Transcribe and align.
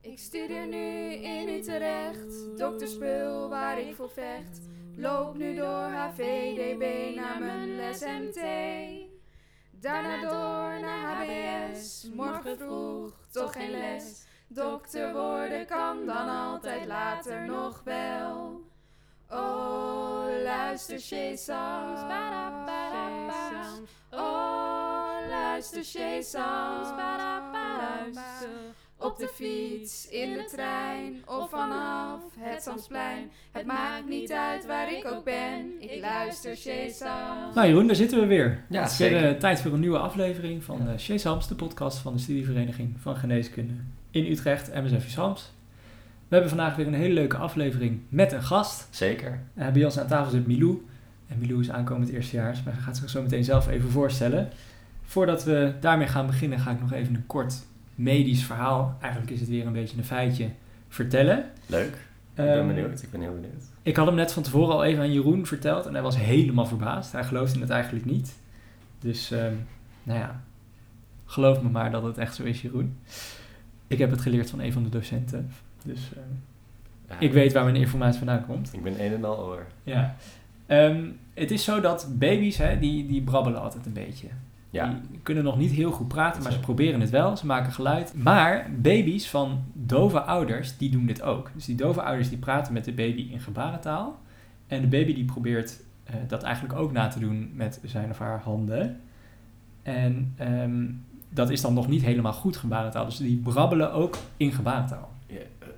Ik 0.00 0.18
studeer 0.18 0.66
nu 0.66 1.12
in 1.12 1.48
Utrecht, 1.48 2.58
dokterspul 2.58 3.48
waar 3.48 3.78
ik 3.78 3.94
voor 3.94 4.10
vecht. 4.10 4.60
Loop 4.96 5.36
nu 5.36 5.54
door 5.54 5.90
HVDB 5.90 7.14
naar 7.16 7.40
mijn 7.40 7.76
les 7.76 8.00
MT. 8.00 8.40
Daarna 9.70 10.20
door 10.20 10.80
naar 10.80 11.16
HBS, 11.16 12.08
morgen 12.14 12.58
vroeg 12.58 13.12
toch 13.30 13.52
geen 13.52 13.70
les. 13.70 14.26
Dokter 14.48 15.12
worden 15.12 15.66
kan 15.66 16.06
dan 16.06 16.28
altijd 16.28 16.86
later 16.86 17.46
nog 17.46 17.82
wel. 17.84 18.60
Oh, 19.30 20.24
luister 20.42 21.00
Shesams, 21.00 22.00
Oh, 24.10 25.28
luister 25.28 25.84
luister. 25.84 27.57
Op 29.00 29.18
de 29.18 29.30
fiets, 29.34 30.08
in 30.08 30.32
de 30.32 30.48
trein 30.54 31.14
of 31.26 31.50
vanaf 31.50 32.20
het 32.38 32.62
Zandsplein. 32.62 33.30
Het 33.52 33.66
maakt 33.66 34.08
niet 34.08 34.32
uit 34.32 34.66
waar 34.66 34.92
ik 34.92 35.06
ook 35.06 35.24
ben, 35.24 35.66
ik 35.78 36.00
luister 36.00 36.56
Shesams. 36.56 37.54
Nou 37.54 37.66
Jeroen, 37.68 37.86
daar 37.86 37.96
zitten 37.96 38.20
we 38.20 38.26
weer. 38.26 38.64
Ja, 38.68 38.82
het 38.82 38.90
is 38.90 38.98
weer 38.98 39.08
zeker. 39.08 39.28
eh, 39.28 39.38
tijd 39.38 39.60
voor 39.60 39.72
een 39.72 39.80
nieuwe 39.80 39.98
aflevering 39.98 40.64
van 40.64 40.84
de 40.86 40.98
Shesams, 40.98 41.48
de 41.48 41.54
podcast 41.54 41.98
van 41.98 42.12
de 42.12 42.18
studievereniging 42.18 42.96
van 43.00 43.16
geneeskunde 43.16 43.72
in 44.10 44.26
Utrecht, 44.26 44.74
MSF 44.74 45.08
Shams. 45.08 45.52
We 46.28 46.34
hebben 46.34 46.48
vandaag 46.48 46.76
weer 46.76 46.86
een 46.86 46.94
hele 46.94 47.14
leuke 47.14 47.36
aflevering 47.36 48.00
met 48.08 48.32
een 48.32 48.42
gast. 48.42 48.88
Zeker. 48.90 49.40
Eh, 49.54 49.68
bij 49.68 49.84
ons 49.84 49.98
aan 49.98 50.06
tafel 50.06 50.30
zit 50.30 50.46
Milou. 50.46 50.86
En 51.28 51.38
Milou 51.38 51.60
is 51.60 51.70
aankomend 51.70 52.08
eerstejaars, 52.10 52.62
maar 52.62 52.74
hij 52.74 52.82
gaat 52.82 52.96
zich 52.96 53.10
zo 53.10 53.22
meteen 53.22 53.44
zelf 53.44 53.68
even 53.68 53.90
voorstellen. 53.90 54.48
Voordat 55.02 55.44
we 55.44 55.72
daarmee 55.80 56.06
gaan 56.06 56.26
beginnen, 56.26 56.58
ga 56.58 56.70
ik 56.70 56.80
nog 56.80 56.92
even 56.92 57.14
een 57.14 57.26
kort 57.26 57.66
medisch 57.98 58.44
verhaal, 58.44 58.96
eigenlijk 59.00 59.32
is 59.32 59.40
het 59.40 59.48
weer 59.48 59.66
een 59.66 59.72
beetje 59.72 59.96
een 59.98 60.04
feitje, 60.04 60.48
vertellen. 60.88 61.44
Leuk. 61.66 61.86
Ik 61.94 62.44
ben 62.44 62.58
Ehm, 62.58 62.66
benieuwd. 62.66 63.02
Ik 63.02 63.10
ben 63.10 63.20
heel 63.20 63.32
benieuwd. 63.34 63.62
Ik 63.82 63.96
had 63.96 64.06
hem 64.06 64.14
net 64.14 64.32
van 64.32 64.42
tevoren 64.42 64.74
al 64.74 64.84
even 64.84 65.02
aan 65.02 65.12
Jeroen 65.12 65.46
verteld 65.46 65.86
en 65.86 65.92
hij 65.92 66.02
was 66.02 66.16
helemaal 66.16 66.66
verbaasd. 66.66 67.12
Hij 67.12 67.24
geloofde 67.24 67.60
het 67.60 67.70
eigenlijk 67.70 68.04
niet. 68.04 68.36
Dus, 69.00 69.30
ehm, 69.30 69.54
nou 70.02 70.18
ja, 70.18 70.42
geloof 71.24 71.62
me 71.62 71.68
maar 71.68 71.90
dat 71.90 72.02
het 72.02 72.18
echt 72.18 72.34
zo 72.34 72.42
is, 72.42 72.62
Jeroen. 72.62 72.96
Ik 73.86 73.98
heb 73.98 74.10
het 74.10 74.20
geleerd 74.20 74.50
van 74.50 74.60
een 74.60 74.72
van 74.72 74.82
de 74.82 74.88
docenten. 74.88 75.50
Dus 75.84 76.00
ehm, 76.16 76.24
Ja, 77.08 77.26
ik 77.26 77.32
weet 77.32 77.52
waar 77.52 77.64
mijn 77.64 77.76
informatie 77.76 78.18
vandaan 78.18 78.46
komt. 78.46 78.72
Ik 78.72 78.82
ben 78.82 79.04
een 79.04 79.12
en 79.12 79.24
al 79.24 79.38
oor. 79.38 79.66
Ja. 79.82 80.16
Het 81.34 81.50
is 81.50 81.64
zo 81.64 81.80
dat 81.80 82.08
baby's, 82.18 82.56
hè, 82.56 82.78
die, 82.78 83.06
die 83.06 83.22
brabbelen 83.22 83.60
altijd 83.60 83.86
een 83.86 83.92
beetje. 83.92 84.26
Ja. 84.70 85.00
Die 85.10 85.20
kunnen 85.22 85.44
nog 85.44 85.58
niet 85.58 85.70
heel 85.70 85.90
goed 85.90 86.08
praten, 86.08 86.42
maar 86.42 86.52
ze 86.52 86.60
proberen 86.60 87.00
het 87.00 87.10
wel. 87.10 87.36
Ze 87.36 87.46
maken 87.46 87.72
geluid. 87.72 88.14
Maar 88.14 88.70
baby's 88.78 89.28
van 89.28 89.62
dove 89.72 90.20
ouders, 90.20 90.76
die 90.76 90.90
doen 90.90 91.06
dit 91.06 91.22
ook. 91.22 91.50
Dus 91.54 91.64
die 91.64 91.76
dove 91.76 92.02
ouders 92.02 92.28
die 92.28 92.38
praten 92.38 92.72
met 92.72 92.84
de 92.84 92.92
baby 92.92 93.28
in 93.32 93.40
gebarentaal. 93.40 94.18
En 94.66 94.80
de 94.80 94.86
baby 94.86 95.14
die 95.14 95.24
probeert 95.24 95.80
eh, 96.04 96.14
dat 96.28 96.42
eigenlijk 96.42 96.78
ook 96.78 96.92
na 96.92 97.08
te 97.08 97.18
doen 97.18 97.50
met 97.54 97.80
zijn 97.84 98.10
of 98.10 98.18
haar 98.18 98.40
handen. 98.40 99.00
En 99.82 100.34
ehm, 100.36 100.84
dat 101.28 101.50
is 101.50 101.60
dan 101.60 101.74
nog 101.74 101.88
niet 101.88 102.02
helemaal 102.02 102.32
goed 102.32 102.56
gebarentaal. 102.56 103.04
Dus 103.04 103.16
die 103.16 103.36
brabbelen 103.36 103.92
ook 103.92 104.16
in 104.36 104.52
gebarentaal. 104.52 105.10
Ja, 105.26 105.36
eh, 105.36 105.68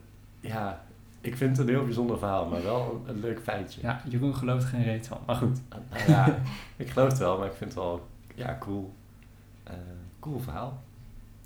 ja, 0.40 0.82
ik 1.20 1.36
vind 1.36 1.56
het 1.56 1.66
een 1.66 1.74
heel 1.74 1.84
bijzonder 1.84 2.18
verhaal, 2.18 2.46
maar 2.46 2.62
wel 2.62 3.04
een, 3.06 3.20
leuk 3.20 3.40
feitje. 3.42 3.80
Ja, 3.82 4.00
Jeroen 4.08 4.34
gelooft 4.34 4.64
geen 4.64 4.82
reet 4.82 5.06
van. 5.06 5.18
Maar 5.26 5.36
goed. 5.36 5.60
Nou 5.68 5.82
ja, 6.06 6.38
ik 6.76 6.90
geloof 6.90 7.08
het 7.08 7.18
wel, 7.18 7.38
maar 7.38 7.46
ik 7.46 7.54
vind 7.54 7.70
het 7.70 7.82
wel 7.82 8.08
ja, 8.40 8.56
cool. 8.60 8.94
Eh, 9.64 9.74
cool 10.18 10.38
verhaal. 10.38 10.82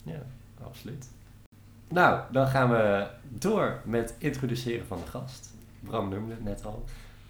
Ja, 0.03 0.23
absoluut. 0.62 1.09
Nou, 1.89 2.20
dan 2.33 2.47
gaan 2.47 2.70
we 2.70 3.06
door 3.28 3.81
met 3.84 4.11
het 4.11 4.14
introduceren 4.19 4.86
van 4.86 4.98
de 5.05 5.11
gast. 5.11 5.55
Bram 5.81 6.09
noemde 6.09 6.34
het 6.34 6.45
net 6.45 6.64
al. 6.64 6.84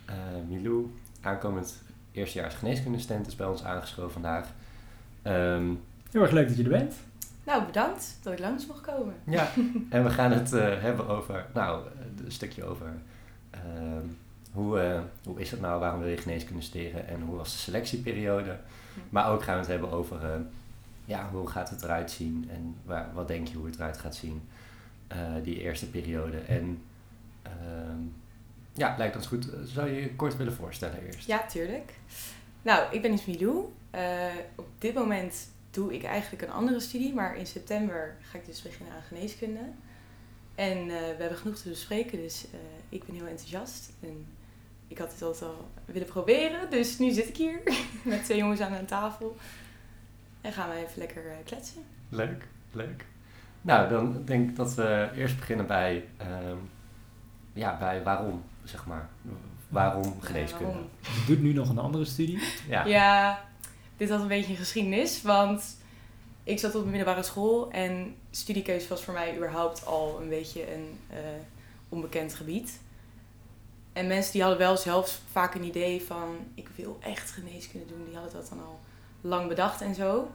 Eh 0.05 0.15
Milou, 0.49 0.95
aankomend 1.21 1.83
eerstejaars 2.13 2.55
geneeskundestent, 2.55 3.27
is 3.27 3.37
bij 3.37 3.47
ons 3.47 3.65
aangeschoven 3.65 4.13
vandaag. 4.13 4.49
Ehm, 5.23 5.73
Heel 6.11 6.23
erg 6.23 6.31
leuk 6.31 6.49
dat 6.49 6.57
je 6.57 6.63
er 6.63 6.69
bent. 6.69 6.95
Nou, 7.45 7.65
bedankt 7.65 8.19
dat 8.23 8.33
ik 8.33 8.39
langs 8.39 8.67
mocht 8.67 8.81
komen. 8.81 9.15
Ja, 9.25 9.49
en 9.91 10.05
we 10.05 10.11
gaan 10.11 10.33
het 10.33 10.53
eh, 10.53 10.81
hebben 10.81 11.09
over, 11.09 11.47
nou, 11.55 11.87
een 12.25 12.33
stukje 12.33 12.65
over 12.65 12.87
ehm, 13.51 14.07
hoe, 14.53 14.81
eh, 14.81 15.01
hoe 15.25 15.41
is 15.41 15.51
het 15.51 15.61
nou, 15.61 15.81
waarom 15.81 16.01
wil 16.01 16.09
je 16.09 16.17
geneeskunde 16.17 16.63
studeren 16.63 17.09
en 17.09 17.21
hoe 17.21 17.37
was 17.37 17.53
de 17.53 17.59
selectieperiode. 17.59 18.57
Maar 19.11 19.31
ook 19.31 19.43
gaan 19.43 19.55
we 19.55 19.61
het 19.61 19.71
hebben 19.71 19.91
over, 19.91 20.25
eh, 20.25 20.41
ja, 21.05 21.29
hoe 21.31 21.49
gaat 21.49 21.71
het 21.71 21.83
eruit 21.83 22.11
zien 22.11 22.49
en 22.51 22.77
waar, 22.85 23.11
wat 23.15 23.29
denk 23.29 23.49
je 23.49 23.57
hoe 23.57 23.67
het 23.67 23.75
eruit 23.75 23.99
gaat 23.99 24.15
zien, 24.15 24.49
eh, 25.07 25.19
die 25.43 25.61
eerste 25.61 25.91
periode. 25.91 26.39
En 26.39 26.83
ehm, 27.43 28.01
ja, 28.73 28.95
lijkt 28.99 29.17
ons 29.17 29.27
goed. 29.27 29.49
Zou 29.65 29.89
je 29.89 30.01
je 30.01 30.15
kort 30.15 30.37
willen 30.37 30.53
voorstellen 30.53 31.07
eerst? 31.07 31.27
Ja, 31.27 31.47
tuurlijk. 31.47 31.93
Nou, 32.63 32.95
ik 32.95 33.03
ben 33.03 33.11
dus 33.11 33.25
Milou. 33.25 33.73
Eh, 33.91 34.27
op 34.55 34.67
dit 34.79 34.95
moment 34.95 35.49
doe 35.71 35.95
ik 35.95 36.05
eigenlijk 36.05 36.43
een 36.43 36.53
andere 36.53 36.81
studie, 36.81 37.15
maar 37.15 37.37
in 37.37 37.47
september 37.47 38.17
ga 38.21 38.39
ik 38.39 38.47
dus 38.47 38.63
beginnen 38.63 38.95
aan 38.95 39.03
geneeskunde. 39.03 39.61
En 40.55 40.87
we 40.87 41.17
hebben 41.19 41.39
genoeg 41.39 41.57
te 41.57 41.69
bespreken, 41.69 42.19
dus 42.19 42.47
ik 42.89 43.05
ben 43.05 43.15
heel 43.15 43.27
enthousiast. 43.27 43.93
En 44.01 44.27
ik 44.95 45.01
had 45.01 45.13
het 45.13 45.23
altijd 45.23 45.51
al 45.51 45.69
willen 45.85 46.09
proberen, 46.09 46.71
dus 46.71 46.99
nu 46.99 47.11
zit 47.11 47.29
ik 47.29 47.37
hier 47.37 47.61
met 48.03 48.25
twee 48.25 48.39
jongens 48.39 48.61
aan 48.61 48.73
een 48.73 48.87
tafel. 48.87 49.37
En 50.41 50.53
gaan 50.53 50.69
we 50.69 50.77
even 50.77 50.99
lekker 50.99 51.27
eh, 51.27 51.37
kletsen. 51.45 51.83
Leuk, 52.09 52.47
leuk. 52.73 53.05
Nou, 53.61 53.89
dan 53.89 54.25
denk 54.25 54.49
ik 54.49 54.57
dat 54.57 54.75
we 54.75 55.11
eerst 55.17 55.37
beginnen 55.37 55.67
bij, 55.67 56.05
ehm, 56.17 56.57
ja, 57.53 57.79
bij 57.79 58.03
waarom, 58.03 58.43
zeg 58.65 58.87
maar. 58.87 59.09
Waarom 59.69 60.21
geneeskunde? 60.21 60.65
waarom? 60.65 60.89
Je 61.01 61.25
doet 61.27 61.43
nu 61.43 61.53
nog 61.53 61.69
een 61.69 61.79
andere 61.79 62.05
studie. 62.05 62.39
Ja. 62.69 62.85
Ja, 62.85 63.45
dit 63.97 64.11
had 64.11 64.21
een 64.21 64.29
beetje 64.29 64.51
een 64.51 64.59
geschiedenis, 64.59 65.23
want 65.23 65.77
ik 66.45 66.59
zat 66.59 66.75
op 66.75 66.83
de 66.83 66.89
middelbare 66.89 67.23
school 67.23 67.71
en 67.71 68.15
studiekeuze 68.31 68.89
was 68.89 69.05
voor 69.05 69.15
mij 69.15 69.37
überhaupt 69.37 69.87
al 69.87 70.19
een 70.21 70.29
beetje 70.29 70.75
een 70.75 70.99
eh, 71.11 71.19
onbekend 71.89 72.35
gebied. 72.35 72.83
En 73.95 74.07
mensen 74.07 74.33
die 74.33 74.41
hadden 74.41 74.61
wel 74.61 74.77
zelfs 74.77 75.21
vaak 75.31 75.55
een 75.55 75.65
idee 75.65 76.03
van 76.03 76.37
ik 76.55 76.69
wil 76.77 76.99
echt 77.01 77.31
geneeskunde 77.31 77.87
doen, 77.87 78.05
die 78.05 78.15
hadden 78.15 78.33
dat 78.33 78.49
dan 78.49 78.61
al 78.61 78.81
lang 79.21 79.49
bedacht 79.49 79.81
en 79.81 79.95
zo. 79.95 80.31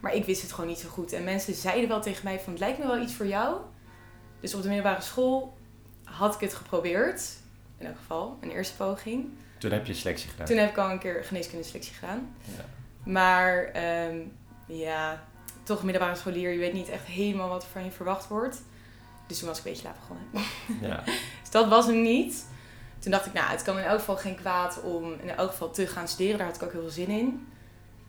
Maar 0.00 0.14
ik 0.14 0.24
wist 0.24 0.42
het 0.42 0.52
gewoon 0.52 0.70
niet 0.70 0.78
zo 0.78 0.88
goed. 0.88 1.12
En 1.12 1.24
mensen 1.24 1.54
zeiden 1.54 1.88
wel 1.88 2.00
tegen 2.00 2.24
mij 2.24 2.40
van 2.40 2.52
het 2.52 2.60
lijkt 2.60 2.78
me 2.78 2.86
wel 2.86 3.02
iets 3.02 3.14
voor 3.14 3.26
jou. 3.26 3.56
Dus 4.40 4.54
op 4.54 4.62
de 4.62 4.68
middelbare 4.68 5.02
school 5.02 5.56
had 6.04 6.34
ik 6.34 6.40
het 6.40 6.54
geprobeerd. 6.54 7.32
In 7.78 7.86
elk 7.86 7.96
geval, 7.96 8.38
een 8.40 8.50
eerste 8.50 8.76
poging. 8.76 9.28
Toen 9.58 9.70
heb 9.70 9.86
je 9.86 9.94
selectie 9.94 10.30
gedaan. 10.30 10.46
Toen 10.46 10.56
heb 10.56 10.70
ik 10.70 10.78
al 10.78 10.90
een 10.90 10.98
keer 10.98 11.24
geneeskunde 11.24 11.64
selectie 11.64 11.94
gedaan. 11.94 12.36
Ja. 12.56 12.64
Maar 13.10 13.64
ehm, 13.64 14.18
ja, 14.66 15.24
toch 15.62 15.82
middelbare 15.82 16.16
scholier. 16.16 16.50
Je 16.50 16.58
weet 16.58 16.72
niet 16.72 16.88
echt 16.88 17.04
helemaal 17.04 17.48
wat 17.48 17.62
er 17.62 17.68
van 17.68 17.84
je 17.84 17.90
verwacht 17.90 18.28
wordt. 18.28 18.62
Dus 19.26 19.38
toen 19.38 19.48
was 19.48 19.58
ik 19.58 19.64
een 19.64 19.70
beetje 19.70 19.86
laat 19.86 19.98
begonnen. 19.98 20.48
Ja. 20.80 21.02
Dus 21.40 21.50
dat 21.50 21.68
was 21.68 21.86
hem 21.86 22.02
niet. 22.02 22.46
Toen 23.04 23.12
dacht 23.12 23.26
ik, 23.26 23.32
nou, 23.32 23.50
het 23.50 23.62
kan 23.62 23.78
in 23.78 23.84
elk 23.84 23.98
geval 23.98 24.16
geen 24.16 24.34
kwaad 24.36 24.80
om 24.82 25.12
in 25.22 25.30
elk 25.30 25.50
geval 25.50 25.70
te 25.70 25.86
gaan 25.86 26.08
studeren. 26.08 26.38
Daar 26.38 26.46
had 26.46 26.56
ik 26.56 26.62
ook 26.62 26.72
heel 26.72 26.80
veel 26.80 26.90
zin 26.90 27.08
in. 27.08 27.46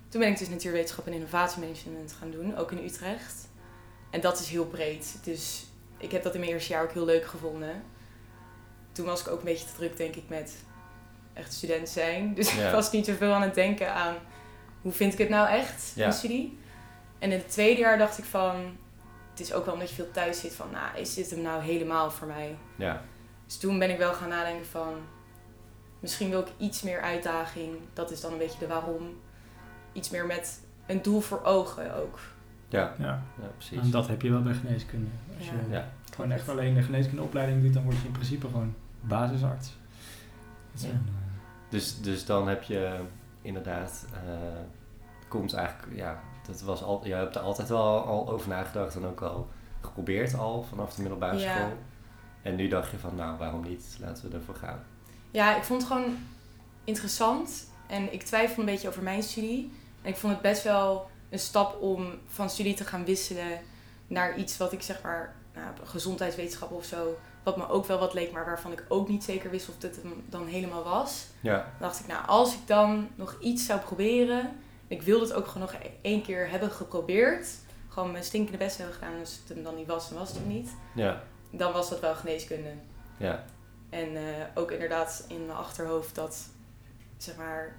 Toen 0.10 0.20
ben 0.22 0.30
ik 0.30 0.38
dus 0.38 0.50
natuurwetenschap 0.50 1.08
en 1.08 1.14
innovatiemanagement 1.14 2.16
gaan 2.20 2.32
doen, 2.32 2.58
ook 2.58 2.72
in 2.72 2.84
Utrecht. 2.86 3.48
En 4.10 4.22
dat 4.22 4.40
is 4.40 4.48
heel 4.50 4.66
breed. 4.66 5.18
Dus 5.24 5.66
ik 5.98 6.12
heb 6.12 6.24
dat 6.24 6.34
in 6.34 6.40
mijn 6.40 6.52
eerste 6.52 6.74
jaar 6.74 6.84
ook 6.84 6.92
heel 6.92 7.06
leuk 7.06 7.26
gevonden. 7.26 7.84
Toen 8.92 9.06
was 9.06 9.22
ik 9.22 9.28
ook 9.28 9.40
een 9.40 9.46
beetje 9.46 9.66
te 9.66 9.74
druk, 9.76 9.98
denk 9.98 10.16
ik, 10.16 10.24
met 10.28 10.56
echt 11.34 11.54
student 11.54 11.90
zijn. 11.90 12.34
Dus 12.36 12.56
Ja. 12.56 12.66
ik 12.68 12.72
was 12.74 12.92
niet 12.92 13.06
zoveel 13.06 13.34
aan 13.34 13.42
het 13.42 13.56
denken 13.56 13.94
aan 13.94 14.16
hoe 14.82 14.92
vind 14.92 15.14
ik 15.14 15.20
het 15.20 15.30
nou 15.30 15.48
echt, 15.50 15.92
Ja. 15.96 16.12
studie. 16.12 16.58
En 17.20 17.32
in 17.32 17.38
het 17.38 17.50
tweede 17.50 17.80
jaar 17.82 17.98
dacht 17.98 18.18
ik 18.18 18.26
van, 18.26 18.78
het 19.32 19.40
is 19.40 19.54
ook 19.54 19.66
wel 19.66 19.74
omdat 19.74 19.90
je 19.90 19.96
veel 19.96 20.12
thuis 20.12 20.40
zit 20.40 20.54
van, 20.54 20.68
nou, 20.72 20.98
is 20.98 21.14
dit 21.14 21.30
hem 21.30 21.42
nou 21.42 21.64
helemaal 21.64 22.12
voor 22.12 22.28
mij? 22.28 22.56
ja. 22.76 23.02
Dus 23.46 23.58
toen 23.58 23.80
ben 23.80 23.90
ik 23.90 23.98
wel 23.98 24.14
gaan 24.14 24.30
nadenken 24.30 24.66
van, 24.66 24.94
misschien 26.00 26.30
wil 26.30 26.40
ik 26.40 26.52
iets 26.58 26.82
meer 26.82 27.02
uitdaging. 27.02 27.76
Dat 27.94 28.12
is 28.12 28.22
dan 28.22 28.32
een 28.32 28.38
beetje 28.38 28.60
de 28.60 28.68
waarom. 28.68 29.10
Iets 29.94 30.10
meer 30.10 30.26
met 30.26 30.62
een 30.86 31.02
doel 31.02 31.20
voor 31.22 31.44
ogen 31.44 31.96
ook. 31.96 32.20
Ja. 32.68 32.94
Ja, 32.98 33.06
ja, 33.42 33.48
precies. 33.58 33.80
en 33.80 33.90
dat 33.92 34.08
heb 34.08 34.22
je 34.22 34.30
wel 34.32 34.42
bij 34.42 34.54
geneeskunde. 34.54 35.10
Als 35.38 35.46
Ja. 35.48 35.52
je 35.54 35.74
Ja. 35.74 35.90
gewoon 36.14 36.32
echt 36.32 36.50
alleen 36.50 36.74
de 36.74 36.82
geneeskundeopleiding 36.82 37.62
doet, 37.64 37.74
dan 37.74 37.84
word 37.84 37.98
je 37.98 38.06
in 38.06 38.12
principe 38.12 38.48
gewoon 38.48 38.76
basisarts. 39.02 39.78
Een, 40.84 40.90
eh, 40.90 40.96
Dus, 41.70 42.02
dus 42.02 42.26
dan 42.26 42.48
heb 42.48 42.64
je 42.64 43.00
inderdaad, 43.42 44.06
eh, 44.14 44.20
komt 45.28 45.54
eigenlijk, 45.54 45.96
ja, 45.98 46.20
dat 46.48 46.62
was 46.62 46.84
al, 46.84 47.02
je 47.06 47.14
hebt 47.14 47.36
er 47.36 47.42
altijd 47.42 47.70
wel 47.70 48.06
al 48.06 48.30
over 48.30 48.50
nagedacht 48.50 48.96
en 48.96 49.06
ook 49.06 49.22
al 49.22 49.48
geprobeerd 49.82 50.38
al 50.38 50.64
vanaf 50.64 50.94
de 50.94 51.02
middelbare 51.02 51.38
Ja. 51.38 51.56
school. 51.56 51.78
En 52.46 52.56
nu 52.56 52.68
dacht 52.68 52.92
je 52.92 52.98
van, 52.98 53.16
nou, 53.16 53.38
waarom 53.38 53.64
niet? 53.64 53.98
Laten 54.00 54.30
we 54.30 54.36
ervoor 54.36 54.56
gaan. 54.56 54.84
Ja, 55.32 55.56
ik 55.56 55.64
vond 55.64 55.82
het 55.82 55.92
gewoon 55.92 56.18
interessant. 56.84 57.70
En 57.88 58.14
ik 58.14 58.24
twijfelde 58.24 58.60
een 58.62 58.66
beetje 58.68 58.88
over 58.88 59.04
mijn 59.04 59.24
studie. 59.24 59.72
En 60.02 60.10
ik 60.10 60.18
vond 60.18 60.34
het 60.34 60.42
best 60.42 60.64
wel 60.64 61.10
een 61.30 61.40
stap 61.40 61.82
om 61.82 62.08
van 62.28 62.50
studie 62.50 62.74
te 62.74 62.84
gaan 62.84 63.06
wisselen 63.06 63.60
naar 64.08 64.38
iets 64.38 64.58
wat 64.58 64.72
ik 64.74 64.82
zeg 64.82 65.02
maar 65.02 65.36
nou, 65.54 65.68
gezondheidswetenschappen 65.84 66.78
of 66.78 66.86
zo. 66.86 67.18
Wat 67.44 67.58
me 67.58 67.70
ook 67.70 67.86
wel 67.86 68.00
wat 68.00 68.14
leek, 68.14 68.32
maar 68.32 68.46
waarvan 68.46 68.72
ik 68.72 68.86
ook 68.88 69.08
niet 69.08 69.24
zeker 69.24 69.50
wist 69.50 69.70
of 69.70 69.78
dit 69.78 69.96
hem 70.02 70.24
dan 70.30 70.48
helemaal 70.48 70.84
was. 70.84 71.26
Ja, 71.42 71.56
Dan 71.58 71.66
dacht 71.80 72.00
ik, 72.00 72.08
nou, 72.08 72.28
als 72.28 72.54
ik 72.54 72.68
dan 72.68 73.08
nog 73.16 73.38
iets 73.42 73.66
zou 73.66 73.80
proberen. 73.80 74.52
Ik 74.88 75.02
wilde 75.02 75.26
het 75.26 75.34
ook 75.34 75.48
gewoon 75.48 75.68
nog 75.72 75.82
e- 75.82 75.90
één 76.02 76.22
keer 76.22 76.50
hebben 76.50 76.72
geprobeerd. 76.72 77.48
Gewoon 77.90 78.12
mijn 78.12 78.24
stinkende 78.24 78.58
best 78.58 78.78
hebben 78.78 78.96
gedaan. 78.96 79.20
Als 79.20 79.40
het 79.40 79.56
hem 79.56 79.64
dan 79.64 79.76
niet 79.76 79.88
was, 79.88 80.10
dan 80.10 80.18
was 80.18 80.30
het 80.30 80.38
hem 80.38 80.48
niet. 80.48 80.70
ja, 80.96 81.24
Dan 81.58 81.74
was 81.74 81.90
dat 81.90 82.00
wel 82.00 82.16
geneeskunde. 82.16 82.70
ja. 83.18 83.46
En 83.90 84.16
eh, 84.16 84.24
ook 84.54 84.72
inderdaad 84.72 85.26
in 85.28 85.46
mijn 85.46 85.58
achterhoofd 85.58 86.16
dat, 86.16 86.48
zeg 87.18 87.36
maar, 87.36 87.76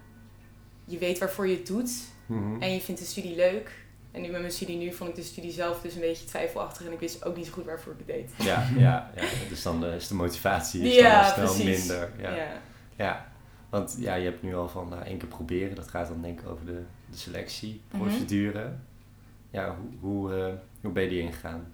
je 0.85 0.99
weet 0.99 1.19
waarvoor 1.19 1.47
je 1.49 1.57
het 1.57 1.67
doet. 1.67 1.91
Mhm. 2.27 2.63
En 2.63 2.73
je 2.73 2.81
vindt 2.81 3.01
de 3.01 3.07
studie 3.07 3.37
leuk. 3.37 3.85
En 4.13 4.23
nu 4.23 4.29
met 4.29 4.41
mijn 4.41 4.53
studie 4.53 4.77
nu 4.77 4.93
vond 4.93 5.11
ik 5.11 5.17
de 5.17 5.23
studie 5.23 5.53
zelf 5.53 5.81
dus 5.81 5.95
een 5.95 6.01
beetje 6.01 6.27
twijfelachtig. 6.27 6.87
En 6.87 6.93
ik 6.93 7.01
wist 7.01 7.25
ook 7.25 7.37
niet 7.37 7.47
zo 7.47 7.53
goed 7.53 7.65
waarvoor 7.65 7.93
ik 7.93 7.99
het 7.99 8.07
deed. 8.07 8.47
Ja, 8.47 8.69
ja, 8.77 9.11
ja. 9.17 9.23
Dus 9.49 9.63
dan 9.63 9.85
eh, 9.85 9.95
is 9.95 10.09
de 10.09 10.15
motivatie 10.15 10.83
is 10.83 10.95
Ja, 10.95 11.23
dan 11.23 11.33
snel 11.33 11.55
precies. 11.65 11.87
minder. 11.87 12.11
Ja. 12.19 12.35
Ja. 12.35 12.61
Ja, 12.97 13.33
want 13.71 13.97
ja, 13.99 14.15
je 14.15 14.25
hebt 14.25 14.43
nu 14.43 14.57
al 14.57 14.69
van 14.69 14.89
nou, 14.89 15.03
één 15.05 15.19
keer 15.19 15.29
proberen. 15.29 15.75
Dat 15.77 15.89
gaat 15.89 16.09
dan 16.09 16.23
denk 16.23 16.41
ik 16.41 16.49
over 16.49 16.67
de, 16.67 16.83
de 17.11 17.17
selectieprocedure. 17.17 18.73
Ja, 19.51 19.77
hoe, 19.77 19.91
hoe, 20.01 20.35
eh, 20.35 20.53
hoe 20.81 20.93
ben 20.93 21.03
je 21.03 21.09
die 21.09 21.21
ingegaan? 21.21 21.67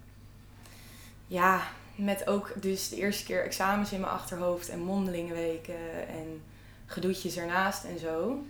ja, 1.26 1.62
met 1.94 2.26
ook 2.26 2.52
dus 2.60 2.88
de 2.88 2.96
eerste 2.96 3.24
keer 3.24 3.44
examens 3.44 3.92
in 3.92 4.00
mijn 4.00 4.12
achterhoofd 4.12 4.68
en 4.68 4.80
mondelingenweken 4.80 6.08
en 6.08 6.42
gedoetjes 6.86 7.36
ernaast 7.36 7.84
en 7.84 7.98
zo. 7.98 8.44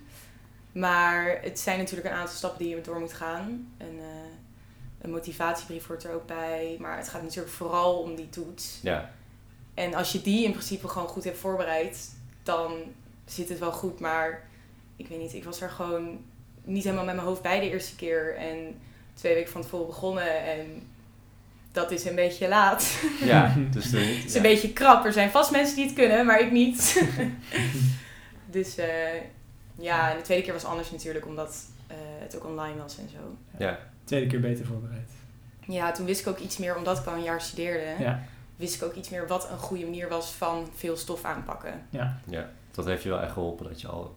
Maar 0.72 1.38
het 1.42 1.60
zijn 1.60 1.78
natuurlijk 1.78 2.08
een 2.08 2.20
aantal 2.20 2.36
stappen 2.36 2.58
die 2.58 2.76
je 2.76 2.80
door 2.80 3.00
moet 3.00 3.12
gaan. 3.12 3.74
Een, 3.78 3.98
eh, 3.98 4.32
een 5.00 5.10
motivatiebrief 5.10 5.86
hoort 5.86 6.04
er 6.04 6.14
ook 6.14 6.26
bij. 6.26 6.76
Maar 6.80 6.96
het 6.96 7.08
gaat 7.08 7.22
natuurlijk 7.22 7.52
vooral 7.52 7.98
om 7.98 8.14
die 8.14 8.28
toets. 8.28 8.78
Ja, 8.82 9.10
En 9.74 9.94
als 9.94 10.12
je 10.12 10.22
die 10.22 10.44
in 10.44 10.50
principe 10.50 10.88
gewoon 10.88 11.08
goed 11.08 11.24
hebt 11.24 11.38
voorbereid, 11.38 12.10
dan 12.42 12.72
zit 13.24 13.48
het 13.48 13.58
wel 13.58 13.72
goed. 13.72 14.00
Maar 14.00 14.48
ik 14.96 15.08
weet 15.08 15.18
niet, 15.18 15.34
ik 15.34 15.44
was 15.44 15.60
er 15.60 15.70
gewoon 15.70 16.24
niet 16.64 16.84
helemaal 16.84 17.04
met 17.04 17.14
mijn 17.14 17.26
hoofd 17.26 17.42
bij 17.42 17.60
de 17.60 17.70
eerste 17.70 17.96
keer. 17.96 18.36
En 18.36 18.80
twee 19.14 19.34
weken 19.34 19.52
van 19.52 19.62
tevoren 19.62 19.86
begonnen 19.86 20.44
en 20.44 20.91
dat 21.72 21.90
is 21.90 22.04
een 22.04 22.14
beetje 22.14 22.48
laat. 22.48 22.98
ja 23.24 23.54
dus 23.70 23.90
toen, 23.90 24.00
Het 24.00 24.24
is 24.24 24.30
ja. 24.32 24.36
een 24.36 24.42
beetje 24.42 24.72
krap. 24.72 25.04
Er 25.04 25.12
zijn 25.12 25.30
vast 25.30 25.50
mensen 25.50 25.76
die 25.76 25.84
het 25.84 25.94
kunnen, 25.94 26.26
maar 26.26 26.40
ik 26.40 26.50
niet. 26.50 27.02
dus 28.50 28.76
eh, 28.76 28.86
ja, 29.74 30.10
en 30.10 30.16
de 30.16 30.22
tweede 30.22 30.44
keer 30.44 30.52
was 30.52 30.64
anders 30.64 30.90
natuurlijk, 30.90 31.26
omdat 31.26 31.64
eh, 31.86 31.96
het 32.20 32.36
ook 32.36 32.44
online 32.44 32.76
was 32.82 32.98
en 32.98 33.08
zo. 33.08 33.36
Ja, 33.58 33.78
Tweede 34.04 34.26
keer 34.26 34.40
beter 34.40 34.66
voorbereid. 34.66 35.10
Ja, 35.66 35.92
toen 35.92 36.06
wist 36.06 36.20
ik 36.20 36.26
ook 36.26 36.38
iets 36.38 36.56
meer, 36.56 36.76
omdat 36.76 36.98
ik 36.98 37.06
al 37.06 37.14
een 37.14 37.22
jaar 37.22 37.40
studeerde, 37.40 38.02
Ja, 38.02 38.22
wist 38.56 38.74
ik 38.74 38.82
ook 38.82 38.94
iets 38.94 39.08
meer 39.08 39.26
wat 39.26 39.50
een 39.50 39.58
goede 39.58 39.84
manier 39.84 40.08
was 40.08 40.30
van 40.32 40.68
veel 40.74 40.96
stof 40.96 41.24
aanpakken. 41.24 41.86
ja. 41.90 42.20
ja, 42.26 42.50
dat 42.70 42.84
heeft 42.84 43.02
je 43.02 43.08
wel 43.08 43.20
echt 43.20 43.32
geholpen 43.32 43.66
dat 43.68 43.80
je 43.80 43.88
al 43.88 44.16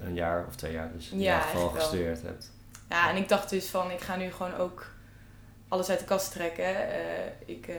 een 0.00 0.14
jaar 0.14 0.46
of 0.48 0.56
twee 0.56 0.72
jaar 0.72 0.90
dus 0.96 1.10
in 1.10 1.18
Ja, 1.20 1.34
ieder 1.34 1.48
geval 1.50 1.68
gestudeerd 1.68 2.22
hebt. 2.22 2.50
Ja, 2.88 3.10
en 3.10 3.16
ik 3.16 3.28
dacht 3.28 3.50
dus 3.50 3.66
van, 3.68 3.90
ik 3.90 4.00
ga 4.00 4.16
nu 4.16 4.30
gewoon 4.32 4.54
ook 4.54 4.86
alles 5.68 5.88
uit 5.90 5.98
de 5.98 6.04
kast 6.04 6.32
trekken. 6.32 6.90
Eh, 6.90 7.00
ik 7.46 7.68
eh, 7.68 7.74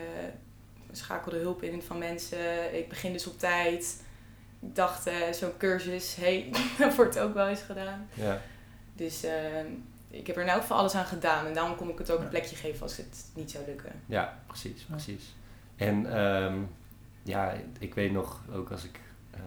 schakelde 0.92 1.38
hulp 1.38 1.64
in 1.64 1.82
van 1.82 1.98
mensen. 1.98 2.78
Ik 2.78 2.90
begin 2.90 3.14
dus 3.14 3.28
op 3.28 3.40
tijd. 3.40 4.04
Ik 4.62 4.76
dacht, 4.76 5.08
eh, 5.08 5.14
zo'n 5.32 5.58
cursus, 5.58 6.16
hey, 6.16 6.50
dat 6.80 6.96
wordt 6.96 7.20
ook 7.20 7.34
wel 7.34 7.48
eens 7.48 7.62
gedaan. 7.62 8.08
Ja, 8.14 8.42
Dus 8.94 9.24
eh, 9.24 9.34
ik 10.10 10.28
heb 10.28 10.38
er 10.38 10.48
elk 10.48 10.62
geval 10.62 10.78
alles 10.78 10.96
aan 10.96 11.06
gedaan. 11.06 11.46
En 11.46 11.54
daarom 11.54 11.76
kon 11.76 11.90
ik 11.90 11.98
het 11.98 12.12
ook 12.12 12.20
een 12.20 12.30
plekje 12.30 12.56
geven 12.56 12.82
als 12.82 12.98
het 12.98 13.26
niet 13.36 13.52
zou 13.52 13.66
lukken. 13.66 13.92
ja 14.06 14.40
precies, 14.48 14.82
precies. 14.82 15.36
En 15.76 16.14
ehm, 16.16 16.58
ja, 17.24 17.54
ik 17.80 17.94
weet 17.94 18.12
nog, 18.12 18.42
ook 18.54 18.72
als 18.72 18.84
ik, 18.84 19.00
eh 19.32 19.40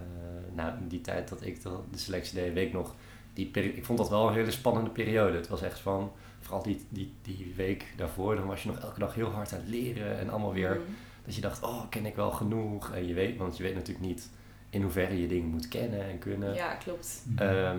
nou, 0.54 0.78
in 0.78 0.88
die 0.88 1.00
tijd 1.00 1.28
dat 1.28 1.42
ik 1.42 1.62
de, 1.62 1.78
selectie 1.94 2.34
deed, 2.34 2.52
weet 2.52 2.66
ik 2.66 2.72
nog, 2.72 2.94
die 3.32 3.46
peri- 3.46 3.76
ik 3.76 3.84
vond 3.84 3.98
dat 3.98 4.08
wel 4.08 4.28
een 4.28 4.34
hele 4.34 4.50
spannende 4.50 4.90
periode. 4.90 5.36
Het 5.36 5.48
was 5.48 5.62
echt 5.62 5.78
van, 5.78 6.12
vooral 6.52 6.62
die, 6.72 6.86
die, 6.88 7.12
die 7.22 7.52
week 7.56 7.84
daarvoor, 7.96 8.36
dan 8.36 8.46
was 8.46 8.62
je 8.62 8.68
nog 8.68 8.78
elke 8.78 8.98
dag 8.98 9.14
heel 9.14 9.30
hard 9.30 9.52
aan 9.52 9.58
het 9.60 9.68
leren 9.68 10.18
en 10.18 10.30
allemaal 10.30 10.52
weer 10.52 10.74
Mm. 10.86 10.94
dat 11.24 11.34
je 11.34 11.40
dacht, 11.40 11.62
oh, 11.62 11.82
ken 11.90 12.06
ik 12.06 12.14
wel 12.16 12.30
genoeg? 12.30 12.90
En 12.94 13.06
je 13.06 13.14
weet, 13.14 13.36
want 13.38 13.56
je 13.56 13.62
weet 13.62 13.74
natuurlijk 13.74 14.06
niet 14.06 14.28
in 14.70 14.82
hoeverre 14.82 15.20
je 15.20 15.28
dingen 15.28 15.48
moet 15.48 15.68
kennen 15.68 16.02
en 16.10 16.18
kunnen. 16.18 16.54
Ja, 16.54 16.74
klopt. 16.74 17.22
Ehm, 17.36 17.78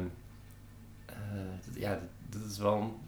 eh, 1.05 1.15
ja, 1.75 1.89
dat, 2.29 2.41
dat 2.41 2.51
is 2.51 2.57
wel, 2.57 2.99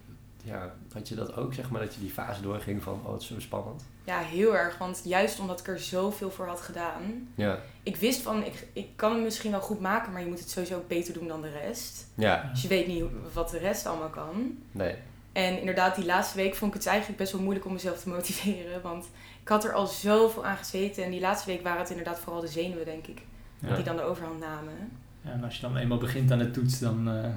ja, 0.44 0.74
had 0.92 1.08
je 1.08 1.14
dat 1.14 1.36
ook, 1.36 1.54
zeg 1.54 1.70
maar, 1.70 1.80
dat 1.80 1.94
je 1.94 2.00
die 2.00 2.10
fase 2.10 2.42
doorging 2.42 2.82
van, 2.82 3.00
oh, 3.04 3.12
het 3.12 3.20
is 3.22 3.26
zo 3.28 3.40
spannend? 3.40 3.84
Ja, 4.04 4.18
heel 4.20 4.56
erg. 4.56 4.78
Want 4.78 5.00
juist 5.04 5.40
omdat 5.40 5.60
ik 5.60 5.66
er 5.68 5.78
zoveel 5.80 6.30
voor 6.30 6.46
had 6.46 6.60
gedaan. 6.60 7.28
Ja, 7.34 7.58
Ik 7.82 7.96
wist 7.96 8.20
van, 8.22 8.44
ik, 8.44 8.66
ik 8.72 8.88
kan 8.96 9.12
het 9.14 9.22
misschien 9.22 9.50
wel 9.50 9.60
goed 9.60 9.80
maken, 9.80 10.12
maar 10.12 10.20
je 10.20 10.26
moet 10.28 10.38
het 10.40 10.50
sowieso 10.50 10.84
beter 10.88 11.14
doen 11.14 11.28
dan 11.28 11.42
de 11.42 11.50
rest. 11.50 12.06
ja, 12.14 12.48
Dus 12.52 12.62
je 12.62 12.68
weet 12.68 12.86
niet 12.86 13.04
wat 13.32 13.50
de 13.50 13.58
rest 13.58 13.86
allemaal 13.86 14.08
kan. 14.10 14.58
nee, 14.72 14.94
En 15.36 15.58
inderdaad, 15.58 15.94
die 15.96 16.04
laatste 16.04 16.36
week 16.36 16.54
vond 16.54 16.74
ik 16.74 16.78
het 16.78 16.86
eigenlijk 16.88 17.18
best 17.18 17.32
wel 17.32 17.40
moeilijk 17.40 17.66
om 17.66 17.72
mezelf 17.72 17.98
te 18.02 18.08
motiveren. 18.08 18.82
Want 18.82 19.04
ik 19.42 19.48
had 19.48 19.64
er 19.64 19.72
al 19.72 19.86
zoveel 19.86 20.44
aan 20.46 20.56
gezeten. 20.56 21.04
En 21.04 21.10
die 21.10 21.20
laatste 21.20 21.50
week 21.50 21.62
waren 21.62 21.80
het 21.80 21.90
inderdaad 21.90 22.18
vooral 22.18 22.40
de 22.40 22.46
zenuwen, 22.48 22.84
denk 22.84 23.06
ik, 23.06 23.22
Ja. 23.58 23.74
die 23.74 23.84
dan 23.84 23.96
de 23.96 24.02
overhand 24.02 24.38
namen. 24.40 24.90
Ja, 25.22 25.30
en 25.30 25.44
als 25.44 25.54
je 25.54 25.60
dan 25.60 25.76
eenmaal 25.76 25.98
begint 25.98 26.30
aan 26.30 26.38
de 26.38 26.50
toets, 26.50 26.78
dan, 26.78 27.08
eh, 27.10 27.30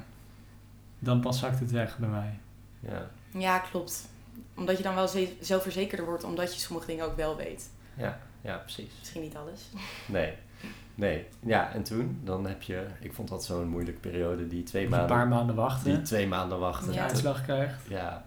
dan 1.00 1.20
pas 1.22 1.40
zakt 1.40 1.60
het 1.60 1.72
weg 1.72 1.98
bij 1.98 2.10
mij. 2.10 2.40
ja, 2.80 3.10
Ja, 3.34 3.60
klopt. 3.60 4.08
Omdat 4.56 4.78
je 4.78 4.84
dan 4.84 4.96
wel 4.96 5.08
ze- 5.08 5.36
zelfverzekerder 5.40 6.06
wordt, 6.06 6.24
omdat 6.24 6.54
je 6.54 6.60
sommige 6.60 6.88
dingen 6.88 7.06
ook 7.06 7.16
wel 7.16 7.36
weet. 7.36 7.70
ja, 7.94 8.20
ja, 8.42 8.58
precies. 8.58 8.92
Misschien 9.00 9.22
niet 9.22 9.36
alles. 9.36 9.62
Nee, 10.06 10.34
nee. 10.96 11.28
Ja, 11.40 11.74
en 11.74 11.84
toen, 11.84 12.20
dan 12.24 12.48
heb 12.48 12.62
je, 12.62 12.86
ik 13.00 13.14
vond 13.14 13.30
dat 13.30 13.46
zo'n 13.46 13.68
moeilijke 13.68 14.00
periode, 14.00 14.48
die 14.48 14.64
twee 14.64 14.82
je 14.82 14.88
een 14.88 14.94
maanden, 14.94 15.16
paar 15.18 15.28
maanden 15.28 15.56
wachten, 15.56 15.94
die 15.94 16.02
twee 16.02 16.28
maanden 16.28 16.60
wachten. 16.60 16.94
Ja. 16.94 17.04
uitslag 17.04 17.44
krijgt. 17.44 17.82
Ja. 17.88 18.26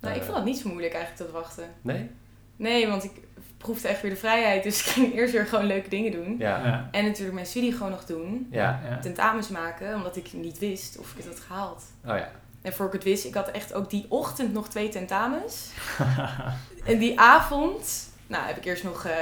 Nou, 0.00 0.16
ik 0.16 0.22
vond 0.22 0.36
dat 0.36 0.44
niet 0.44 0.58
zo 0.58 0.68
moeilijk 0.68 0.94
eigenlijk, 0.94 1.32
dat 1.32 1.42
wachten. 1.42 1.64
Nee? 1.80 2.10
Nee, 2.56 2.88
want 2.88 3.04
ik 3.04 3.12
proefde 3.56 3.88
echt 3.88 4.02
weer 4.02 4.10
de 4.10 4.16
vrijheid. 4.16 4.62
Dus 4.62 4.80
ik 4.86 4.86
ging 4.86 5.14
eerst 5.14 5.32
weer 5.32 5.46
gewoon 5.46 5.64
leuke 5.64 5.88
dingen 5.88 6.12
doen. 6.12 6.36
Ja. 6.38 6.66
Ja. 6.66 6.88
En 6.90 7.04
natuurlijk 7.04 7.34
mijn 7.34 7.46
studie 7.46 7.72
gewoon 7.72 7.90
nog 7.90 8.04
doen. 8.04 8.48
Ja. 8.50 8.80
ja. 8.88 8.98
Tentamens 8.98 9.48
maken, 9.48 9.94
omdat 9.94 10.16
ik 10.16 10.32
niet 10.32 10.58
wist 10.58 10.98
of 10.98 11.10
ik 11.10 11.16
het 11.16 11.26
had 11.26 11.40
gehaald. 11.40 11.84
Oh 12.04 12.16
ja. 12.16 12.30
En 12.62 12.72
voor 12.72 12.86
ik 12.86 12.92
het 12.92 13.04
wist, 13.04 13.24
ik 13.24 13.34
had 13.34 13.50
echt 13.50 13.74
ook 13.74 13.90
die 13.90 14.06
ochtend 14.08 14.52
nog 14.52 14.68
twee 14.68 14.88
tentamens. 14.88 15.70
En 16.84 16.98
die 16.98 17.20
avond, 17.20 18.08
nou, 18.26 18.46
heb 18.46 18.56
ik 18.56 18.64
eerst 18.64 18.84
nog 18.84 19.04
eh 19.04 19.12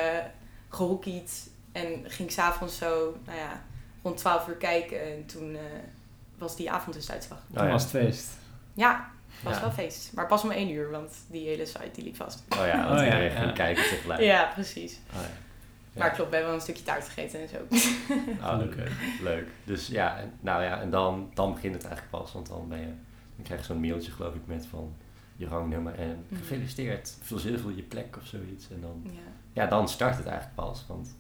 gehockeyd. 0.69 1.51
En 1.85 2.11
ging 2.11 2.31
s'avonds 2.33 2.77
zo, 2.79 3.17
nou 3.27 3.39
ja, 3.39 3.63
rond 4.03 4.17
12 4.17 4.49
uur 4.49 4.55
kijken. 4.57 5.03
En 5.13 5.27
toen 5.27 5.55
eh, 5.55 5.61
was 6.39 6.57
die 6.57 6.71
avond 6.71 6.95
dus 6.97 7.07
de 7.07 7.13
uitslag. 7.13 7.39
Oh 7.51 7.57
ja. 7.57 7.69
was 7.69 7.83
het 7.83 7.91
feest. 7.91 8.29
Ja, 8.75 9.11
was 9.43 9.55
Ja. 9.55 9.61
wel 9.61 9.71
feest. 9.71 10.13
Maar 10.15 10.27
pas 10.27 10.43
om 10.43 10.51
één 10.51 10.71
uur, 10.71 10.91
want 10.91 11.15
die 11.31 11.47
hele 11.49 11.67
site 11.67 11.91
die 11.93 12.05
liep 12.05 12.17
vast. 12.17 12.43
Oh 12.49 12.67
ja, 12.67 12.77
want 12.89 12.91
Oh 12.91 12.97
ja, 12.97 13.05
iedereen 13.05 13.33
ja. 13.33 13.41
ging 13.41 13.53
kijken 13.53 13.83
tegelijk. 13.83 14.21
Ja, 14.21 14.51
precies. 14.55 14.99
Oh 15.15 15.21
ja. 15.21 15.29
Ja. 15.93 16.05
Maar 16.05 16.13
klopt, 16.13 16.31
we 16.31 16.37
hebben 16.37 16.53
wel 16.55 16.55
een 16.55 16.67
stukje 16.67 16.83
taart 16.85 17.05
gegeten 17.09 17.41
en 17.41 17.49
zo. 17.49 17.57
Oh, 18.43 18.59
leuk. 18.59 18.91
leuk. 19.23 19.49
Dus 19.65 19.87
ja, 19.87 20.25
nou 20.41 20.63
ja, 20.63 20.81
en 20.81 20.91
dan, 20.91 21.31
dan 21.35 21.53
begint 21.55 21.75
het 21.75 21.85
eigenlijk 21.85 22.13
pas. 22.23 22.33
Want 22.33 22.47
dan 22.49 22.69
ben 22.69 22.79
je, 22.81 22.87
dan 23.37 23.45
krijg 23.45 23.61
je 23.61 23.67
zo'n 23.67 23.81
mailtje 23.81 24.11
geloof 24.11 24.35
ik 24.35 24.41
met 24.47 24.67
van 24.67 24.95
je 25.37 25.47
rangnummer 25.47 25.95
en 25.95 26.25
Mhm. 26.29 26.41
gefeliciteerd, 26.41 27.17
verzilver 27.23 27.77
je 27.77 27.83
plek 27.83 28.17
of 28.17 28.27
zoiets. 28.27 28.71
En 28.71 28.81
dan, 28.81 29.01
Ja. 29.05 29.11
ja, 29.53 29.67
dan 29.67 29.89
start 29.89 30.17
het 30.17 30.27
eigenlijk 30.27 30.55
pas. 30.57 30.85
Want 30.89 31.17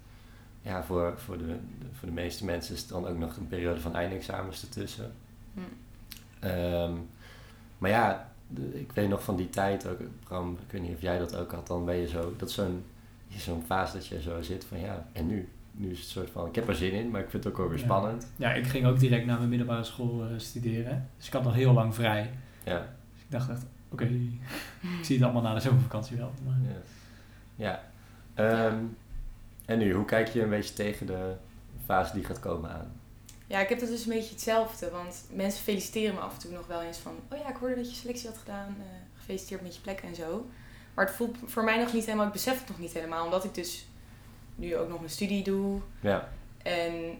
ja, 0.68 0.82
voor, 0.82 1.12
voor, 1.18 1.38
de, 1.38 1.56
voor 1.92 2.08
de 2.08 2.14
meeste 2.14 2.44
mensen 2.44 2.74
is 2.74 2.80
het 2.80 2.88
dan 2.90 3.06
ook 3.06 3.18
nog 3.18 3.36
een 3.36 3.48
periode 3.48 3.80
van 3.80 3.94
eindexamens 3.94 4.62
ertussen. 4.62 5.12
Hm. 5.54 5.60
Ehm, 6.40 6.92
maar 7.78 7.90
ja, 7.90 8.30
de- 8.48 8.80
ik 8.80 8.92
weet 8.92 9.08
nog 9.08 9.22
van 9.24 9.36
die 9.36 9.50
tijd 9.50 9.86
ook, 9.86 9.98
Bram, 10.24 10.52
ik 10.66 10.72
weet 10.72 10.82
niet 10.82 10.94
of 10.94 11.00
jij 11.00 11.18
dat 11.18 11.36
ook 11.36 11.52
had, 11.52 11.66
dan 11.66 11.84
ben 11.84 11.96
je 11.96 12.08
zo, 12.08 12.34
dat 12.36 12.48
is 12.48 12.54
zo'n 12.54 12.84
zo'n 13.36 13.62
fase 13.66 13.92
dat 13.96 14.06
je 14.06 14.20
zo 14.22 14.42
zit 14.42 14.64
van 14.64 14.80
ja, 14.80 15.06
en 15.12 15.26
nu? 15.26 15.48
Nu 15.72 15.90
is 15.90 15.98
het 16.00 16.08
soort 16.08 16.30
van, 16.30 16.46
ik 16.46 16.54
heb 16.54 16.68
er 16.68 16.74
zin 16.74 16.92
in, 16.92 17.10
maar 17.10 17.20
ik 17.20 17.30
vind 17.30 17.44
het 17.44 17.52
ook 17.52 17.58
wel 17.58 17.68
weer 17.68 17.78
Ja. 17.78 17.84
spannend. 17.84 18.32
Ja, 18.36 18.52
ik 18.52 18.66
ging 18.66 18.86
ook 18.86 18.98
direct 18.98 19.26
naar 19.26 19.36
mijn 19.36 19.48
middelbare 19.48 19.84
school 19.84 20.22
eh, 20.24 20.28
studeren. 20.36 21.08
Dus 21.16 21.26
ik 21.26 21.32
had 21.32 21.42
nog 21.44 21.54
heel 21.54 21.72
lang 21.72 21.94
vrij. 21.94 22.30
Ja, 22.64 22.78
Dus 23.12 23.22
ik 23.22 23.30
dacht 23.30 23.50
echt, 23.50 23.66
oké, 23.88 24.04
ik 24.98 25.04
zie 25.04 25.16
het 25.16 25.24
allemaal 25.24 25.42
na 25.42 25.54
de 25.54 25.60
zomervakantie 25.60 26.16
wel. 26.16 26.32
Maar, 26.46 26.56
ja. 26.62 26.76
ja. 27.64 27.82
Ehm, 28.34 28.84
en 29.68 29.78
nu, 29.78 29.92
hoe 29.92 30.04
kijk 30.04 30.28
je 30.28 30.42
een 30.42 30.48
beetje 30.48 30.74
tegen 30.74 31.06
de 31.06 31.34
fase 31.84 32.14
die 32.14 32.24
gaat 32.24 32.40
komen 32.40 32.70
aan? 32.70 32.92
ja, 33.46 33.60
ik 33.60 33.68
heb 33.68 33.80
het 33.80 33.88
dus 33.88 34.04
een 34.06 34.12
beetje 34.12 34.30
hetzelfde. 34.30 34.90
Want 34.90 35.24
mensen 35.32 35.62
feliciteren 35.62 36.14
me 36.14 36.20
af 36.20 36.34
en 36.34 36.38
toe 36.40 36.50
nog 36.52 36.66
wel 36.66 36.82
eens 36.82 36.98
van... 36.98 37.12
Oh 37.32 37.38
ja, 37.38 37.48
ik 37.48 37.56
hoorde 37.56 37.74
dat 37.74 37.90
je 37.90 37.96
selectie 37.96 38.28
had 38.28 38.38
gedaan. 38.38 38.76
eh, 38.78 38.84
gefeliciteerd 39.18 39.62
met 39.62 39.74
je 39.74 39.80
plek 39.80 40.00
en 40.00 40.14
zo. 40.14 40.46
Maar 40.94 41.06
het 41.06 41.14
voelt 41.14 41.36
voor 41.46 41.64
mij 41.64 41.78
nog 41.78 41.92
niet 41.92 42.04
helemaal... 42.04 42.26
Ik 42.26 42.32
besef 42.32 42.58
het 42.58 42.68
nog 42.68 42.78
niet 42.78 42.92
helemaal. 42.92 43.24
Omdat 43.24 43.44
ik 43.44 43.54
dus 43.54 43.86
nu 44.54 44.76
ook 44.76 44.88
nog 44.88 44.98
mijn 44.98 45.10
studie 45.10 45.42
doe. 45.44 45.80
Ja, 46.00 46.28
En 46.62 47.18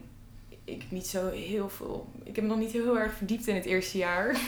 ik 0.63 0.83
niet 0.89 1.07
zo 1.07 1.29
heel 1.29 1.69
veel... 1.69 2.07
Ik 2.23 2.35
heb 2.35 2.43
me 2.43 2.49
nog 2.49 2.59
niet 2.59 2.71
heel 2.71 2.99
erg 2.99 3.13
verdiept 3.13 3.47
in 3.47 3.55
het 3.55 3.65
eerste 3.65 3.97
jaar. 3.97 4.39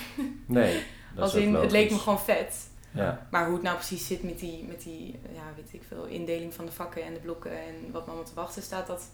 nee. 0.46 0.84
Dat 1.16 1.24
Als 1.24 1.36
in, 1.36 1.54
het 1.56 1.72
leek 1.72 1.92
me 1.92 1.98
gewoon 1.98 2.20
vet. 2.20 2.70
Ja. 2.92 3.28
Maar 3.32 3.46
hoe 3.46 3.54
het 3.54 3.64
nou 3.64 3.76
precies 3.76 4.08
zit 4.08 4.24
met 4.24 4.40
die, 4.40 4.64
met 4.68 4.82
die 4.84 5.20
ja, 5.34 5.42
weet 5.56 5.74
ik 5.74 5.82
veel, 5.88 6.06
indeling 6.06 6.54
van 6.54 6.66
de 6.66 6.72
vakken 6.72 7.04
en 7.06 7.14
de 7.14 7.20
blokken 7.20 7.52
en 7.52 7.92
wat 7.92 8.02
me 8.02 8.08
allemaal 8.08 8.26
te 8.30 8.34
wachten 8.36 8.62
staat, 8.62 8.88
dat 8.88 9.10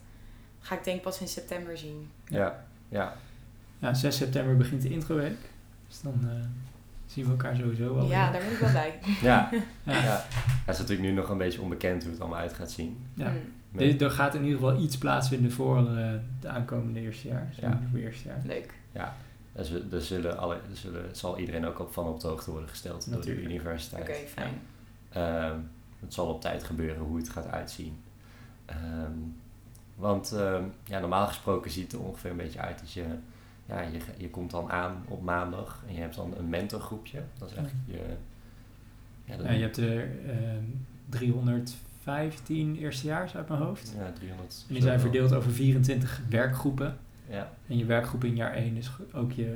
ga 0.59 0.75
ik 0.75 0.83
denk 0.83 1.01
pas 1.01 1.21
in 1.21 1.27
september 1.27 1.77
zien. 1.77 2.09
Ja. 2.25 2.65
Ja. 2.89 3.15
Ja, 3.79 3.93
6 3.93 4.17
september 4.17 4.57
begint 4.57 4.81
de 4.81 4.89
introweek. 4.89 5.37
Dus 5.87 6.01
dan 6.01 6.13
eh, 6.29 6.45
zien 7.05 7.25
we 7.25 7.31
elkaar 7.31 7.55
sowieso 7.55 7.95
wel. 7.95 8.05
Ja, 8.05 8.31
weer. 8.31 8.39
daar 8.39 8.49
ben 8.49 8.51
ik 8.51 8.57
wel 8.57 8.71
bij. 8.71 8.99
Ja. 9.21 9.49
Ja. 9.83 9.93
ja. 10.03 10.23
Het 10.65 10.75
is 10.75 10.79
natuurlijk 10.81 11.07
nu 11.09 11.13
nog 11.15 11.29
een 11.29 11.37
beetje 11.37 11.61
onbekend 11.61 12.01
hoe 12.03 12.11
het 12.11 12.21
allemaal 12.21 12.39
uit 12.39 12.53
gaat 12.53 12.71
zien. 12.71 13.05
Ja. 13.13 13.31
Met- 13.71 14.01
Er, 14.01 14.01
er 14.05 14.11
gaat 14.11 14.35
in 14.35 14.43
ieder 14.43 14.59
geval 14.59 14.79
iets 14.81 14.97
plaatsvinden 14.97 15.51
voor 15.51 15.77
eh 15.97 16.11
de 16.41 16.47
aankomende 16.47 16.99
eerste 16.99 17.27
jaar. 17.27 17.47
Dus 17.49 17.57
Ja. 17.59 17.79
voor 17.91 17.99
eerste 17.99 18.27
jaar. 18.27 18.41
leuk. 18.45 18.73
Ja, 18.91 19.15
er, 19.57 19.65
zul- 19.65 20.01
zullen 20.01 20.37
alle, 20.37 20.59
zullen, 20.73 21.15
zal 21.15 21.37
iedereen 21.37 21.65
ook 21.65 21.79
op, 21.79 21.93
van 21.93 22.07
op 22.07 22.19
de 22.19 22.27
hoogte 22.27 22.51
worden 22.51 22.69
gesteld 22.69 23.11
door 23.11 23.21
de 23.21 23.41
universiteit. 23.41 24.01
Oké, 24.01 24.13
fijn. 24.27 24.53
Ehm, 25.09 25.59
het 25.99 26.13
zal 26.13 26.27
op 26.27 26.41
tijd 26.41 26.63
gebeuren 26.63 27.01
hoe 27.03 27.17
het 27.17 27.29
gaat 27.29 27.47
uitzien. 27.47 27.97
Ehm, 28.65 29.11
want 29.95 30.31
ehm, 30.31 30.63
ja, 30.83 30.99
normaal 30.99 31.27
gesproken 31.27 31.71
ziet 31.71 31.91
het 31.91 32.01
er 32.01 32.07
ongeveer 32.07 32.31
een 32.31 32.37
beetje 32.37 32.59
uit 32.59 32.79
dat 32.79 32.91
je, 32.91 33.05
ja, 33.65 33.81
je, 33.81 33.99
je 34.17 34.29
komt 34.29 34.51
dan 34.51 34.71
aan 34.71 35.03
op 35.07 35.21
maandag 35.23 35.83
en 35.87 35.93
je 35.93 35.99
hebt 35.99 36.15
dan 36.15 36.33
een 36.37 36.49
mentorgroepje. 36.49 37.21
Dat 37.37 37.49
is 37.49 37.55
eigenlijk 37.55 37.87
je... 37.87 38.15
Ja, 39.43 39.51
je 39.51 39.61
hebt 39.61 39.77
er 39.77 40.09
ehm 40.27 40.63
315 41.09 42.75
eerstejaars 42.77 43.35
uit 43.35 43.47
mijn 43.47 43.61
hoofd. 43.61 43.93
ja, 43.97 44.11
300. 44.11 44.65
En 44.67 44.73
die 44.73 44.83
zijn 44.83 44.99
verdeeld 44.99 45.33
over 45.33 45.51
24 45.51 46.21
werkgroepen. 46.29 46.97
Ja, 47.29 47.49
En 47.67 47.77
je 47.77 47.85
werkgroep 47.85 48.23
in 48.23 48.35
jaar 48.35 48.53
1 48.53 48.75
is 48.77 48.89
ook 49.13 49.31
je 49.31 49.55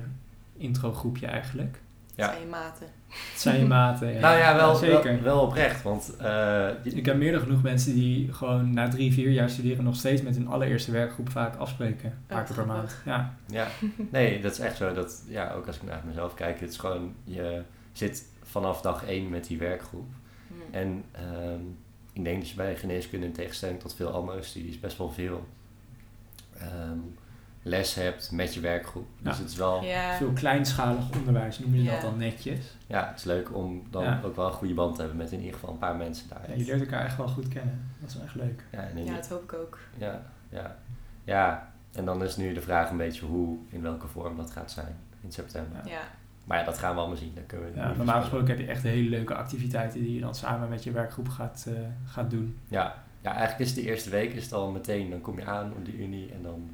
introgroepje 0.57 1.27
eigenlijk. 1.27 1.79
Ja. 2.15 2.25
Dat 2.27 2.35
zijn 2.35 2.41
je 2.45 2.49
maten. 2.49 2.87
Het 3.07 3.39
zijn 3.41 3.59
je 3.59 3.65
maten. 3.65 4.19
nou 4.19 4.37
ja, 4.37 4.55
wel, 4.55 4.75
zeker. 4.75 5.13
wel, 5.13 5.21
wel 5.21 5.41
oprecht. 5.41 5.83
Want 5.83 6.15
eh, 6.17 6.25
je- 6.83 6.91
Ik 6.95 7.05
heb 7.05 7.17
meer 7.17 7.31
dan 7.31 7.41
genoeg 7.41 7.61
mensen 7.61 7.93
die 7.93 8.33
gewoon 8.33 8.73
na 8.73 8.87
drie, 8.89 9.13
vier 9.13 9.29
jaar 9.29 9.49
studeren 9.49 9.83
nog 9.83 9.95
steeds 9.95 10.21
met 10.21 10.35
hun 10.35 10.47
allereerste 10.47 10.91
werkgroep 10.91 11.29
vaak 11.29 11.55
afspreken. 11.55 12.09
Een 12.11 12.17
paar 12.27 12.39
Oh, 12.39 12.45
keer 12.45 12.55
per 12.55 12.65
maand. 12.65 12.95
Ja, 13.05 13.35
Ja, 13.47 13.67
nee, 14.11 14.41
dat 14.41 14.51
is 14.51 14.59
echt 14.59 14.77
zo. 14.77 14.93
Dat, 14.93 15.23
ja, 15.27 15.51
ook 15.51 15.67
als 15.67 15.75
ik 15.75 15.83
naar 15.83 16.01
mezelf 16.05 16.33
kijk, 16.33 16.59
het 16.59 16.69
is 16.69 16.77
gewoon, 16.77 17.13
je 17.23 17.61
zit 17.91 18.25
vanaf 18.43 18.81
dag 18.81 19.05
één 19.05 19.29
met 19.29 19.45
die 19.47 19.57
werkgroep. 19.57 20.07
Hm. 20.47 20.75
En 20.75 21.03
ehm, 21.11 21.59
ik 22.13 22.23
denk 22.23 22.39
dat 22.39 22.49
je 22.49 22.55
bij 22.55 22.75
geneeskunde 22.75 23.25
in 23.25 23.31
tegenstelling 23.31 23.79
tot 23.79 23.95
veel 23.95 24.11
andere 24.11 24.41
studies 24.43 24.79
best 24.79 24.97
wel 24.97 25.11
veel 25.11 25.47
ehm, 26.57 26.97
les 27.61 27.93
hebt 27.95 28.31
met 28.31 28.53
je 28.53 28.59
werkgroep. 28.59 29.07
Dus 29.21 29.35
Ja. 29.37 29.41
het 29.41 29.51
is 29.51 29.57
wel, 29.57 29.83
ja. 29.83 29.89
Ja, 30.11 30.17
veel 30.17 30.31
kleinschalig 30.33 31.11
onderwijs 31.17 31.59
noemen 31.59 31.77
ze 31.79 31.83
Ja. 31.85 31.91
dat 31.91 32.01
dan 32.01 32.17
netjes. 32.17 32.77
het 32.87 33.17
is 33.17 33.23
leuk 33.23 33.55
om 33.55 33.83
dan 33.89 34.03
Ja. 34.03 34.19
ook 34.25 34.35
wel 34.35 34.45
een 34.47 34.53
goede 34.53 34.73
band 34.73 34.95
te 34.95 34.99
hebben 35.01 35.17
met 35.19 35.31
in 35.31 35.37
ieder 35.39 35.53
geval 35.53 35.69
een 35.69 35.77
paar 35.79 35.95
mensen 35.95 36.29
daar. 36.29 36.41
Ja, 36.49 36.55
je 36.55 36.65
leert 36.65 36.79
elkaar 36.79 37.05
echt 37.05 37.17
wel 37.17 37.27
goed 37.27 37.47
kennen. 37.47 37.89
Dat 37.99 38.09
is 38.09 38.15
wel 38.15 38.23
echt 38.25 38.35
leuk. 38.35 38.63
Ja, 38.71 38.79
en 38.79 38.97
ja, 38.97 39.03
die- 39.03 39.13
dat 39.13 39.27
hoop 39.29 39.43
ik 39.43 39.53
ook. 39.53 39.77
ja, 39.97 40.21
ja, 40.49 40.75
ja, 41.23 41.71
en 41.93 42.05
dan 42.05 42.23
is 42.23 42.37
nu 42.37 42.53
de 42.53 42.61
vraag 42.61 42.89
een 42.89 42.97
beetje 42.97 43.25
hoe, 43.25 43.57
in 43.69 43.81
welke 43.81 44.07
vorm 44.07 44.37
dat 44.37 44.51
gaat 44.51 44.71
zijn 44.71 44.95
in 45.21 45.31
september. 45.31 45.81
Ja. 45.85 45.91
Ja. 45.91 46.01
Maar 46.45 46.57
ja, 46.59 46.63
dat 46.65 46.77
gaan 46.77 46.93
we 46.93 46.99
allemaal 46.99 47.17
zien. 47.17 47.31
Dat 47.35 47.45
kunnen 47.45 47.71
we 47.73 47.79
Ja, 47.79 47.93
normaal 47.95 48.19
gesproken 48.21 48.47
heb 48.47 48.59
je 48.59 48.65
echt 48.65 48.83
hele 48.83 49.09
leuke 49.09 49.35
activiteiten 49.35 50.01
die 50.01 50.13
je 50.15 50.21
dan 50.21 50.35
samen 50.35 50.69
met 50.69 50.83
je 50.83 50.91
werkgroep 50.91 51.29
gaat, 51.29 51.65
eh, 51.67 51.73
gaat 52.05 52.29
doen. 52.29 52.57
Ja, 52.67 52.95
ja, 53.21 53.29
eigenlijk 53.35 53.59
is 53.59 53.73
de 53.73 53.81
eerste 53.81 54.09
week 54.09 54.33
is 54.33 54.43
het 54.43 54.53
al 54.53 54.71
meteen, 54.71 55.09
dan 55.09 55.21
kom 55.21 55.39
je 55.39 55.45
aan 55.45 55.71
op 55.77 55.85
de 55.85 55.97
Unie 55.97 56.31
en 56.33 56.41
dan, 56.41 56.71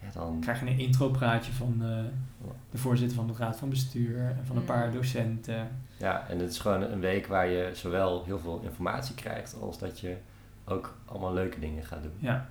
ja, 0.00 0.10
dan 0.14 0.38
krijg 0.40 0.60
je 0.60 0.66
een 0.66 0.78
intropraatje 0.78 1.52
van 1.52 1.76
eh, 1.82 2.48
de 2.70 2.78
voorzitter 2.78 3.16
van 3.16 3.26
de 3.26 3.32
raad 3.38 3.58
van 3.58 3.68
bestuur 3.68 4.18
en 4.18 4.46
van 4.46 4.56
een 4.56 4.62
Mm. 4.62 4.68
paar 4.68 4.92
docenten. 4.92 5.68
ja, 5.96 6.28
en 6.28 6.38
het 6.38 6.50
is 6.50 6.58
gewoon 6.58 6.82
een 6.82 7.00
week 7.00 7.26
waar 7.26 7.46
je 7.48 7.70
zowel 7.74 8.24
heel 8.24 8.38
veel 8.38 8.60
informatie 8.64 9.14
krijgt 9.14 9.60
als 9.60 9.78
dat 9.78 10.00
je 10.00 10.16
ook 10.64 10.96
allemaal 11.04 11.32
leuke 11.34 11.60
dingen 11.60 11.84
gaat 11.84 12.02
doen. 12.02 12.12
Ja, 12.18 12.48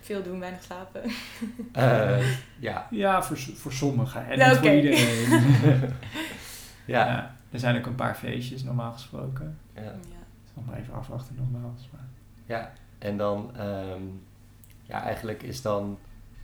Veel 0.00 0.22
doen, 0.22 0.40
weinig 0.40 0.62
slapen. 0.62 1.02
Eh, 1.72 2.26
ja, 2.58 2.86
ja 2.90 3.22
voor, 3.22 3.36
voor 3.38 3.72
sommigen 3.72 4.26
en 4.30 4.38
Ja, 4.38 4.48
niet 4.50 4.58
voor 4.58 4.70
iedereen. 4.70 5.28
ja, 6.86 7.06
Ja, 7.06 7.34
er 7.50 7.58
zijn 7.58 7.76
ook 7.78 7.86
een 7.86 7.94
paar 7.94 8.14
feestjes 8.14 8.62
normaal 8.62 8.92
gesproken. 8.92 9.58
ja, 9.74 9.82
Ja. 9.82 9.90
Dus 10.44 10.52
nog 10.54 10.66
maar 10.66 10.76
even 10.78 10.94
afwachten 10.94 11.34
nogmaals. 11.38 11.88
Maar 11.92 12.04
ja. 12.46 12.72
En 12.98 13.16
dan, 13.16 13.56
ehm, 13.56 14.02
ja, 14.82 15.02
eigenlijk 15.02 15.42
is 15.42 15.62
dan 15.62 15.98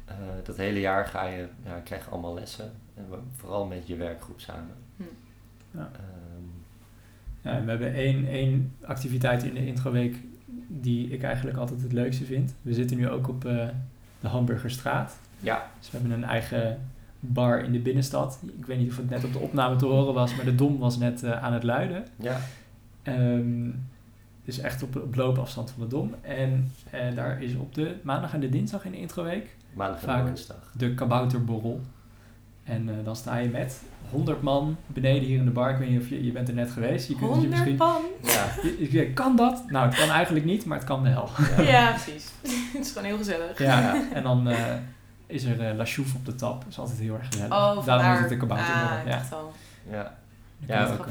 eh, 0.04 0.14
dat 0.45 0.57
hele 0.57 0.80
jaar 0.80 1.07
ga 1.07 1.25
je, 1.25 1.47
ja, 1.64 1.78
krijg 1.85 2.04
je 2.04 2.11
allemaal 2.11 2.35
lessen. 2.35 2.73
En 2.95 3.04
we- 3.11 3.18
vooral 3.37 3.66
met 3.66 3.87
je 3.87 3.97
werkgroep 3.97 4.40
samen. 4.40 4.75
Hm. 4.97 5.02
Ja. 5.71 5.90
Ehm, 5.92 6.47
Ja, 7.42 7.64
we 7.64 7.71
hebben 7.71 7.95
één, 7.95 8.26
één 8.28 8.73
activiteit 8.85 9.42
in 9.42 9.54
de 9.54 9.66
introweek 9.66 10.16
die 10.68 11.09
ik 11.09 11.23
eigenlijk 11.23 11.57
altijd 11.57 11.83
het 11.83 11.92
leukste 11.92 12.25
vind. 12.25 12.54
We 12.62 12.75
zitten 12.75 12.97
nu 12.97 13.09
ook 13.09 13.28
op 13.28 13.45
eh, 13.45 13.68
de 14.21 14.28
Hamburgerstraat. 14.28 15.18
ja, 15.40 15.71
Dus 15.78 15.90
we 15.90 15.99
hebben 15.99 16.16
een 16.16 16.25
eigen 16.25 16.80
bar 17.21 17.64
in 17.64 17.73
de 17.73 17.78
binnenstad. 17.78 18.38
Ik 18.59 18.66
weet 18.66 18.78
niet 18.78 18.90
of 18.90 18.97
het 18.97 19.11
net 19.11 19.25
op 19.25 19.33
de 19.33 19.38
opname 19.38 19.76
te 19.76 19.87
horen 19.87 20.14
was, 20.14 20.35
maar 20.37 20.45
de 20.45 20.54
dom 20.54 20.78
was 20.78 20.99
net 20.99 21.23
eh, 21.23 21.42
aan 21.42 21.52
het 21.52 21.62
luiden. 21.62 22.04
ja, 22.16 22.37
Ehm, 23.02 23.68
dus 24.49 24.59
echt 24.59 24.83
op, 24.83 24.97
op 24.97 25.14
loopafstand 25.14 25.71
van 25.71 25.81
de 25.83 25.88
dom. 25.88 26.14
En 26.21 26.73
eh, 26.90 27.00
daar 27.14 27.43
is 27.43 27.55
op 27.55 27.75
de 27.75 27.95
maandag 28.02 28.35
en 28.35 28.40
de 28.40 28.49
dinsdag 28.49 28.85
in 28.85 28.90
de 28.90 28.99
introweek 28.99 29.57
maandag 29.73 30.02
en 30.02 30.05
Vaak. 30.07 30.37
de 30.73 30.95
kabouterborrel. 30.95 31.81
En 32.64 32.88
eh, 32.88 32.95
dan 33.05 33.17
sta 33.17 33.37
je 33.37 33.49
met 33.49 33.83
100 34.11 34.43
man 34.43 34.76
beneden 34.87 35.23
hier 35.28 35.38
in 35.38 35.45
de 35.45 35.50
bar. 35.50 35.71
Ik 35.71 35.76
weet 35.76 35.88
niet 35.90 36.00
of 36.00 36.09
je, 36.09 36.25
je 36.25 36.33
bent 36.33 36.49
er 36.49 36.55
net 36.55 36.71
geweest. 36.71 37.09
Je 37.09 37.14
kunt 37.17 37.35
dus 37.35 37.43
je 37.43 37.49
100 37.49 37.50
misschien 37.50 37.76
pan. 37.76 38.02
Ja, 38.23 38.47
Je- 38.62 38.88
je- 38.93 39.12
Kan 39.12 39.37
dat? 39.37 39.62
Nou, 39.71 39.87
het 39.88 39.99
kan 39.99 40.09
eigenlijk 40.11 40.45
niet, 40.45 40.64
maar 40.64 40.78
het 40.78 40.87
kan 40.87 41.02
wel. 41.02 41.28
ja. 41.57 41.62
Ja, 41.62 41.90
precies. 41.90 42.26
Het 42.73 42.85
is 42.87 42.88
gewoon 42.93 43.05
heel 43.09 43.17
gezellig. 43.17 43.59
Ja, 43.59 44.02
en 44.12 44.23
dan 44.23 44.49
eh, 44.49 44.64
is 45.26 45.45
er 45.45 45.61
eh 45.61 45.76
La 45.76 45.85
Chouffe 45.85 46.17
op 46.17 46.25
de 46.25 46.35
tap. 46.35 46.61
Dat 46.61 46.71
is 46.71 46.78
altijd 46.78 46.99
heel 46.99 47.14
erg 47.14 47.26
gezellig. 47.26 47.52
Oh, 47.52 47.85
Daarom 47.87 48.12
is 48.14 48.21
het 48.21 48.31
een 48.31 48.38
kabouterborrel. 48.38 48.88
Ah, 48.99 49.07
ja. 49.07 49.23
ja. 49.90 50.17
Ja, 50.67 50.81
je 50.87 50.93
ook 50.93 51.07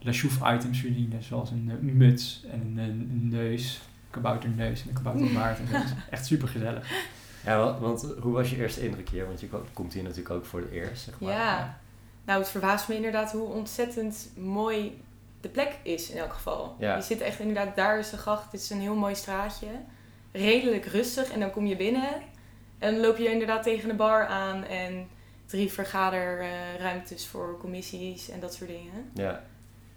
grappig. 0.00 0.04
eh, 0.04 0.04
La 0.04 0.12
Chouffe 0.12 0.54
items 0.56 0.80
verdienen, 0.80 1.22
zoals 1.22 1.50
een 1.50 1.68
eh, 1.70 1.92
muts 1.94 2.44
en 2.50 2.60
een, 2.76 2.78
een 3.10 3.28
neus. 3.28 3.80
kabouterneus 4.10 4.82
en 4.82 4.88
een 4.88 4.94
kabouterbaard. 4.94 5.58
en. 5.58 5.66
Dat 5.72 5.84
is 5.84 5.90
echt 6.10 6.26
super 6.26 6.48
gezellig. 6.48 6.90
Ja, 7.44 7.58
wa- 7.58 7.78
want 7.78 8.06
hoe 8.20 8.32
was 8.32 8.50
je 8.50 8.56
eerste 8.56 8.84
indruk 8.86 9.08
hier? 9.08 9.26
Want 9.26 9.40
je 9.40 9.48
ko- 9.48 9.64
komt 9.72 9.92
hier 9.92 10.02
natuurlijk 10.02 10.30
ook 10.30 10.44
voor 10.44 10.60
het 10.60 10.70
eerst, 10.70 11.02
zeg 11.02 11.20
maar. 11.20 11.32
Ja. 11.32 11.78
Nou, 12.24 12.40
het 12.40 12.48
verbaast 12.48 12.88
me 12.88 12.94
inderdaad 12.94 13.32
hoe 13.32 13.46
ontzettend 13.48 14.28
mooi 14.36 15.00
de 15.40 15.48
plek 15.48 15.78
is 15.82 16.10
in 16.10 16.18
elk 16.18 16.32
geval. 16.32 16.76
Ja. 16.78 16.96
Je 16.96 17.02
zit 17.02 17.20
echt 17.20 17.40
inderdaad, 17.40 17.76
daar 17.76 17.98
is 17.98 18.10
de 18.10 18.16
gracht. 18.16 18.52
Het 18.52 18.60
is 18.60 18.70
een 18.70 18.80
heel 18.80 18.94
mooi 18.94 19.14
straatje. 19.14 19.66
Redelijk 20.32 20.84
rustig 20.86 21.30
en 21.30 21.40
dan 21.40 21.50
kom 21.50 21.66
je 21.66 21.76
binnen. 21.76 22.08
En 22.78 22.92
dan 22.92 23.00
loop 23.00 23.16
je 23.16 23.30
inderdaad 23.32 23.62
tegen 23.62 23.88
de 23.88 23.94
bar 23.94 24.26
aan 24.26 24.64
en 24.64 25.08
drie 25.46 25.72
vergaderruimtes 25.72 27.26
voor 27.26 27.56
commissies 27.60 28.28
en 28.30 28.40
dat 28.40 28.54
soort 28.54 28.70
dingen. 28.70 29.10
Ja, 29.14 29.44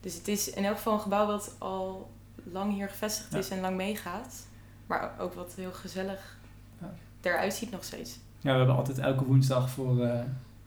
Dus 0.02 0.14
het 0.16 0.28
is 0.28 0.50
in 0.50 0.66
elk 0.66 0.76
geval 0.76 0.94
een 0.94 1.00
gebouw 1.00 1.26
wat 1.28 1.56
al 1.58 2.12
lang 2.44 2.74
hier 2.74 2.90
gevestigd 2.90 3.32
Ja. 3.32 3.38
is 3.38 3.50
en 3.50 3.60
lang 3.62 3.76
meegaat. 3.78 4.48
Maar 4.88 5.20
ook 5.20 5.34
wat 5.34 5.54
heel 5.56 5.72
gezellig 5.72 6.38
Ja. 6.82 6.94
eruit 7.22 7.54
ziet 7.54 7.72
nog 7.72 7.84
steeds. 7.84 8.20
Ja, 8.40 8.52
we 8.52 8.58
hebben 8.58 8.76
altijd 8.76 8.98
elke 8.98 9.26
woensdag 9.26 9.70
voor, 9.70 10.04
eh, 10.06 10.20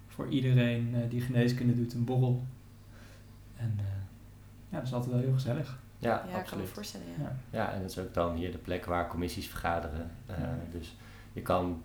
voor 0.09 0.29
iedereen 0.29 0.95
eh, 0.95 1.11
die 1.11 1.21
geneeskunde 1.21 1.75
doet 1.75 1.93
een 1.95 2.05
borrel. 2.05 2.45
En 3.57 3.75
eh, 3.79 3.85
ja, 4.69 4.79
dat 4.79 4.87
is 4.87 4.93
altijd 4.93 5.13
wel 5.13 5.21
heel 5.21 5.33
gezellig. 5.33 5.79
ja, 5.99 6.11
Ja, 6.11 6.17
ik 6.17 6.23
kan 6.23 6.33
me 6.33 6.39
absoluut. 6.39 6.69
voorstellen. 6.69 7.07
Ja. 7.19 7.23
Ja. 7.23 7.37
Ja, 7.51 7.73
en 7.73 7.81
dat 7.81 7.91
is 7.91 7.99
ook 7.99 8.15
dan 8.15 8.35
hier 8.35 8.53
de 8.53 8.59
plek 8.59 8.85
waar 8.85 9.09
commissies 9.09 9.47
vergaderen. 9.49 10.11
Eh, 10.27 10.39
Ja. 10.39 10.57
Dus 10.71 10.97
je 11.33 11.43
kan, 11.43 11.83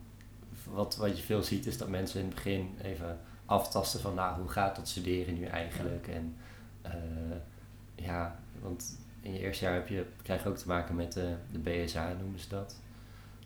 wat, 0.63 0.95
wat 0.95 1.17
je 1.17 1.23
veel 1.23 1.43
ziet 1.43 1.65
is 1.65 1.77
dat 1.77 1.87
mensen 1.87 2.19
in 2.19 2.25
het 2.25 2.35
begin 2.35 2.77
even 2.81 3.19
aftasten 3.45 3.99
van, 3.99 4.13
nou, 4.13 4.39
hoe 4.39 4.49
gaat 4.49 4.75
dat 4.75 4.87
studeren 4.87 5.33
nu 5.33 5.45
eigenlijk? 5.45 6.07
En 6.07 6.35
ja, 7.95 8.39
want 8.61 8.97
in 9.21 9.33
je 9.33 9.39
eerste 9.39 9.63
jaar 9.65 9.73
heb 9.73 9.87
je, 9.87 10.05
krijg 10.21 10.43
je 10.43 10.49
ook 10.49 10.57
te 10.57 10.67
maken 10.67 10.95
met 10.95 11.13
de, 11.13 11.35
de 11.51 11.59
BSA, 11.59 12.13
noemen 12.19 12.39
ze 12.39 12.49
dat. 12.49 12.75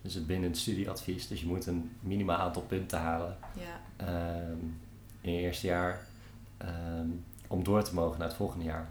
Dus 0.02 0.14
het 0.14 0.28
binnen 0.28 0.50
het 0.50 0.58
studieadvies. 0.60 1.28
Dus 1.28 1.40
je 1.42 1.46
moet 1.48 1.66
een 1.66 1.92
minimaal 2.00 2.38
aantal 2.38 2.62
punten 2.62 3.00
halen 3.00 3.38
Ja. 3.54 4.06
ehm, 4.06 4.58
in 5.22 5.34
je 5.34 5.40
eerste 5.42 5.68
jaar 5.68 6.00
ehm, 6.58 7.08
om 7.48 7.64
door 7.64 7.84
te 7.84 7.94
mogen 7.94 8.20
naar 8.20 8.28
het 8.28 8.38
volgende 8.38 8.66
jaar. 8.66 8.88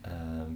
Ehm, 0.00 0.50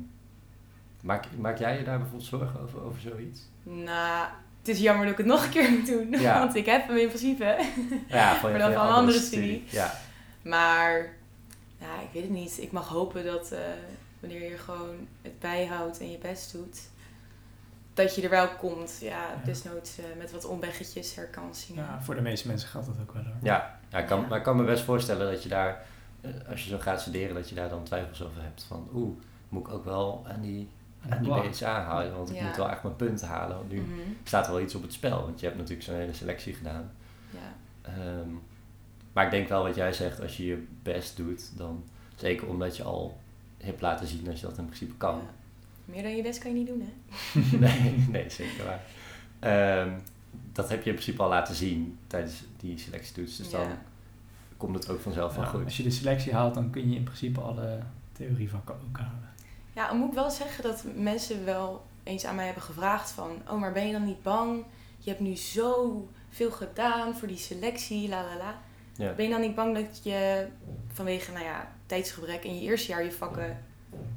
maak, 1.01 1.25
maak 1.39 1.59
jij 1.59 1.79
je 1.79 1.85
daar 1.85 1.99
bijvoorbeeld 1.99 2.29
zorgen 2.29 2.61
over, 2.61 2.83
over 2.83 3.01
zoiets? 3.01 3.41
Nou, 3.63 4.29
het 4.59 4.69
is 4.69 4.79
jammer 4.79 5.03
dat 5.05 5.13
ik 5.13 5.19
het 5.19 5.27
nog 5.27 5.45
een 5.45 5.51
keer 5.51 5.71
moet 5.71 5.87
doen. 5.87 6.11
Ja. 6.11 6.39
Want 6.45 6.55
ik 6.55 6.67
heb 6.67 6.87
hem 6.87 6.97
in 6.97 7.09
principe. 7.09 7.69
Ja, 8.09 8.35
van, 8.41 8.51
Maar 8.51 8.61
dan 8.61 8.73
van 8.73 8.87
een 8.87 8.93
andere 8.93 9.19
studie. 9.19 9.65
Ja, 9.71 9.93
Maar 10.43 11.15
ja, 11.81 12.01
ik 12.01 12.09
weet 12.13 12.23
het 12.23 12.33
niet. 12.33 12.59
Ik 12.63 12.73
mag 12.73 12.89
hopen 12.89 13.25
dat 13.25 13.53
eh, 13.53 13.59
wanneer 14.21 14.51
je 14.51 14.59
gewoon 14.59 15.07
het 15.23 15.39
bijhoudt 15.39 16.01
en 16.01 16.11
je 16.11 16.19
best 16.19 16.53
doet, 16.53 16.81
dat 17.95 18.15
je 18.15 18.23
er 18.23 18.31
wel 18.31 18.49
komt. 18.49 18.99
Ja, 19.01 19.09
Ja. 19.29 19.41
desnoods 19.45 19.99
eh, 19.99 20.05
met 20.19 20.33
wat 20.33 20.45
omweggetjes, 20.45 21.15
herkansingen. 21.15 21.85
Ja, 21.85 22.03
voor 22.03 22.15
de 22.15 22.21
meeste 22.21 22.47
mensen 22.49 22.69
geldt 22.69 22.87
dat 22.87 22.97
ook 23.03 23.13
wel 23.13 23.23
hoor. 23.25 23.33
ja, 23.43 23.79
ja, 23.89 23.99
ik 23.99 24.07
kan, 24.07 24.21
Ja. 24.21 24.27
maar 24.27 24.39
ik 24.39 24.45
kan 24.45 24.57
me 24.57 24.65
best 24.65 24.83
voorstellen 24.85 25.33
dat 25.33 25.43
je 25.43 25.49
daar 25.49 25.85
eh, 26.21 26.31
als 26.51 26.63
je 26.65 26.69
zo 26.71 26.79
gaat 26.79 27.01
studeren, 27.01 27.35
dat 27.35 27.49
je 27.49 27.55
daar 27.55 27.69
dan 27.69 27.85
twijfels 27.85 28.23
over 28.23 28.43
hebt 28.43 28.63
van, 28.63 28.89
oeh, 28.95 29.17
moet 29.49 29.67
ik 29.67 29.73
ook 29.73 29.85
wel 29.85 30.25
aan 30.29 30.41
die, 30.41 30.69
aan 31.09 31.23
die. 31.23 31.49
BSA 31.49 31.83
houden, 31.85 32.17
want 32.17 32.31
ik 32.31 32.37
Ja. 32.37 32.45
moet 32.47 32.57
wel 32.57 32.71
echt 32.71 32.83
mijn 32.83 32.97
punten 32.97 33.29
halen, 33.29 33.57
want 33.57 33.71
nu 33.71 33.81
Mhm. 33.81 33.91
staat 34.25 34.47
er 34.47 34.53
wel 34.53 34.61
iets 34.61 34.75
op 34.75 34.83
het 34.83 34.93
spel, 34.93 35.23
want 35.23 35.41
je 35.41 35.47
hebt 35.47 35.59
natuurlijk 35.59 35.87
zo'n 35.87 35.95
hele 35.97 36.13
selectie 36.15 36.55
gedaan. 36.55 36.91
Ja. 37.31 37.39
Ehm, 37.83 38.29
maar 39.13 39.25
ik 39.25 39.31
denk 39.31 39.49
wel 39.49 39.63
wat 39.63 39.75
jij 39.75 39.93
zegt, 39.93 40.21
als 40.21 40.37
je 40.37 40.47
je 40.47 40.67
best 40.83 41.17
doet, 41.17 41.57
dan 41.57 41.85
zeker 42.17 42.49
omdat 42.49 42.77
je 42.77 42.83
al 42.83 43.19
hebt 43.59 43.81
laten 43.81 44.07
zien 44.07 44.25
dat 44.25 44.41
je 44.41 44.47
dat 44.47 44.59
in 44.59 44.65
principe 44.65 44.95
kan. 44.97 45.17
Ja. 45.17 45.31
Meer 45.85 46.03
dan 46.03 46.17
je 46.17 46.23
best 46.23 46.39
kan 46.39 46.51
je 46.51 46.57
niet 46.57 46.67
doen, 46.67 46.81
hè? 46.81 47.41
nee, 47.67 48.05
nee, 48.09 48.31
zeker 48.31 48.65
waar. 48.65 48.81
Ehm, 49.39 49.99
dat 50.53 50.69
heb 50.69 50.83
je 50.83 50.91
in 50.91 50.95
principe 50.97 51.23
al 51.23 51.29
laten 51.29 51.55
zien 51.55 51.99
tijdens 52.07 52.43
die 52.57 52.79
selectietoets, 52.79 53.37
dus 53.37 53.51
dan 53.51 53.67
komt 54.57 54.75
het 54.75 54.89
ook 54.91 55.01
vanzelf 55.01 55.35
wel 55.35 55.45
Ja, 55.45 55.51
goed. 55.51 55.65
als 55.65 55.77
je 55.77 55.83
de 55.83 55.91
selectie 55.91 56.33
haalt, 56.35 56.55
dan 56.55 56.71
kun 56.71 56.91
je 56.91 56.97
in 56.97 57.03
principe 57.05 57.41
alle 57.41 57.79
theorievakken 58.13 58.75
ook 58.75 58.99
halen. 58.99 59.29
Ja, 59.73 59.89
dan 59.89 59.97
moet 59.99 60.09
ik 60.09 60.15
wel 60.15 60.31
zeggen 60.31 60.63
dat 60.63 60.85
mensen 60.95 61.45
wel 61.45 61.85
eens 62.03 62.25
aan 62.25 62.35
mij 62.35 62.45
hebben 62.45 62.63
gevraagd 62.63 63.11
van... 63.11 63.31
Oh, 63.49 63.61
maar 63.61 63.73
ben 63.73 63.87
je 63.87 63.93
dan 63.93 64.05
niet 64.05 64.23
bang? 64.23 64.65
Je 64.99 65.11
hebt 65.11 65.23
nu 65.23 65.37
zo 65.37 66.09
veel 66.29 66.51
gedaan 66.51 67.15
voor 67.17 67.29
die 67.29 67.37
selectie, 67.37 68.09
la 68.09 68.23
la 68.23 68.37
la. 68.37 68.59
Ja. 69.01 69.13
Ben 69.13 69.25
je 69.25 69.31
dan 69.31 69.41
niet 69.41 69.55
bang 69.55 69.75
dat 69.75 70.01
je 70.03 70.47
vanwege, 70.93 71.33
nou 71.33 71.45
ja, 71.45 71.69
tijdsgebrek 71.87 72.45
in 72.45 72.55
je 72.55 72.61
eerste 72.61 72.91
jaar 72.93 73.05
je 73.05 73.13
vakken 73.13 73.57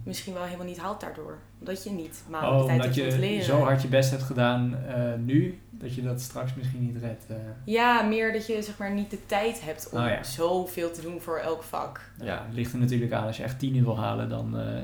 misschien 0.03 0.33
wel 0.33 0.43
helemaal 0.43 0.65
niet 0.65 0.77
haalt 0.79 0.99
daardoor? 1.01 1.37
Omdat 1.59 1.83
je 1.83 1.89
niet 1.89 2.23
maanden 2.29 2.51
Oh, 2.51 2.59
de 2.59 2.65
tijd 2.65 2.81
hebt 2.83 2.95
je 2.95 3.19
leren. 3.19 3.45
zo 3.45 3.59
hard 3.59 3.81
je 3.81 3.87
best 3.87 4.09
hebt 4.11 4.23
gedaan 4.23 4.75
eh, 4.87 5.13
nu, 5.17 5.59
dat 5.69 5.95
je 5.95 6.01
dat 6.03 6.21
straks 6.21 6.53
misschien 6.53 6.81
niet 6.81 6.97
redt. 7.01 7.25
eh. 7.27 7.35
Ja, 7.65 8.01
meer 8.01 8.33
dat 8.33 8.47
je 8.47 8.61
zeg 8.61 8.77
maar 8.77 8.91
niet 8.91 9.09
de 9.09 9.25
tijd 9.25 9.61
hebt 9.61 9.89
om 9.91 9.99
Oh, 9.99 10.07
ja. 10.07 10.23
zoveel 10.23 10.91
te 10.91 11.01
doen 11.01 11.21
voor 11.21 11.37
elk 11.37 11.63
vak. 11.63 12.01
Ja. 12.21 12.43
Het 12.45 12.53
ligt 12.55 12.73
er 12.73 12.79
natuurlijk 12.79 13.11
aan, 13.11 13.25
als 13.25 13.37
je 13.37 13.43
echt 13.43 13.59
tien 13.59 13.75
uur 13.75 13.83
wil 13.83 13.97
halen, 13.99 14.29
dan, 14.29 14.59
eh, 14.59 14.81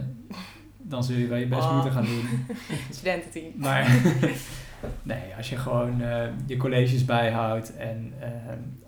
dan 0.77 1.03
zul 1.03 1.17
je 1.17 1.27
wel 1.27 1.37
je 1.37 1.47
best 1.47 1.61
Oh. 1.61 1.73
moeten 1.73 1.91
gaan 1.91 2.05
doen. 2.05 2.45
Studententeam. 2.91 3.51
Maar 3.55 3.85
nee, 5.03 5.35
als 5.37 5.49
je 5.49 5.55
gewoon 5.57 6.01
eh, 6.01 6.23
je 6.45 6.57
colleges 6.57 7.05
bijhoudt 7.05 7.75
en 7.75 8.13
eh, 8.19 8.27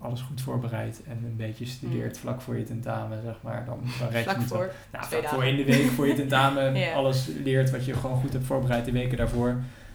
alles 0.00 0.20
goed 0.20 0.40
voorbereidt 0.40 1.02
en 1.08 1.18
een 1.24 1.36
beetje 1.36 1.66
studeert 1.66 2.18
vlak 2.18 2.40
voor 2.40 2.56
je 2.58 2.64
tentamen, 2.64 3.22
zeg 3.22 3.36
maar, 3.42 3.64
dan, 3.64 3.80
dan 3.98 4.08
red 4.08 4.24
je 4.24 4.30
Vlak 4.30 4.36
het. 4.62 4.72
Nou, 4.92 5.04
vlak 5.04 5.28
voor 5.28 5.44
in 5.44 5.56
de 5.56 5.64
week 5.64 5.86
voor 5.90 6.06
je 6.06 6.14
tentamen 6.14 6.74
Ja. 6.78 6.92
alles 6.92 7.26
leert 7.44 7.70
wat 7.70 7.84
je 7.84 7.94
gewoon 7.94 8.16
goed 8.16 8.32
hebt 8.32 8.44
voorbereid 8.44 8.84
de 8.84 8.92
weken 8.92 9.16
daarvoor. 9.16 9.48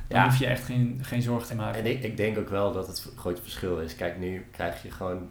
Dan 0.08 0.20
Ja. 0.20 0.24
hoef 0.25 0.39
je 0.39 0.46
echt 0.46 0.63
geen, 0.63 1.00
geen 1.01 1.22
zorgen 1.22 1.48
te 1.48 1.56
maken. 1.56 1.80
En 1.80 1.86
ik, 1.92 2.04
ik 2.04 2.18
denk 2.18 2.38
ook 2.38 2.50
wel 2.50 2.72
dat 2.74 2.88
het 2.88 3.08
groot 3.16 3.39
verschil 3.39 3.80
is. 3.80 3.96
Kijk, 3.96 4.18
nu 4.20 4.46
krijg 4.51 4.84
je 4.84 4.92
gewoon 4.92 5.30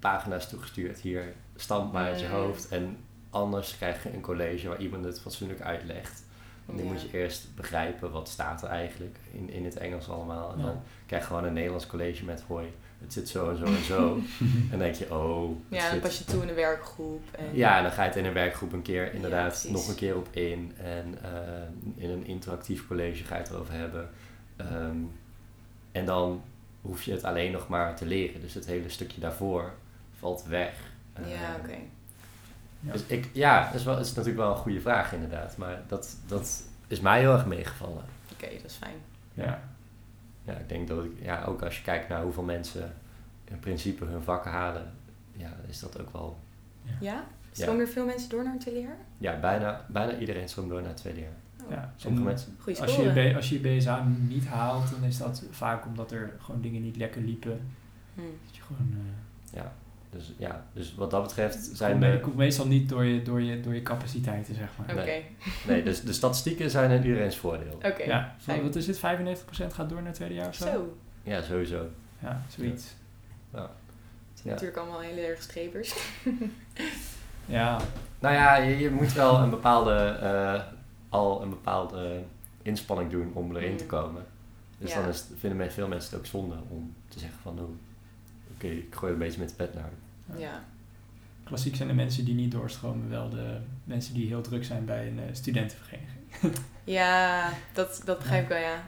pagina's 0.00 0.48
toegestuurd 0.48 0.98
hier, 1.00 1.22
stand 1.56 1.92
maar 1.92 2.04
uit 2.04 2.20
je 2.20 2.26
Mm. 2.26 2.32
hoofd. 2.32 2.68
En 2.68 2.96
anders 3.30 3.76
krijg 3.76 4.02
je 4.02 4.12
een 4.14 4.20
college 4.20 4.68
waar 4.68 4.80
iemand 4.80 5.04
het 5.04 5.20
fatsoenlijk 5.20 5.60
uitlegt. 5.60 6.24
Want 6.68 6.80
nu 6.80 6.86
Ja. 6.86 6.92
moet 6.92 7.02
je 7.02 7.18
eerst 7.18 7.54
begrijpen 7.54 8.10
wat 8.10 8.28
staat 8.28 8.62
er 8.62 8.68
eigenlijk 8.68 9.16
in, 9.32 9.50
in 9.50 9.64
het 9.64 9.76
Engels 9.76 10.08
allemaal. 10.08 10.52
En 10.52 10.58
Ja. 10.58 10.64
dan 10.64 10.80
krijg 11.06 11.22
je 11.22 11.28
gewoon 11.28 11.44
een 11.44 11.52
Nederlands 11.52 11.86
college 11.86 12.24
met 12.24 12.42
hoi, 12.46 12.66
het 13.00 13.12
zit 13.12 13.28
zo 13.28 13.50
en 13.50 13.56
zo 13.56 13.64
en 13.64 13.84
zo. 13.84 14.14
en 14.40 14.66
dan 14.70 14.78
denk 14.78 14.94
je, 14.94 15.14
oh, 15.14 15.56
Ja, 15.68 15.80
dan 15.82 15.90
zit- 15.90 16.00
pas 16.00 16.18
je 16.18 16.24
toe 16.24 16.42
in 16.42 16.48
een 16.48 16.54
werkgroep. 16.54 17.22
En, 17.30 17.44
ja, 17.52 17.76
en 17.76 17.82
dan 17.82 17.92
ga 17.92 18.02
je 18.02 18.08
het 18.08 18.18
in 18.18 18.24
een 18.24 18.32
werkgroep 18.32 18.72
een 18.72 18.82
keer 18.82 19.14
inderdaad 19.14 19.66
nog 19.70 19.88
een 19.88 19.94
keer 19.94 20.16
op 20.16 20.28
in. 20.30 20.72
En 20.76 21.18
eh, 21.22 22.02
in 22.04 22.10
een 22.10 22.26
interactief 22.26 22.86
college 22.86 23.24
ga 23.24 23.34
je 23.36 23.42
het 23.42 23.50
erover 23.50 23.74
hebben. 23.74 24.10
Ehm, 24.56 24.96
en 25.92 26.04
dan 26.06 26.42
hoef 26.80 27.02
je 27.02 27.12
het 27.12 27.24
alleen 27.24 27.52
nog 27.52 27.68
maar 27.68 27.96
te 27.96 28.06
leren. 28.06 28.40
Dus 28.40 28.54
het 28.54 28.66
hele 28.66 28.88
stukje 28.88 29.20
daarvoor 29.20 29.72
valt 30.18 30.44
weg. 30.44 30.72
Ja, 31.16 31.22
Ehm, 31.54 31.60
oké. 31.64 31.76
Ja. 32.80 32.92
Dus 32.92 33.02
ik, 33.06 33.28
ja, 33.32 33.64
dat 33.64 33.74
is, 33.74 33.84
wel, 33.84 33.94
dat 33.96 34.04
is 34.04 34.10
natuurlijk 34.14 34.38
wel 34.38 34.50
een 34.50 34.56
goede 34.56 34.80
vraag 34.80 35.12
inderdaad. 35.12 35.56
Maar 35.56 35.82
dat, 35.86 36.16
dat 36.26 36.62
is 36.86 37.00
mij 37.00 37.20
heel 37.20 37.32
erg 37.32 37.46
meegevallen. 37.46 38.04
Oké, 38.32 38.48
dat 38.62 38.64
is 38.70 38.74
fijn. 38.74 38.96
Ja. 39.34 39.60
Ja, 40.44 40.52
ik 40.54 40.68
denk 40.68 40.88
dat 40.88 41.04
ik, 41.04 41.10
ja, 41.22 41.44
ook 41.44 41.62
als 41.62 41.76
je 41.76 41.82
kijkt 41.82 42.08
naar 42.08 42.22
hoeveel 42.22 42.42
mensen 42.42 42.94
in 43.44 43.58
principe 43.58 44.04
hun 44.04 44.22
vakken 44.22 44.50
halen, 44.50 44.92
ja, 45.32 45.56
is 45.68 45.80
dat 45.80 46.00
ook 46.00 46.12
wel, 46.12 46.38
Ja? 47.00 47.24
Stromen 47.52 47.80
er 47.80 47.88
veel 47.88 48.04
mensen 48.06 48.28
door 48.28 48.44
naar 48.44 48.52
een 48.52 48.58
tweede 48.58 48.80
jaar? 48.80 48.96
ja, 49.18 49.40
bijna, 49.40 49.84
bijna 49.88 50.18
iedereen 50.18 50.48
stroomt 50.48 50.68
door 50.68 50.80
naar 50.80 50.88
het 50.90 50.96
tweede 50.98 51.20
jaar. 51.20 51.36
Oh, 51.64 51.70
Ja. 51.70 51.92
Sommige 51.96 52.22
En 52.22 52.28
mensen. 52.28 52.56
Goeie 52.60 52.80
Als 52.80 52.96
je, 52.96 53.02
je 53.02 53.36
als 53.36 53.48
je 53.48 53.60
je 53.60 53.76
BSA 53.76 54.04
niet 54.28 54.46
haalt, 54.46 54.90
dan 54.90 55.04
is 55.04 55.18
dat 55.18 55.42
vaak 55.50 55.86
omdat 55.86 56.12
er 56.12 56.32
gewoon 56.40 56.60
dingen 56.60 56.82
niet 56.82 56.96
lekker 56.96 57.20
liepen. 57.22 57.60
Hm. 58.14 58.20
Dat 58.20 58.56
je 58.56 58.62
gewoon, 58.62 58.88
eh, 58.92 59.60
Ja, 59.60 59.72
dus, 60.10 60.32
ja, 60.38 60.66
dus 60.72 60.94
wat 60.94 61.10
dat 61.10 61.22
betreft 61.22 61.70
zijn 61.72 62.00
de, 62.00 62.18
komt 62.22 62.36
meestal 62.36 62.66
niet 62.66 62.88
door 62.88 63.04
je, 63.04 63.22
door 63.22 63.42
je, 63.42 63.60
door 63.60 63.74
je 63.74 63.82
capaciteiten, 63.82 64.54
zeg 64.54 64.68
maar. 64.78 64.90
Oké, 64.96 65.04
Nee. 65.04 65.24
nee, 65.66 65.82
dus 65.82 66.00
de 66.02 66.12
statistieken 66.12 66.70
zijn 66.70 66.90
in 66.90 67.04
iedereen's 67.04 67.36
voordeel. 67.36 67.74
oké. 67.74 68.02
Ja, 68.02 68.34
fijn. 68.38 68.62
wat 68.62 68.76
is 68.76 68.86
het? 68.86 68.96
95% 68.98 69.00
gaat 69.74 69.88
door 69.88 69.98
naar 69.98 70.06
het 70.06 70.14
tweede 70.14 70.34
jaar 70.34 70.48
of 70.48 70.54
zo? 70.54 70.64
Zo. 70.64 70.96
Ja, 71.22 71.42
sowieso. 71.42 71.86
Ja, 72.22 72.42
zoiets. 72.48 72.94
Ja. 73.52 73.60
Het 73.60 74.40
zijn 74.46 74.54
natuurlijk 74.54 74.76
allemaal 74.78 75.00
hele 75.00 75.20
erg 75.20 75.42
strevers. 75.42 75.94
Ja, 77.46 77.80
Nou 78.18 78.34
ja, 78.34 78.56
je, 78.56 78.78
je 78.78 78.90
moet 78.90 79.12
wel 79.12 79.38
een 79.38 79.50
bepaalde, 79.50 79.94
eh, 80.20 80.62
al 81.08 81.42
een 81.42 81.50
bepaalde 81.50 82.20
inspanning 82.62 83.10
doen 83.10 83.30
om 83.34 83.56
erin 83.56 83.76
te 83.76 83.82
Mm. 83.84 83.88
komen. 83.90 84.24
Dus 84.78 84.92
Ja. 84.92 85.00
dan 85.00 85.08
is, 85.08 85.24
vinden 85.38 85.72
veel 85.72 85.88
mensen 85.88 86.10
het 86.10 86.18
ook 86.18 86.26
zonde 86.26 86.54
om 86.68 86.94
te 87.08 87.18
zeggen 87.18 87.38
van, 87.42 87.58
oh, 87.58 87.68
oké, 88.64 88.66
ik 88.66 88.94
gooi 88.94 89.12
een 89.12 89.18
beetje 89.18 89.38
met 89.40 89.48
het 89.48 89.56
bed 89.58 89.74
naar. 89.74 89.90
Ja. 90.40 90.64
klassiek 91.44 91.76
zijn 91.76 91.88
de 91.88 91.94
mensen 91.94 92.24
die 92.24 92.34
niet 92.34 92.52
doorstromen 92.52 93.10
wel 93.10 93.28
de 93.30 93.56
mensen 93.84 94.14
die 94.14 94.26
heel 94.26 94.40
druk 94.40 94.64
zijn 94.64 94.84
bij 94.84 95.06
een 95.08 95.18
eh, 95.18 95.24
studentenvereniging. 95.32 96.16
Ja, 96.84 97.50
dat, 97.72 98.02
dat 98.04 98.18
begrijp 98.18 98.42
ik 98.42 98.48
wel, 98.48 98.58
ja. 98.58 98.82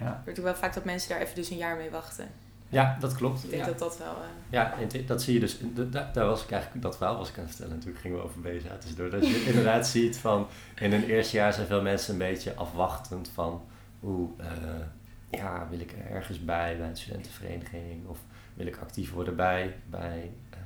Ja, 0.00 0.20
wordt 0.24 0.38
ook 0.38 0.44
wel 0.44 0.54
vaak 0.54 0.74
dat 0.74 0.84
mensen 0.84 1.08
daar 1.08 1.20
even 1.20 1.34
dus 1.34 1.50
een 1.50 1.56
jaar 1.56 1.76
mee 1.76 1.90
wachten. 1.90 2.28
Ja, 2.68 2.96
dat 3.00 3.14
klopt. 3.14 3.44
Ik 3.44 3.50
denk 3.50 3.62
ja. 3.62 3.68
dat 3.68 3.78
dat 3.78 3.98
wel... 3.98 4.12
eh, 4.12 4.28
Ja, 4.50 4.74
dat 5.06 5.22
zie 5.22 5.34
je 5.34 5.40
dus. 5.40 5.56
d- 5.56 5.92
da- 5.92 6.10
Daar 6.12 6.26
was 6.26 6.44
ik 6.44 6.50
eigenlijk, 6.50 6.82
dat 6.82 6.96
verhaal 6.96 7.16
was 7.16 7.28
ik 7.28 7.34
aan 7.36 7.40
het 7.44 7.50
vertellen. 7.50 7.74
Natuurlijk 7.76 8.00
gingen 8.02 8.16
we 8.18 8.24
over 8.24 8.40
BSA 8.40 8.76
tussendoor. 8.78 9.10
Dat 9.10 9.26
je 9.28 9.44
inderdaad 9.50 9.86
ziet 9.86 10.16
van 10.18 10.46
in 10.76 10.92
een 10.92 11.04
eerste 11.04 11.36
jaar 11.36 11.52
zijn 11.52 11.66
veel 11.66 11.82
mensen 11.82 12.12
een 12.12 12.18
beetje 12.18 12.54
afwachtend 12.54 13.28
van 13.34 13.62
hoe 14.00 14.28
ja, 15.30 15.66
wil 15.70 15.80
ik 15.80 15.92
er 15.92 16.10
ergens 16.16 16.44
bij 16.44 16.76
bij 16.78 16.88
een 16.88 16.96
studentenvereniging 16.96 18.06
of 18.06 18.18
wil 18.56 18.66
ik 18.66 18.76
actief 18.76 19.12
worden 19.12 19.36
bij, 19.36 19.76
bij, 19.90 20.30
eh, 20.50 20.58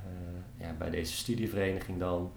ja, 0.57 0.73
bij 0.73 0.89
deze 0.89 1.13
studievereniging 1.13 1.99
dan. 1.99 2.31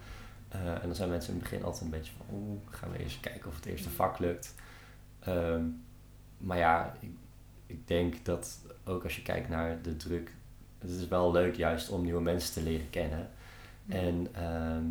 Eh, 0.48 0.74
en 0.74 0.82
dan 0.82 0.94
zijn 0.94 1.08
mensen 1.08 1.32
in 1.32 1.38
het 1.38 1.48
begin 1.48 1.64
altijd 1.64 1.84
een 1.84 1.90
beetje 1.90 2.12
van 2.16 2.26
oeh, 2.36 2.60
gaan 2.70 2.90
we 2.90 2.98
eerst 2.98 3.20
kijken 3.20 3.48
of 3.48 3.56
het 3.56 3.66
eerste 3.66 3.90
vak 3.90 4.18
lukt. 4.18 4.54
Ehm, 5.20 5.64
maar 6.38 6.58
ja, 6.58 6.96
ik, 7.00 7.10
ik 7.66 7.88
denk 7.88 8.24
dat 8.24 8.60
ook 8.84 9.02
als 9.02 9.16
je 9.16 9.22
kijkt 9.22 9.48
naar 9.48 9.82
de 9.82 9.96
druk 9.96 10.32
het 10.78 11.00
is 11.00 11.08
wel 11.08 11.32
leuk 11.32 11.56
juist 11.56 11.88
om 11.88 12.02
nieuwe 12.02 12.20
mensen 12.20 12.52
te 12.52 12.62
leren 12.62 12.90
kennen. 12.90 13.30
En 13.88 14.28
ehm, 14.32 14.84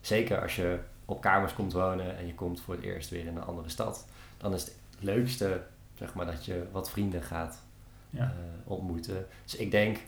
zeker 0.00 0.42
als 0.42 0.56
je 0.56 0.78
op 1.04 1.20
kamers 1.20 1.52
komt 1.52 1.72
wonen 1.72 2.16
en 2.16 2.26
je 2.26 2.34
komt 2.34 2.60
voor 2.60 2.74
het 2.74 2.84
eerst 2.84 3.10
weer 3.10 3.26
in 3.26 3.36
een 3.36 3.42
andere 3.42 3.68
stad, 3.68 4.06
dan 4.36 4.54
is 4.54 4.64
het 4.64 4.74
leukste 4.98 5.62
zeg 5.94 6.14
maar, 6.14 6.26
dat 6.26 6.44
je 6.44 6.66
wat 6.72 6.90
vrienden 6.90 7.22
gaat 7.22 7.62
ja. 8.16 8.24
eh, 8.24 8.70
ontmoeten. 8.70 9.26
Dus 9.44 9.56
ik 9.56 9.70
denk, 9.70 9.98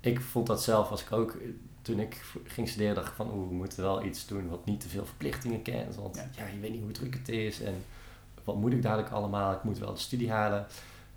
ik 0.00 0.20
vond 0.20 0.46
dat 0.46 0.62
zelf 0.62 0.90
als 0.90 1.02
ik 1.02 1.12
ook, 1.12 1.36
toen 1.82 2.00
ik 2.00 2.22
ging 2.44 2.68
studeren, 2.68 2.94
dacht 2.94 3.08
ik 3.08 3.14
van 3.14 3.30
oeh, 3.32 3.48
we 3.48 3.54
moeten 3.54 3.82
wel 3.82 4.04
iets 4.04 4.26
doen 4.26 4.48
wat 4.48 4.64
niet 4.64 4.80
te 4.80 4.88
veel 4.88 5.04
verplichtingen 5.06 5.62
kent. 5.62 5.94
Want 5.94 6.16
Ja. 6.16 6.28
ja. 6.36 6.46
je 6.46 6.60
weet 6.60 6.70
niet 6.72 6.82
hoe 6.82 6.90
druk 6.90 7.14
het 7.14 7.28
is 7.28 7.60
en 7.62 7.84
wat 8.44 8.56
moet 8.56 8.72
ik 8.72 8.82
dadelijk 8.82 9.10
allemaal? 9.10 9.52
Ik 9.52 9.62
moet 9.64 9.78
wel 9.78 9.92
de 9.94 10.00
studie 10.00 10.30
halen. 10.30 10.66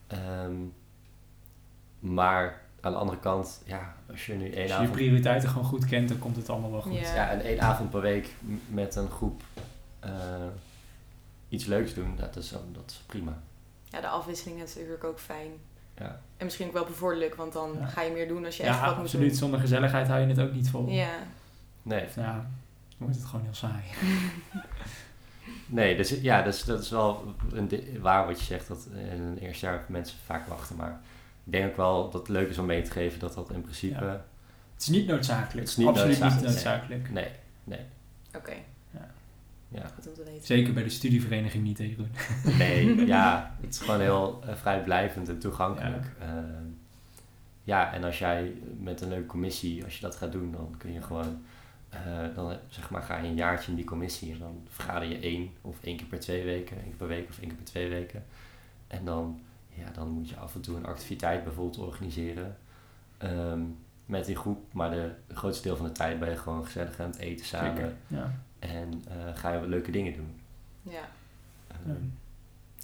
Ehm, 0.08 0.54
maar 2.00 2.62
aan 2.82 2.92
de 2.92 2.98
andere 2.98 3.20
kant, 3.20 3.62
ja, 3.66 3.96
als 4.10 4.26
je 4.26 4.34
nu 4.34 4.44
één 4.44 4.52
Als 4.54 4.62
je 4.62 4.68
je 4.68 4.74
avond 4.74 4.92
prioriteiten 4.92 5.50
gewoon 5.50 5.66
goed 5.66 5.86
kent, 5.86 6.10
dan 6.10 6.20
komt 6.20 6.36
het 6.36 6.50
allemaal 6.50 6.72
wel 6.72 6.82
goed. 6.82 6.94
Ja. 6.94 7.16
ja, 7.16 7.30
en 7.30 7.42
één 7.42 7.62
avond 7.62 7.90
per 7.90 8.02
week 8.02 8.34
met 8.68 8.96
een 8.96 9.10
groep 9.10 9.44
eh, 10.00 10.12
iets 11.50 11.66
leuks 11.66 11.94
doen, 11.94 12.16
dat 12.16 12.36
is, 12.36 12.48
zo- 12.48 12.64
dat 12.72 12.84
is 12.90 13.04
prima. 13.06 13.42
Ja, 13.90 14.02
de 14.02 14.08
afwisseling 14.08 14.62
is 14.62 14.76
natuurlijk 14.76 15.04
ook 15.04 15.20
fijn. 15.20 15.52
Ja. 16.02 16.20
En 16.38 16.46
misschien 16.46 16.68
ook 16.68 16.74
wel 16.74 16.86
bevorderlijk, 16.86 17.36
want 17.36 17.54
dan 17.54 17.76
Ja. 17.80 17.86
ga 17.86 18.02
je 18.02 18.12
meer 18.12 18.28
doen 18.28 18.46
als 18.46 18.58
je 18.58 18.64
Ja, 18.64 18.70
echt 18.70 18.80
wat 18.82 18.96
moet 18.96 19.06
absoluut. 19.06 19.38
Zonder 19.38 19.60
gezelligheid 19.60 20.08
hou 20.08 20.22
je 20.22 20.28
het 20.28 20.40
ook 20.40 20.54
niet 20.54 20.70
vol. 20.70 20.86
doen. 20.86 20.94
Ja. 20.94 21.10
Nee, 21.82 22.06
Ja, 22.16 22.34
dan 22.34 22.46
wordt 22.98 23.16
het 23.16 23.26
gewoon 23.26 23.44
heel 23.46 23.54
saai. 23.54 23.84
nee 25.66 25.96
dus, 25.96 26.10
ja, 26.10 26.42
dus, 26.42 26.64
dat 26.64 26.82
is 26.82 26.90
wel 26.90 27.36
een 27.54 27.98
waar 28.02 28.26
wat 28.26 28.40
je 28.40 28.46
zegt, 28.46 28.68
dat 28.68 28.88
in 28.94 29.22
een 29.22 29.38
eerste 29.38 29.66
jaar 29.66 29.84
mensen 29.88 30.18
vaak 30.26 30.48
wachten. 30.48 30.76
Maar 30.76 31.00
ik 31.44 31.52
denk 31.52 31.70
ook 31.70 31.78
wel 31.78 32.04
dat 32.10 32.22
het 32.22 32.30
leuk 32.30 32.50
is 32.50 32.58
om 32.58 32.66
mee 32.66 32.82
te 32.82 32.92
geven 32.92 33.20
dat 33.20 33.34
dat 33.34 33.52
in 33.52 33.62
principe... 33.62 34.06
Ja. 34.06 34.24
Het 34.74 34.82
is 34.82 34.88
niet 34.88 35.08
noodzakelijk. 35.08 35.60
Het 35.60 35.68
is 35.70 35.76
niet 35.76 35.88
Absoluut 35.88 36.20
noodzakelijk, 36.20 36.44
niet 36.44 36.54
nee. 36.64 36.64
noodzakelijk. 36.64 37.12
Nee, 37.12 37.30
nee, 37.64 37.86
Oké, 38.36 38.54
ja. 39.72 39.88
goed 39.96 40.08
om 40.08 40.14
te 40.14 40.24
weten. 40.24 40.46
Zeker 40.46 40.74
bij 40.74 40.84
de 40.84 40.90
studievereniging 40.90 41.64
niet, 41.64 41.78
hè, 41.78 41.84
Jeroen. 41.84 42.12
Nee, 42.58 43.06
ja, 43.06 43.56
het 43.62 43.74
is 43.74 43.80
gewoon 43.80 44.00
heel 44.00 44.42
eh, 44.46 44.56
vrijblijvend 44.56 45.30
en 45.30 45.40
toegankelijk. 45.40 46.06
Ja. 46.20 46.46
ja, 47.64 47.94
en 47.94 48.04
als 48.04 48.20
jij 48.20 48.54
met 48.80 49.02
een 49.02 49.10
leuke 49.10 49.26
commissie, 49.26 49.84
als 49.84 49.96
je 49.96 50.02
dat 50.02 50.16
gaat 50.16 50.32
doen, 50.32 50.52
dan 50.52 50.76
kun 50.78 50.94
je 50.94 51.02
gewoon 51.02 51.42
eh, 51.92 52.36
dan 52.36 52.58
zeg 52.68 52.90
maar, 52.90 53.02
ga 53.02 53.18
je 53.18 53.28
een 53.28 53.36
jaartje 53.36 53.70
in 53.70 53.78
die 53.78 53.86
commissie 53.86 54.32
en 54.32 54.40
dan 54.40 54.64
vergader 54.70 55.08
je 55.10 55.20
één 55.20 55.52
of 55.62 55.84
één 55.84 55.98
keer 55.98 56.08
per 56.08 56.20
twee 56.20 56.44
weken, 56.44 56.78
één 56.78 56.86
keer 56.86 56.96
per 56.96 57.08
week 57.08 57.30
of 57.30 57.40
één 57.40 57.48
keer 57.48 57.58
per 57.58 57.66
twee 57.66 57.90
weken. 57.90 58.26
En 58.88 59.06
dan, 59.06 59.42
ja, 59.70 59.92
dan 59.94 60.10
moet 60.10 60.30
je 60.30 60.36
af 60.36 60.56
en 60.56 60.62
toe 60.62 60.78
een 60.78 60.86
activiteit 60.86 61.44
bijvoorbeeld 61.44 61.78
organiseren 61.78 62.58
ehm, 63.18 63.62
met 64.06 64.26
die 64.26 64.36
groep. 64.36 64.74
Maar 64.74 64.92
de, 64.92 65.12
het 65.28 65.38
grootste 65.38 65.68
deel 65.68 65.78
van 65.78 65.86
de 65.86 65.92
tijd 65.92 66.20
ben 66.20 66.30
je 66.30 66.38
gewoon 66.38 66.66
gezellig 66.66 67.00
aan 67.00 67.10
het 67.10 67.20
eten 67.20 67.46
samen. 67.46 67.76
Zeker. 67.76 67.94
Ja. 68.08 68.40
En 68.62 69.04
eh, 69.08 69.16
ga 69.36 69.54
je 69.54 69.68
leuke 69.68 69.92
dingen 69.92 70.14
doen. 70.14 70.34
Ja. 70.84 71.10
Ehm, 71.68 71.90
Ja. 71.90 71.96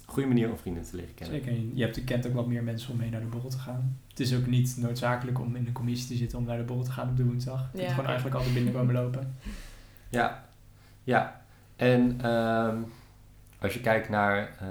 Goede 0.06 0.28
manier 0.28 0.50
om 0.50 0.58
vrienden 0.58 0.82
te 0.82 0.96
leren 0.96 1.14
kennen. 1.14 1.36
Zeker. 1.36 1.52
En 1.52 1.76
Je 1.76 1.82
hebt, 1.82 1.96
je 1.96 2.04
kent 2.04 2.26
ook 2.26 2.32
wat 2.32 2.46
meer 2.46 2.62
mensen 2.62 2.90
om 2.90 2.96
mee 2.96 3.10
naar 3.10 3.20
de 3.20 3.26
borrel 3.26 3.50
te 3.50 3.58
gaan. 3.58 3.98
Het 4.08 4.20
is 4.20 4.34
ook 4.34 4.46
niet 4.46 4.76
noodzakelijk 4.78 5.40
om 5.40 5.56
in 5.56 5.66
een 5.66 5.72
commissie 5.72 6.08
te 6.08 6.16
zitten 6.16 6.38
om 6.38 6.44
naar 6.44 6.56
de 6.56 6.62
borrel 6.64 6.84
te 6.84 6.90
gaan 6.90 7.08
op 7.08 7.16
de 7.16 7.24
woensdag. 7.24 7.60
Je 7.60 7.68
kunt 7.70 7.82
Ja. 7.82 7.88
gewoon 7.90 8.06
eigenlijk 8.06 8.36
altijd 8.36 8.54
binnenkomen 8.54 8.94
lopen. 8.94 9.34
Ja, 10.10 10.44
ja. 11.04 11.44
En 11.76 12.20
ehm, 12.22 12.78
als 13.58 13.74
je 13.74 13.80
kijkt 13.80 14.08
naar 14.08 14.56
eh, 14.60 14.68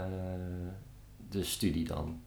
de 1.29 1.43
studie 1.43 1.85
dan. 1.85 2.21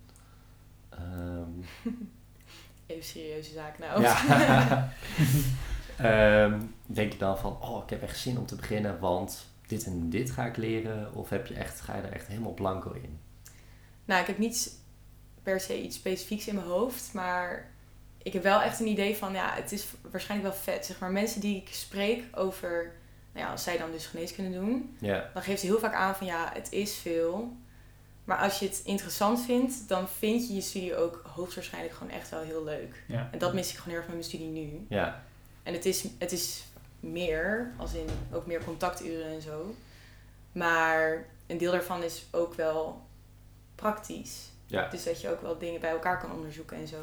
Ehm, 0.89 1.51
Even 2.87 3.05
serieuze 3.05 3.53
zaak 3.53 3.79
nou. 3.79 4.03
ja. 4.03 4.89
Ehm, 6.03 6.61
denk 6.87 7.13
je 7.13 7.19
dan 7.19 7.39
van, 7.39 7.57
oh, 7.61 7.83
ik 7.83 7.91
heb 7.91 8.03
echt 8.03 8.19
zin 8.19 8.39
om 8.39 8.47
te 8.47 8.55
beginnen, 8.57 8.99
want 8.99 9.47
dit 9.67 9.85
en 9.85 10.11
dit 10.11 10.31
ga 10.31 10.45
ik 10.45 10.57
leren? 10.57 11.15
Of 11.15 11.29
heb 11.29 11.47
je 11.47 11.55
echt, 11.55 11.81
ga 11.81 11.97
je 11.97 12.03
er 12.03 12.13
echt 12.13 12.27
helemaal 12.27 12.55
blanco 12.55 12.93
in? 12.93 13.21
Nou, 14.05 14.21
ik 14.21 14.27
heb 14.27 14.39
niet 14.39 14.79
per 15.43 15.61
se 15.61 15.83
iets 15.83 15.97
specifieks 15.97 16.47
in 16.47 16.55
mijn 16.55 16.67
hoofd, 16.67 17.13
maar 17.13 17.71
ik 18.23 18.33
heb 18.33 18.43
wel 18.43 18.63
echt 18.63 18.81
een 18.81 18.87
idee 18.87 19.17
van, 19.17 19.33
ja, 19.33 19.55
het 19.55 19.73
is 19.73 19.87
waarschijnlijk 20.11 20.53
wel 20.53 20.63
vet. 20.63 20.87
Zeg 20.87 20.99
maar, 20.99 21.11
mensen 21.11 21.41
die 21.41 21.57
ik 21.57 21.69
spreek 21.71 22.25
over, 22.35 22.93
nou 23.33 23.47
ja, 23.47 23.53
als 23.53 23.63
zij 23.63 23.79
dan 23.79 23.91
dus 23.91 24.07
geneeskunde 24.07 24.59
doen, 24.59 24.97
Ja, 24.99 25.31
dan 25.35 25.43
geeft 25.43 25.61
ze 25.61 25.67
heel 25.67 25.79
vaak 25.79 25.95
aan 25.95 26.17
van, 26.17 26.27
ja, 26.27 26.51
het 26.53 26.73
is 26.73 26.97
veel. 26.97 27.57
Maar 28.25 28.39
als 28.39 28.59
je 28.59 28.67
het 28.67 28.83
interessant 28.85 29.45
vindt, 29.45 29.89
dan 29.89 30.09
vind 30.09 30.49
je 30.49 30.55
je 30.55 30.61
studie 30.61 30.97
ook 30.97 31.23
hoogstwaarschijnlijk 31.35 31.95
gewoon 31.95 32.13
echt 32.13 32.31
wel 32.31 32.41
heel 32.41 32.65
leuk. 32.65 33.05
Ja. 33.07 33.29
En 33.33 33.39
dat 33.39 33.55
mis 33.55 33.71
ik 33.71 33.77
gewoon 33.77 33.89
heel 33.89 33.97
erg 33.97 34.07
met 34.07 34.15
mijn 34.15 34.29
studie 34.29 34.49
nu. 34.49 34.87
ja, 34.89 35.25
En 35.63 35.73
het 35.73 35.87
is, 35.87 36.07
het 36.19 36.33
is 36.33 36.65
meer, 37.01 37.73
als 37.77 37.95
in 37.95 38.07
ook 38.33 38.47
meer 38.47 38.65
contacturen 38.65 39.27
en 39.27 39.43
zo. 39.43 39.75
Maar 40.53 41.25
een 41.47 41.59
deel 41.59 41.73
daarvan 41.73 42.03
is 42.03 42.27
ook 42.31 42.55
wel 42.55 43.07
praktisch. 43.75 44.49
ja, 44.67 44.89
Dus 44.89 45.05
dat 45.05 45.21
je 45.21 45.29
ook 45.31 45.41
wel 45.43 45.59
dingen 45.59 45.81
bij 45.81 45.91
elkaar 45.91 46.19
kan 46.21 46.33
onderzoeken 46.33 46.77
en 46.77 46.89
zo. 46.89 47.03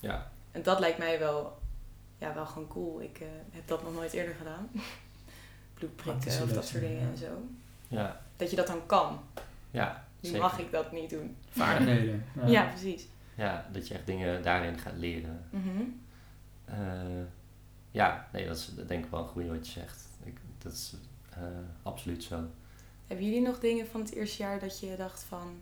ja. 0.00 0.30
En 0.52 0.62
dat 0.62 0.78
lijkt 0.80 0.98
mij 0.98 1.18
wel, 1.18 1.58
ja, 2.18 2.34
wel 2.34 2.46
gewoon 2.46 2.68
cool. 2.68 3.00
Ik 3.02 3.20
eh, 3.20 3.26
heb 3.50 3.68
dat 3.68 3.82
nog 3.82 3.94
nooit 3.94 4.12
eerder 4.12 4.34
gedaan. 4.34 4.70
Praktische 5.96 6.42
of 6.42 6.52
dat 6.52 6.66
soort 6.66 6.82
dingen 6.82 7.00
ja. 7.00 7.08
en 7.08 7.16
zo. 7.16 7.42
Ja, 7.88 8.20
Dat 8.36 8.50
je 8.50 8.56
dat 8.56 8.66
dan 8.66 8.86
kan. 8.86 9.20
ja, 9.70 10.04
Nu 10.20 10.38
mag 10.38 10.58
ik 10.58 10.72
dat 10.72 10.92
niet 10.92 11.10
doen. 11.10 11.36
Vaardigheden. 11.50 12.24
Ja, 12.46 12.64
precies. 12.64 13.06
Ja, 13.34 13.66
dat 13.72 13.88
je 13.88 13.94
echt 13.94 14.06
dingen 14.06 14.42
daarin 14.42 14.78
gaat 14.78 14.96
leren. 14.96 15.44
Mhm. 15.50 15.82
Eh, 16.64 16.76
ja, 17.90 18.28
nee, 18.32 18.46
dat 18.46 18.56
is 18.56 18.70
denk 18.86 19.04
ik 19.04 19.10
wel 19.10 19.20
een 19.20 19.28
goede 19.28 19.48
wat 19.48 19.66
je 19.66 19.72
zegt. 19.80 20.08
Ik, 20.24 20.38
dat 20.58 20.72
is 20.72 20.94
eh, 21.30 21.42
absoluut 21.82 22.22
zo. 22.24 22.44
Hebben 23.06 23.26
jullie 23.26 23.42
nog 23.42 23.58
dingen 23.60 23.86
van 23.86 24.00
het 24.00 24.12
eerste 24.14 24.42
jaar 24.42 24.60
dat 24.60 24.80
je 24.80 24.96
dacht 24.96 25.22
van... 25.22 25.60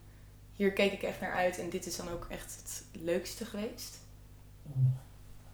Hier 0.52 0.72
keek 0.72 0.92
ik 0.92 1.02
echt 1.02 1.20
naar 1.20 1.32
uit 1.32 1.58
en 1.58 1.70
dit 1.70 1.86
is 1.86 1.96
dan 1.96 2.08
ook 2.08 2.26
echt 2.30 2.56
het 2.56 2.84
leukste 3.02 3.44
geweest? 3.44 3.98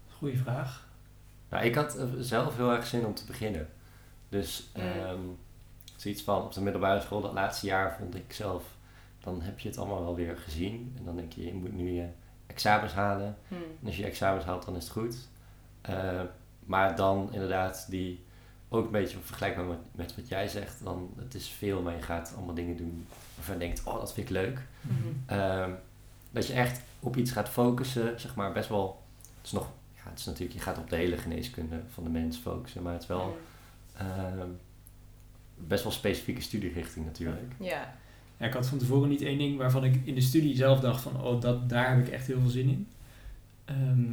Goeie 0.08 0.38
vraag. 0.38 0.88
Nou, 1.50 1.64
ik 1.64 1.74
had 1.74 1.96
eh, 1.96 2.06
zelf 2.18 2.56
heel 2.56 2.70
erg 2.72 2.86
zin 2.86 3.06
om 3.06 3.14
te 3.14 3.24
beginnen. 3.24 3.68
Dus 4.28 4.70
Mm. 4.76 4.82
ehm, 4.82 5.20
zoiets 5.96 6.22
van 6.22 6.42
op 6.42 6.52
de 6.52 6.60
middelbare 6.60 7.00
school, 7.00 7.20
dat 7.20 7.32
laatste 7.32 7.66
jaar 7.66 7.96
vond 7.98 8.14
ik 8.14 8.32
zelf, 8.32 8.64
dan 9.20 9.42
heb 9.42 9.58
je 9.58 9.68
het 9.68 9.78
allemaal 9.78 10.00
wel 10.00 10.14
weer 10.14 10.36
gezien. 10.36 10.94
En 10.98 11.04
dan 11.04 11.16
denk 11.16 11.32
je, 11.32 11.44
je 11.44 11.54
moet 11.54 11.72
nu 11.72 11.90
je 11.90 12.08
examens 12.46 12.92
halen. 12.92 13.36
Hm. 13.48 13.54
En 13.54 13.86
als 13.86 13.96
je 13.96 14.02
je 14.02 14.08
examens 14.08 14.44
haalt, 14.44 14.64
dan 14.64 14.76
is 14.76 14.82
het 14.84 14.92
goed. 14.92 15.16
Eh, 15.80 16.20
maar 16.64 16.96
dan 16.96 17.28
inderdaad, 17.32 17.86
die 17.90 18.24
ook 18.68 18.84
een 18.84 18.90
beetje 18.90 19.18
vergelijkbaar 19.22 19.64
met, 19.64 19.78
met 19.92 20.16
wat 20.16 20.28
jij 20.28 20.48
zegt, 20.48 20.84
dan 20.84 21.14
het 21.16 21.34
is 21.34 21.48
veel, 21.48 21.82
maar 21.82 21.94
je 21.94 22.02
gaat 22.02 22.32
allemaal 22.36 22.54
dingen 22.54 22.76
doen 22.76 23.06
waarvan 23.34 23.54
je 23.54 23.60
denkt, 23.60 23.82
oh, 23.84 23.98
dat 23.98 24.12
vind 24.12 24.28
ik 24.28 24.32
leuk. 24.32 24.66
Mhm. 24.80 25.08
Ehm, 25.26 25.70
dat 26.30 26.46
je 26.46 26.52
echt 26.52 26.80
op 27.00 27.16
iets 27.16 27.30
gaat 27.30 27.48
focussen, 27.48 28.20
zeg 28.20 28.34
maar, 28.34 28.52
best 28.52 28.68
wel, 28.68 29.02
het 29.36 29.46
is 29.46 29.52
nog, 29.52 29.70
ja, 29.94 30.10
het 30.10 30.18
is 30.18 30.24
natuurlijk, 30.24 30.58
je 30.58 30.64
gaat 30.64 30.78
op 30.78 30.90
de 30.90 30.96
hele 30.96 31.16
geneeskunde 31.16 31.80
van 31.88 32.04
de 32.04 32.10
mens 32.10 32.36
focussen, 32.36 32.82
maar 32.82 32.92
het 32.92 33.02
is 33.02 33.08
wel 33.08 33.38
ehm, 33.96 34.48
best 35.54 35.82
wel 35.82 35.92
specifieke 35.92 36.40
studierichting 36.40 37.04
natuurlijk. 37.04 37.52
Ja. 37.58 37.94
Ja, 38.36 38.46
ik 38.46 38.52
had 38.52 38.66
van 38.66 38.78
tevoren 38.78 39.08
niet 39.08 39.22
één 39.22 39.38
ding 39.38 39.58
waarvan 39.58 39.84
ik 39.84 40.06
in 40.06 40.14
de 40.14 40.20
studie 40.20 40.56
zelf 40.56 40.80
dacht 40.80 41.02
van, 41.02 41.22
oh, 41.22 41.40
dat, 41.40 41.68
daar 41.68 41.96
heb 41.96 42.06
ik 42.06 42.12
echt 42.12 42.26
heel 42.26 42.40
veel 42.40 42.50
zin 42.50 42.68
in. 42.68 42.88
Ehm, 43.64 44.12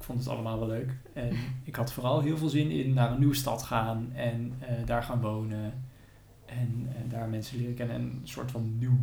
ik 0.00 0.06
vond 0.06 0.18
het 0.18 0.28
allemaal 0.28 0.58
wel 0.58 0.68
leuk. 0.68 0.92
En 1.12 1.36
ik 1.64 1.76
had 1.76 1.92
vooral 1.92 2.20
heel 2.20 2.36
veel 2.36 2.48
zin 2.48 2.70
in 2.70 2.94
naar 2.94 3.10
een 3.10 3.18
nieuwe 3.18 3.34
stad 3.34 3.62
gaan 3.62 4.10
en 4.14 4.54
eh, 4.58 4.68
daar 4.84 5.02
gaan 5.02 5.20
wonen. 5.20 5.72
En 6.46 6.88
eh, 6.88 7.10
daar 7.10 7.28
mensen 7.28 7.58
leren 7.58 7.74
kennen 7.74 7.96
en 7.96 8.02
een 8.02 8.20
soort 8.24 8.50
van 8.50 8.78
nieuw, 8.78 8.98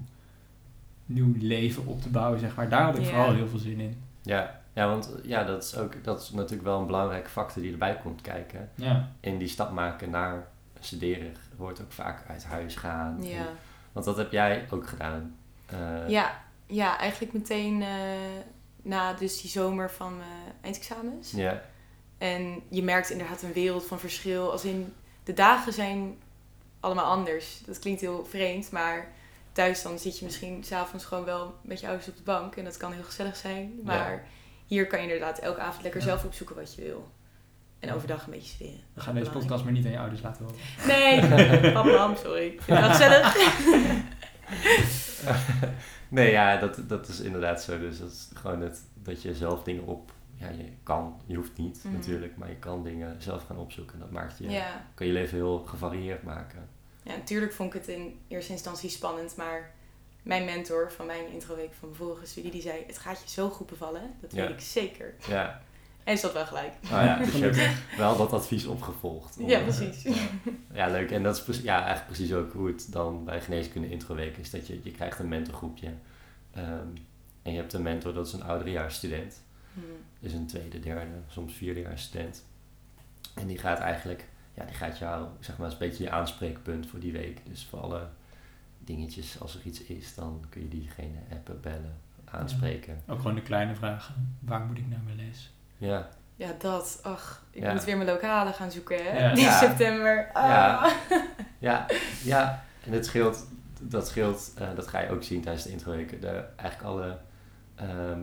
nieuw 1.05 1.33
leven 1.39 1.85
op 1.85 2.01
te 2.01 2.09
bouwen, 2.09 2.39
zeg 2.39 2.55
maar. 2.55 2.69
Daar 2.69 2.83
had 2.83 2.97
ik 2.97 3.05
vooral 3.05 3.33
heel 3.33 3.47
veel 3.47 3.59
zin 3.59 3.79
in. 3.79 4.01
Ja, 4.21 4.61
ja 4.73 4.87
want 4.87 5.13
ja, 5.23 5.43
dat, 5.43 5.63
is 5.63 5.75
ook, 5.75 6.03
dat 6.03 6.21
is 6.21 6.31
natuurlijk 6.31 6.63
wel 6.63 6.79
een 6.79 6.85
belangrijke 6.85 7.29
factor 7.29 7.61
die 7.61 7.71
erbij 7.71 7.97
komt 7.97 8.21
kijken. 8.21 8.69
Ja, 8.75 9.09
In 9.19 9.37
die 9.37 9.47
stap 9.47 9.71
maken 9.71 10.09
naar 10.09 10.47
studeren 10.79 11.31
hoort 11.57 11.81
ook 11.81 11.91
vaak 11.91 12.23
uit 12.27 12.45
huis 12.45 12.75
gaan. 12.75 13.23
Ja. 13.23 13.37
En- 13.37 13.45
want 13.91 14.05
dat 14.05 14.17
heb 14.17 14.31
jij 14.31 14.65
ook 14.69 14.87
gedaan. 14.87 15.35
Eh, 15.65 16.09
ja. 16.09 16.45
Ja, 16.65 16.97
eigenlijk 16.97 17.33
meteen 17.33 17.81
eh, 17.81 17.87
na 18.81 19.13
dus 19.13 19.41
die 19.41 19.49
zomer 19.49 19.91
van 19.91 20.17
mijn 20.17 20.53
eindexamens. 20.61 21.31
ja. 21.31 21.61
En 22.17 22.61
je 22.69 22.83
merkt 22.83 23.09
inderdaad 23.09 23.41
een 23.41 23.53
wereld 23.53 23.85
van 23.85 23.99
verschil. 23.99 24.51
Als 24.51 24.63
in, 24.65 24.93
de 25.23 25.33
dagen 25.33 25.73
zijn 25.73 26.17
allemaal 26.79 27.05
anders. 27.05 27.61
Dat 27.65 27.79
klinkt 27.79 28.01
heel 28.01 28.25
vreemd, 28.29 28.71
maar 28.71 29.07
thuis 29.51 29.81
dan 29.81 29.99
zit 29.99 30.19
je 30.19 30.25
misschien 30.25 30.63
s'avonds 30.63 31.05
gewoon 31.05 31.25
wel 31.25 31.55
met 31.61 31.79
je 31.79 31.87
ouders 31.87 32.07
op 32.07 32.17
de 32.17 32.23
bank. 32.23 32.55
En 32.55 32.63
dat 32.63 32.77
kan 32.77 32.91
heel 32.91 33.03
gezellig 33.03 33.35
zijn. 33.35 33.79
Maar 33.83 34.27
hier 34.65 34.87
kan 34.87 34.99
je 34.99 35.05
inderdaad 35.05 35.39
elke 35.39 35.59
avond 35.59 35.83
lekker 35.83 36.01
Ja. 36.01 36.07
zelf 36.07 36.25
opzoeken 36.25 36.55
wat 36.55 36.75
je 36.75 36.81
wil. 36.81 37.11
En 37.79 37.93
overdag 37.93 38.25
een 38.25 38.31
beetje 38.31 38.47
studeren. 38.53 38.79
we 38.93 39.01
gaan 39.01 39.15
deze 39.15 39.29
podcast 39.31 39.63
maar 39.63 39.73
niet 39.73 39.85
aan 39.85 39.91
je 39.91 39.99
ouders 39.99 40.21
laten 40.21 40.45
horen. 40.45 40.59
Nee, 40.87 41.71
papa, 41.73 41.89
mam, 41.89 42.15
sorry. 42.15 42.45
Ik 42.45 42.61
vind 42.61 42.79
het 42.79 42.87
wel 42.87 42.95
gezellig. 42.95 43.35
nee, 46.09 46.31
ja, 46.31 46.57
dat, 46.57 46.79
dat 46.87 47.07
is 47.07 47.19
inderdaad 47.19 47.63
zo. 47.63 47.79
Dus 47.79 47.99
dat 47.99 48.11
is 48.11 48.29
gewoon 48.33 48.61
het, 48.61 48.81
dat 48.93 49.21
je 49.21 49.35
zelf 49.35 49.63
dingen 49.63 49.85
op... 49.85 50.11
Ja, 50.39 50.49
je 50.49 50.69
kan, 50.83 51.21
je 51.25 51.35
hoeft 51.35 51.57
niet 51.57 51.83
Mhm. 51.83 51.93
natuurlijk, 51.93 52.37
maar 52.37 52.49
je 52.49 52.55
kan 52.55 52.83
dingen 52.83 53.21
zelf 53.21 53.45
gaan 53.45 53.57
opzoeken. 53.57 53.99
Dat 53.99 54.11
maakt 54.11 54.37
je, 54.37 54.49
Ja. 54.49 54.85
kan 54.93 55.07
je 55.07 55.13
leven 55.13 55.37
heel 55.37 55.59
gevarieerd 55.65 56.23
maken. 56.23 56.69
ja, 57.03 57.15
natuurlijk 57.15 57.53
vond 57.53 57.73
ik 57.73 57.79
het 57.79 57.89
in 57.89 58.19
eerste 58.27 58.51
instantie 58.51 58.89
spannend, 58.89 59.35
maar 59.35 59.71
mijn 60.21 60.45
mentor 60.45 60.91
van 60.91 61.05
mijn 61.05 61.31
introweek 61.31 61.73
van 61.73 61.87
mijn 61.89 62.01
vorige 62.01 62.25
studie, 62.25 62.51
die 62.51 62.61
zei, 62.61 62.83
het 62.87 62.97
gaat 62.97 63.21
je 63.23 63.29
zo 63.29 63.49
goed 63.49 63.67
bevallen. 63.67 64.01
Dat 64.21 64.31
Ja. 64.33 64.41
weet 64.41 64.49
ik 64.49 64.59
zeker. 64.59 65.13
Ja, 65.27 65.61
En 66.07 66.13
is 66.13 66.21
dat 66.21 66.33
wel 66.33 66.45
gelijk. 66.45 66.73
nou 66.89 67.05
ja, 67.05 67.17
dus 67.17 67.33
je 67.33 67.43
hebt 67.49 67.77
wel 67.97 68.17
dat 68.17 68.33
advies 68.33 68.65
opgevolgd. 68.65 69.37
Om, 69.37 69.49
Ja, 69.49 69.59
precies. 69.59 70.01
Ja. 70.01 70.13
Ja, 70.73 70.87
leuk. 70.87 71.11
En 71.11 71.23
dat 71.23 71.35
is 71.35 71.43
precies- 71.43 71.63
ja, 71.63 71.75
eigenlijk 71.77 72.05
precies 72.05 72.33
ook 72.33 72.53
hoe 72.53 72.67
het 72.67 72.91
dan 72.91 73.25
bij 73.25 73.41
geneeskunde 73.41 73.89
introweek 73.89 74.37
is. 74.37 74.49
Dat 74.49 74.67
je, 74.67 74.79
je 74.83 74.91
krijgt 74.91 75.19
een 75.19 75.27
mentorgroepje. 75.27 75.93
Ehm, 76.53 76.87
en 77.41 77.51
je 77.51 77.57
hebt 77.57 77.73
een 77.73 77.81
mentor, 77.81 78.13
dat 78.13 78.27
is 78.27 78.33
een 78.33 78.43
ouderejaarsstudent. 78.43 79.41
Hm. 79.73 79.79
Is 80.19 80.33
een 80.33 80.47
tweede, 80.47 80.79
derde, 80.79 81.11
soms 81.27 81.53
vierdejaars 81.53 82.01
student. 82.03 82.43
En 83.35 83.47
die 83.47 83.57
gaat 83.57 83.79
eigenlijk, 83.79 84.27
ja, 84.53 84.65
die 84.65 84.75
gaat 84.75 84.97
jou, 84.97 85.27
zeg 85.39 85.57
maar, 85.57 85.67
is 85.67 85.73
een 85.73 85.79
beetje 85.79 86.03
je 86.03 86.11
aanspreekpunt 86.11 86.87
voor 86.87 86.99
die 86.99 87.11
week. 87.11 87.39
Dus 87.45 87.65
voor 87.69 87.79
alle 87.79 88.07
dingetjes, 88.79 89.39
als 89.39 89.55
er 89.55 89.61
iets 89.63 89.81
is, 89.81 90.15
dan 90.15 90.45
kun 90.49 90.61
je 90.61 90.67
diegene 90.67 91.17
appen, 91.31 91.61
bellen, 91.61 91.95
aanspreken. 92.25 93.01
Ook 93.07 93.17
gewoon 93.17 93.35
de 93.35 93.41
kleine 93.41 93.75
vragen. 93.75 94.37
Waar 94.39 94.65
moet 94.65 94.77
ik 94.77 94.87
naar 94.87 95.01
mijn 95.05 95.15
les? 95.15 95.51
Ja, 95.77 96.07
Ja, 96.35 96.49
dat. 96.59 96.99
Ach, 97.03 97.43
ik 97.51 97.61
Ja. 97.63 97.73
moet 97.73 97.83
weer 97.83 97.97
mijn 97.97 98.09
lokalen 98.09 98.53
gaan 98.53 98.71
zoeken, 98.71 98.97
hè? 99.05 99.19
Ja. 99.25 99.31
In 99.31 99.37
Ja. 99.37 99.57
september. 99.59 100.29
Ah. 100.33 100.43
Ja. 100.43 100.89
ja, 101.59 101.85
ja. 102.23 102.63
En 102.85 102.91
het 102.93 103.05
scheelt, 103.05 103.47
dat 103.81 104.07
scheelt, 104.07 104.51
eh, 104.57 104.67
dat 104.75 104.87
ga 104.87 104.99
je 104.99 105.09
ook 105.09 105.23
zien 105.23 105.41
tijdens 105.41 105.63
de 105.63 105.71
introweken. 105.71 106.21
De, 106.21 106.43
eigenlijk 106.55 106.89
alle 106.93 107.17
ehm, 107.75 108.19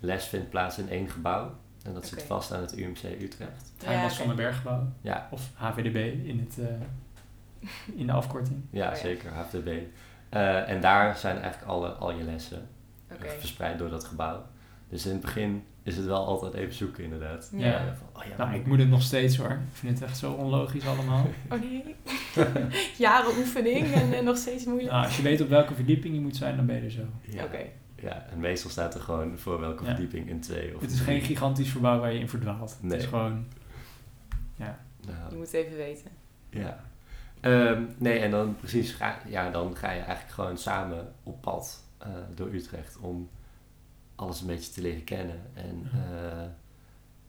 les 0.00 0.24
vindt 0.24 0.50
plaats 0.50 0.78
in 0.78 0.88
één 0.90 1.08
gebouw. 1.10 1.54
En 1.84 1.94
dat 1.94 2.06
zit 2.06 2.22
vast 2.22 2.52
aan 2.52 2.60
het 2.60 2.76
UMC 2.76 3.02
Utrecht. 3.20 3.72
Het 3.76 3.86
Heimas 3.86 4.06
oké. 4.12 4.14
van 4.18 4.26
den 4.26 4.36
Berggebouw. 4.36 4.86
Ja, 5.00 5.28
Of 5.30 5.42
HVDB 5.54 6.26
in, 6.26 6.38
het, 6.48 6.58
eh, 6.66 7.68
in 7.98 8.06
de 8.06 8.12
afkorting. 8.12 8.62
ja, 8.70 8.86
Oh 8.88 8.94
ja. 8.94 8.98
zeker, 9.00 9.30
HFDB. 9.32 9.68
Eh, 10.28 10.68
en 10.68 10.80
daar 10.80 11.16
zijn 11.16 11.38
eigenlijk 11.40 11.70
alle, 11.72 11.88
al 11.88 12.10
je 12.12 12.22
lessen. 12.24 12.68
Oké. 13.12 13.28
verspreid 13.38 13.78
door 13.78 13.90
dat 13.90 14.04
gebouw. 14.04 14.42
Dus 14.88 15.06
in 15.06 15.12
het 15.12 15.20
begin 15.20 15.66
is 15.88 15.96
het 15.96 16.06
wel 16.06 16.24
altijd 16.26 16.54
even 16.54 16.74
zoeken 16.74 17.04
inderdaad. 17.04 17.50
Ja. 17.52 17.66
Ja. 17.66 17.94
Van, 17.98 18.22
oh 18.22 18.28
ja, 18.28 18.36
Nou, 18.44 18.54
ik 18.58 18.66
moet 18.66 18.78
het 18.78 18.88
nog 18.88 19.02
steeds 19.02 19.36
hoor. 19.36 19.50
Ik 19.50 19.58
vind 19.72 19.98
het 19.98 20.08
echt 20.08 20.18
zo 20.18 20.32
onlogisch 20.32 20.86
allemaal. 20.86 21.26
Oh 21.52 21.60
nee. 21.60 21.94
Jaren 22.98 23.36
oefening 23.38 23.92
en, 23.92 24.12
eh, 24.12 24.22
nog 24.22 24.36
steeds 24.36 24.64
moeilijk. 24.64 24.90
Nou, 24.90 25.04
als 25.04 25.16
je 25.16 25.22
weet 25.22 25.40
op 25.40 25.48
welke 25.48 25.74
verdieping 25.74 26.14
je 26.14 26.20
moet 26.20 26.36
zijn, 26.36 26.56
dan 26.56 26.66
ben 26.66 26.76
je 26.76 26.82
er 26.82 26.90
zo. 26.90 27.02
ja, 27.20 27.44
Oké. 27.44 27.58
ja, 27.96 28.26
en 28.30 28.38
meestal 28.40 28.70
staat 28.70 28.94
er 28.94 29.00
gewoon 29.00 29.38
voor 29.38 29.60
welke 29.60 29.82
Ja. 29.84 29.88
verdieping 29.90 30.28
in 30.28 30.40
twee 30.40 30.74
of 30.74 30.80
Het 30.80 30.90
is 30.90 31.00
geen 31.00 31.20
gigantisch 31.20 31.70
verbouw 31.70 32.00
waar 32.00 32.12
je 32.12 32.18
in 32.20 32.28
verdwaalt. 32.28 32.78
Nee. 32.80 32.92
Het 32.92 33.00
is 33.02 33.06
gewoon... 33.08 33.46
Ja. 34.56 34.78
Nou, 35.06 35.16
Je 35.30 35.36
moet 35.36 35.46
het 35.52 35.54
even 35.54 35.76
weten. 35.76 36.10
Ja. 36.50 36.80
Ehm, 37.40 37.82
nee, 37.98 38.18
en 38.18 38.30
dan 38.30 38.56
precies, 38.56 38.92
ga, 38.92 39.18
ja, 39.26 39.50
dan 39.50 39.76
ga 39.76 39.90
je 39.90 40.00
eigenlijk 40.00 40.30
gewoon 40.34 40.58
samen 40.58 41.12
op 41.22 41.40
pad 41.40 41.84
eh, 41.98 42.08
door 42.34 42.48
Utrecht 42.52 42.98
om 43.00 43.28
alles 44.18 44.40
een 44.40 44.46
beetje 44.46 44.72
te 44.72 44.80
leren 44.82 45.04
kennen. 45.04 45.42
En 45.54 45.90
eh, 45.92 46.46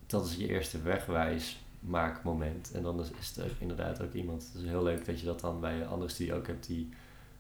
dat 0.06 0.26
is 0.26 0.36
je 0.36 0.48
eerste 0.48 0.82
wegwijsmaakmoment. 0.82 2.72
En 2.72 2.84
dan 2.84 3.00
is, 3.00 3.10
is 3.20 3.28
het 3.36 3.46
ook 3.46 3.58
inderdaad 3.60 4.02
ook 4.02 4.14
iemand, 4.14 4.44
het 4.54 4.62
is 4.64 4.70
heel 4.70 4.84
leuk 4.84 5.06
dat 5.06 5.20
je 5.20 5.26
dat 5.26 5.40
dan 5.40 5.60
bij 5.60 5.82
een 5.82 5.88
andere 5.88 6.12
studie 6.12 6.34
ook 6.34 6.48
hebt, 6.48 6.68
die, 6.68 6.90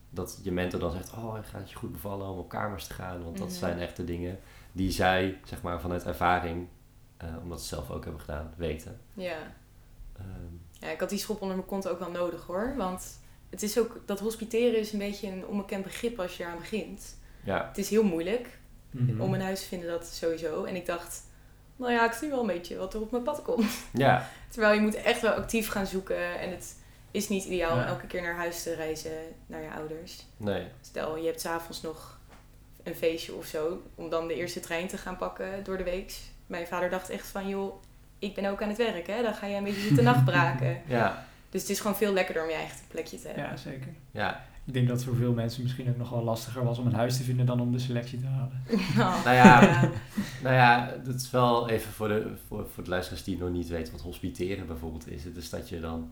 dat 0.09 0.39
je 0.43 0.51
mentor 0.51 0.79
dan 0.79 0.91
zegt, 0.91 1.13
oh, 1.13 1.33
gaat 1.33 1.59
het 1.61 1.69
je 1.69 1.75
goed 1.75 1.91
bevallen 1.91 2.27
om 2.29 2.37
op 2.37 2.49
kamers 2.49 2.87
te 2.87 2.93
gaan, 2.93 3.23
want 3.23 3.37
dat 3.37 3.47
Mhm. 3.47 3.57
zijn 3.57 3.79
echt 3.79 3.95
de 3.95 4.03
dingen 4.05 4.39
die 4.71 4.91
zij, 4.91 5.39
zeg 5.43 5.61
maar, 5.61 5.81
vanuit 5.81 6.03
ervaring, 6.05 6.67
eh, 7.17 7.27
omdat 7.41 7.61
ze 7.61 7.67
zelf 7.67 7.89
ook 7.91 8.03
hebben 8.03 8.21
gedaan, 8.21 8.53
weten. 8.57 8.99
Ja. 9.13 9.37
Ehm, 10.17 10.27
ja, 10.79 10.89
ik 10.89 10.99
had 10.99 11.09
die 11.09 11.19
schop 11.19 11.41
onder 11.41 11.55
mijn 11.55 11.67
kont 11.67 11.87
ook 11.87 11.99
wel 11.99 12.11
nodig 12.11 12.45
hoor. 12.45 12.73
Want 12.77 13.19
het 13.49 13.63
is 13.63 13.79
ook, 13.79 14.01
dat 14.05 14.19
hospiteren 14.19 14.79
is 14.79 14.93
een 14.93 14.99
beetje 14.99 15.27
een 15.31 15.45
onbekend 15.45 15.83
begrip 15.83 16.19
als 16.19 16.37
je 16.37 16.43
eraan 16.43 16.57
begint. 16.57 17.17
ja, 17.43 17.67
Het 17.67 17.77
is 17.77 17.89
heel 17.89 18.03
moeilijk 18.03 18.58
Mhm. 18.91 19.21
om 19.21 19.33
een 19.33 19.41
huis 19.41 19.61
te 19.61 19.67
vinden, 19.67 19.89
dat 19.89 20.07
sowieso. 20.07 20.63
En 20.63 20.75
ik 20.75 20.85
dacht, 20.85 21.23
nou 21.75 21.91
ja, 21.91 22.05
ik 22.05 22.11
zie 22.11 22.29
wel 22.29 22.39
een 22.39 22.47
beetje 22.47 22.77
wat 22.77 22.93
er 22.93 23.01
op 23.01 23.11
mijn 23.11 23.23
pad 23.23 23.41
komt. 23.41 23.71
ja, 23.93 24.27
Terwijl 24.49 24.73
je 24.73 24.81
moet 24.81 24.95
echt 24.95 25.21
wel 25.21 25.31
actief 25.33 25.69
gaan 25.69 25.87
zoeken. 25.87 26.39
En 26.39 26.49
het 26.49 26.75
is 27.11 27.27
niet 27.29 27.43
ideaal 27.43 27.73
om 27.77 27.83
elke 27.83 28.07
keer 28.07 28.21
naar 28.21 28.35
huis 28.35 28.63
te 28.63 28.73
reizen, 28.75 29.11
naar 29.45 29.61
je 29.61 29.71
ouders. 29.71 30.25
nee. 30.37 30.67
Stel, 30.81 31.17
je 31.17 31.25
hebt 31.25 31.41
s'avonds 31.41 31.81
nog 31.81 32.19
een 32.83 32.95
feestje 32.95 33.33
of 33.33 33.45
zo, 33.45 33.81
om 33.95 34.09
dan 34.09 34.27
de 34.27 34.33
eerste 34.35 34.59
trein 34.59 34.87
te 34.87 34.97
gaan 34.97 35.17
pakken 35.17 35.63
door 35.63 35.77
de 35.77 35.83
week. 35.83 36.13
Mijn 36.47 36.67
vader 36.67 36.89
dacht 36.89 37.09
echt 37.09 37.27
van, 37.27 37.47
joh, 37.47 37.81
ik 38.19 38.35
ben 38.35 38.45
ook 38.45 38.61
aan 38.61 38.67
het 38.69 38.77
werk, 38.77 39.07
hè. 39.07 39.21
Dan 39.23 39.33
ga 39.33 39.45
je 39.47 39.55
een 39.55 39.63
beetje 39.63 39.81
zitten 39.81 40.03
nachtbraken. 40.13 40.81
Ja, 40.87 41.25
Dus 41.49 41.61
het 41.61 41.69
is 41.69 41.79
gewoon 41.79 41.95
veel 41.95 42.13
lekkerder 42.13 42.43
om 42.43 42.49
je 42.49 42.55
eigen 42.55 42.77
plekje 42.87 43.19
te 43.21 43.27
hebben. 43.27 43.43
Ja, 43.45 43.55
zeker. 43.57 43.93
ja. 44.11 44.45
Ik 44.69 44.75
denk 44.75 44.87
dat 44.87 44.97
het 44.97 45.05
voor 45.05 45.15
veel 45.15 45.33
mensen 45.33 45.61
misschien 45.63 45.89
ook 45.89 45.97
nog 45.97 46.09
wel 46.09 46.23
lastiger 46.23 46.63
was 46.63 46.77
om 46.77 46.85
een 46.87 46.93
huis 46.93 47.17
te 47.17 47.23
vinden 47.23 47.45
dan 47.45 47.59
om 47.59 47.71
de 47.71 47.79
selectie 47.79 48.19
te 48.19 48.25
halen. 48.25 48.61
Nou, 48.97 49.23
Nou 49.23 49.35
ja, 49.35 49.89
Nou 50.43 50.55
ja, 50.55 50.93
dat 51.03 51.15
is 51.15 51.31
wel 51.31 51.69
even 51.69 51.91
voor 51.91 52.07
de, 52.07 52.33
voor, 52.47 52.67
voor 52.73 52.83
de 52.83 52.89
luisteraars 52.89 53.23
die 53.23 53.37
nog 53.37 53.49
niet 53.49 53.67
weten 53.67 53.93
wat 53.93 54.01
hospiteren 54.01 54.67
bijvoorbeeld 54.67 55.07
is. 55.09 55.23
Het 55.23 55.35
is 55.35 55.49
dat 55.49 55.69
je 55.69 55.79
dan 55.79 56.11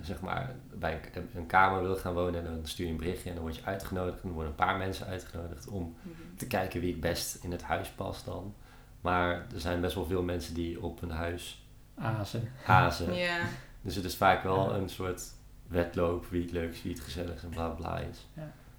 zeg 0.00 0.20
maar 0.20 0.54
bij 0.78 1.00
een, 1.14 1.28
een 1.34 1.46
kamer 1.46 1.82
wil 1.82 1.96
gaan 1.96 2.14
wonen 2.14 2.46
en 2.46 2.52
dan 2.54 2.60
stuur 2.66 2.86
je 2.86 2.92
een 2.92 2.98
berichtje 2.98 3.28
en 3.28 3.34
dan 3.34 3.44
word 3.44 3.56
je 3.56 3.64
uitgenodigd. 3.64 4.14
En 4.16 4.22
dan 4.22 4.32
worden 4.32 4.50
een 4.50 4.64
paar 4.66 4.78
mensen 4.78 5.06
uitgenodigd 5.06 5.68
om 5.68 5.82
Mhm. 6.02 6.36
te 6.36 6.46
kijken 6.46 6.80
wie 6.80 6.90
het 6.92 7.00
best 7.00 7.38
in 7.44 7.50
het 7.52 7.62
huis 7.62 7.88
past 7.88 8.24
dan. 8.24 8.54
Maar 9.00 9.30
er 9.54 9.60
zijn 9.60 9.80
best 9.80 9.94
wel 9.94 10.06
veel 10.06 10.22
mensen 10.22 10.54
die 10.54 10.82
op 10.82 11.02
een 11.02 11.10
huis 11.10 11.64
Azen. 11.94 12.48
hazen. 12.62 13.14
Ja, 13.14 13.38
Dus 13.82 13.94
het 13.94 14.04
is 14.04 14.16
vaak 14.16 14.42
wel 14.42 14.70
Ja. 14.72 14.76
een 14.76 14.88
soort 14.88 15.22
wedloop 15.70 16.26
wie 16.30 16.42
het 16.42 16.50
leuk, 16.52 16.76
wie 16.82 16.92
het 16.92 17.02
gezellig 17.02 17.42
en 17.42 17.48
bla 17.48 17.68
bla 17.68 17.98
is. 17.98 18.28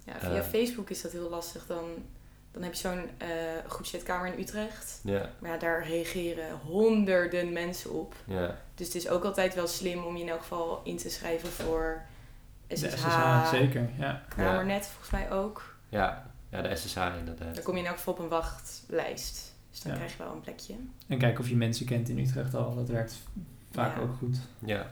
ja 0.06 0.20
via 0.20 0.30
Eh. 0.36 0.42
Facebook 0.44 0.90
is 0.90 1.02
dat 1.02 1.12
heel 1.12 1.30
lastig. 1.30 1.66
Dan, 1.66 1.86
dan 2.52 2.64
heb 2.64 2.74
je 2.74 2.80
zo'n 2.80 3.10
eh 3.18 3.28
goed 3.68 3.88
zitkamer 3.88 4.34
in 4.34 4.40
Utrecht. 4.40 5.00
Ja, 5.04 5.30
Maar 5.40 5.52
ja, 5.52 5.58
daar 5.58 5.88
reageren 5.88 6.58
honderden 6.66 7.54
mensen 7.54 7.92
op. 7.92 8.16
ja, 8.26 8.58
Dus 8.76 8.86
het 8.88 8.96
is 8.96 9.10
ook 9.10 9.24
altijd 9.24 9.56
wel 9.56 9.68
slim 9.68 10.04
om 10.04 10.16
je 10.18 10.24
in 10.24 10.30
elk 10.30 10.40
geval 10.42 10.82
in 10.84 10.98
te 10.98 11.10
schrijven 11.10 11.50
voor 11.50 12.02
De 12.68 12.76
SSH. 12.76 12.98
SSH, 12.98 13.50
zeker. 13.50 13.90
Ja. 13.98 14.22
Kamernet 14.36 14.86
volgens 14.88 15.10
mij 15.10 15.32
ook. 15.32 15.76
ja, 15.90 16.32
ja, 16.50 16.62
de 16.62 16.76
SSH 16.76 16.98
inderdaad. 17.20 17.56
Dan 17.56 17.64
kom 17.64 17.74
je 17.76 17.82
in 17.82 17.88
elk 17.88 17.98
geval 17.98 18.14
op 18.14 18.20
een 18.20 18.28
wachtlijst. 18.28 19.54
Dus 19.70 19.82
dan 19.82 19.92
Ja. 19.92 19.98
krijg 19.98 20.12
je 20.18 20.24
wel 20.24 20.34
een 20.34 20.42
plekje. 20.42 20.74
En 21.08 21.18
kijken 21.18 21.40
of 21.44 21.50
je 21.50 21.56
mensen 21.56 21.86
kent 21.86 22.10
in 22.10 22.18
Utrecht 22.20 22.54
al. 22.54 22.76
Dat 22.76 22.90
werkt 22.90 23.16
vaak 23.72 23.96
Ja. 23.96 24.02
ook 24.02 24.16
goed. 24.16 24.38
Ja. 24.66 24.88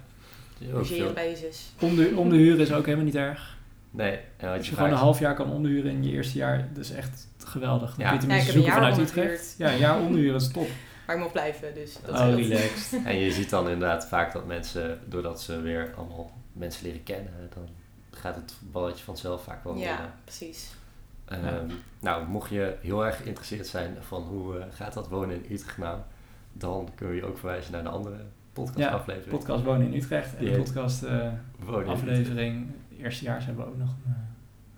Veel- 0.81 1.13
bij 1.13 1.29
je 1.29 1.35
zus. 1.35 1.71
Onder, 1.79 2.17
onderhuren 2.17 2.59
is 2.59 2.71
ook 2.73 2.85
helemaal 2.85 3.05
niet 3.05 3.15
erg. 3.15 3.57
Nee, 3.91 4.19
en 4.37 4.47
wat 4.49 4.57
Als 4.57 4.69
je 4.69 4.75
gewoon 4.75 4.89
een 4.89 4.95
half 4.97 5.19
jaar 5.19 5.35
kan 5.35 5.51
onderhuren 5.51 5.91
in 5.91 6.03
je 6.03 6.11
eerste 6.11 6.37
jaar, 6.37 6.67
dat 6.73 6.83
is 6.83 6.91
echt 6.91 7.27
geweldig. 7.37 7.95
Dan 7.95 8.05
Ja. 8.05 8.11
kun 8.11 8.13
je 8.13 8.13
Ja, 8.13 8.19
tenminste 8.19 8.47
een 8.47 8.53
zoeken 8.53 8.71
jaar 8.81 8.91
vanuit 8.91 9.09
Utrecht. 9.09 9.55
Ja, 9.57 9.71
een 9.71 9.77
jaar 9.77 9.99
onderhuren 9.99 10.35
is 10.35 10.51
top. 10.51 10.67
Maar 11.07 11.15
ik 11.15 11.21
mag 11.23 11.31
blijven, 11.31 11.73
dus 11.73 11.97
dat 12.05 12.11
oh, 12.15 12.21
scheelt. 12.21 12.35
relaxed. 12.37 12.99
En 13.05 13.15
je 13.19 13.31
ziet 13.31 13.49
dan 13.49 13.69
inderdaad 13.69 14.07
vaak 14.07 14.33
dat 14.33 14.45
mensen, 14.45 14.99
doordat 15.05 15.41
ze 15.41 15.61
weer 15.61 15.93
allemaal 15.95 16.31
mensen 16.53 16.85
leren 16.85 17.03
kennen, 17.03 17.33
dan 17.53 17.67
gaat 18.11 18.35
het 18.35 18.53
balletje 18.71 19.03
vanzelf 19.03 19.43
vaak 19.43 19.63
wel. 19.63 19.75
Ja, 19.75 20.13
precies. 20.23 20.69
Ehm, 21.25 21.65
Nou, 21.99 22.27
mocht 22.27 22.49
je 22.49 22.75
heel 22.81 23.05
erg 23.05 23.17
geïnteresseerd 23.17 23.67
zijn 23.67 23.97
van 23.99 24.21
hoe 24.21 24.57
eh, 24.57 24.65
gaat 24.71 24.93
dat 24.93 25.07
wonen 25.07 25.35
in 25.43 25.53
Utrecht 25.53 25.77
nou, 25.77 25.97
dan 26.53 26.89
kun 26.95 27.07
je 27.09 27.15
je 27.15 27.25
ook 27.25 27.37
verwijzen 27.37 27.71
naar 27.71 27.83
de 27.83 27.89
andere 27.89 28.15
podcastaflevering. 28.63 29.37
Podcast 29.37 29.63
Wonen 29.63 29.87
in 29.87 29.93
Utrecht. 29.93 30.35
En 30.35 30.45
Ja. 30.45 30.51
de 30.51 30.57
podcast 30.57 31.03
eh, 31.03 31.31
in 31.67 31.87
aflevering, 31.87 32.67
eerstejaars 32.97 33.45
hebben 33.45 33.65
we 33.65 33.71
ook 33.71 33.77
nog 33.77 33.95
eh, 34.05 34.11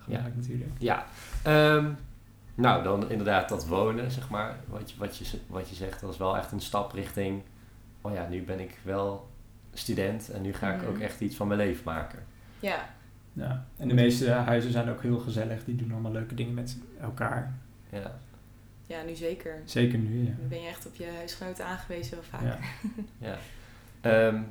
gemaakt 0.04 0.36
natuurlijk. 0.36 0.70
Ja, 0.78 1.06
ehm, 1.42 1.90
nou 2.54 2.82
dan 2.82 3.10
inderdaad 3.10 3.48
dat 3.48 3.66
wonen, 3.66 4.10
zeg 4.10 4.28
maar, 4.30 4.56
wat 4.68 4.90
je, 4.90 4.98
wat, 4.98 5.16
je, 5.16 5.38
wat 5.46 5.68
je 5.68 5.74
zegt, 5.74 6.00
dat 6.00 6.10
is 6.12 6.18
wel 6.18 6.36
echt 6.36 6.52
een 6.52 6.60
stap 6.60 6.92
richting, 6.92 7.42
oh 8.00 8.14
ja, 8.14 8.28
nu 8.28 8.42
ben 8.42 8.60
ik 8.60 8.78
wel 8.82 9.30
student 9.72 10.30
en 10.30 10.42
nu 10.42 10.52
ga 10.52 10.72
ik 10.74 10.80
Mhm. 10.80 10.90
ook 10.90 10.98
echt 10.98 11.20
iets 11.20 11.36
van 11.36 11.46
mijn 11.46 11.58
leven 11.60 11.82
maken. 11.84 12.18
Ja, 12.60 12.88
Ja. 13.34 13.64
En 13.76 13.88
de 13.88 13.94
meeste 13.94 14.30
huizen 14.30 14.72
zijn 14.72 14.88
ook 14.90 15.02
heel 15.02 15.18
gezellig. 15.18 15.64
Die 15.64 15.76
doen 15.76 15.92
allemaal 15.92 16.12
leuke 16.12 16.34
dingen 16.34 16.54
met 16.54 16.76
elkaar. 17.00 17.54
Ja, 17.90 18.18
ja, 18.86 19.02
nu 19.02 19.14
zeker. 19.14 19.62
Zeker 19.64 19.98
nu, 19.98 20.24
ja. 20.24 20.30
Nu 20.40 20.46
ben 20.48 20.60
je 20.60 20.68
echt 20.68 20.86
op 20.86 20.94
je 20.94 21.06
huisgenoten 21.16 21.66
aangewezen 21.66 22.12
wel 22.14 22.22
vaak. 22.40 22.42
Ja. 22.42 22.58
ja. 23.28 23.36
Ehm, 24.02 24.42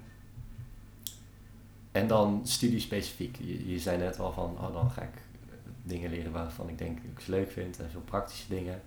en 1.91 2.07
dan 2.07 2.41
studiespecifiek. 2.43 3.37
Je, 3.39 3.71
je 3.71 3.79
zei 3.79 3.97
net 3.97 4.19
al 4.19 4.33
van, 4.33 4.57
oh 4.59 4.73
dan 4.73 4.91
ga 4.91 5.01
ik 5.01 5.21
dingen 5.83 6.09
leren 6.09 6.31
waarvan 6.31 6.69
ik 6.69 6.77
denk 6.77 6.95
dat 6.95 7.11
ik 7.11 7.19
ze 7.19 7.31
leuk 7.31 7.51
vind 7.51 7.79
en 7.79 7.89
veel 7.91 8.01
praktische 8.01 8.47
dingen. 8.47 8.81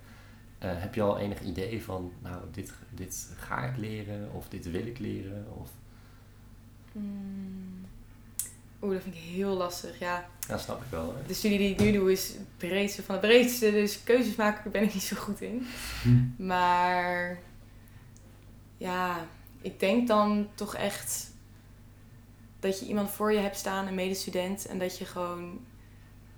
Eh, 0.58 0.70
heb 0.72 0.94
je 0.94 1.02
al 1.02 1.18
enig 1.18 1.40
idee 1.40 1.82
van, 1.82 2.12
nou, 2.22 2.42
dit, 2.52 2.72
dit 2.90 3.34
ga 3.36 3.64
ik 3.64 3.76
leren 3.76 4.32
of 4.32 4.48
dit 4.48 4.70
wil 4.70 4.86
ik 4.86 4.98
leren? 4.98 5.46
Of, 5.60 5.70
Hmm. 6.94 7.86
Oeh, 8.82 8.92
dat 8.92 9.02
vind 9.02 9.14
ik 9.14 9.20
heel 9.20 9.56
lastig. 9.56 9.98
Ja, 9.98 10.28
ja, 10.48 10.58
snap 10.58 10.82
ik 10.82 10.90
wel. 10.90 11.14
Hè? 11.16 11.26
de 11.26 11.34
studie 11.34 11.58
die 11.58 11.70
ik 11.70 11.80
nu 11.80 11.92
doe 11.92 12.12
is 12.12 12.28
het 12.28 12.56
breedste 12.56 13.02
van 13.02 13.14
het 13.14 13.24
breedste. 13.24 13.70
Dus 13.70 14.02
keuzes 14.02 14.34
maken 14.34 14.70
ben 14.70 14.82
ik 14.82 14.94
niet 14.94 15.02
zo 15.02 15.16
goed 15.16 15.40
in. 15.40 15.66
Hm. 16.02 16.24
Maar 16.46 17.38
ja, 18.76 19.26
ik 19.64 19.80
denk 19.80 20.08
dan 20.08 20.48
toch 20.54 20.74
echt 20.74 21.30
dat 22.60 22.80
je 22.80 22.86
iemand 22.86 23.10
voor 23.10 23.32
je 23.32 23.38
hebt 23.38 23.56
staan, 23.56 23.86
een 23.86 23.94
medestudent, 23.94 24.66
en 24.66 24.78
dat 24.78 24.98
je 24.98 25.04
gewoon, 25.04 25.60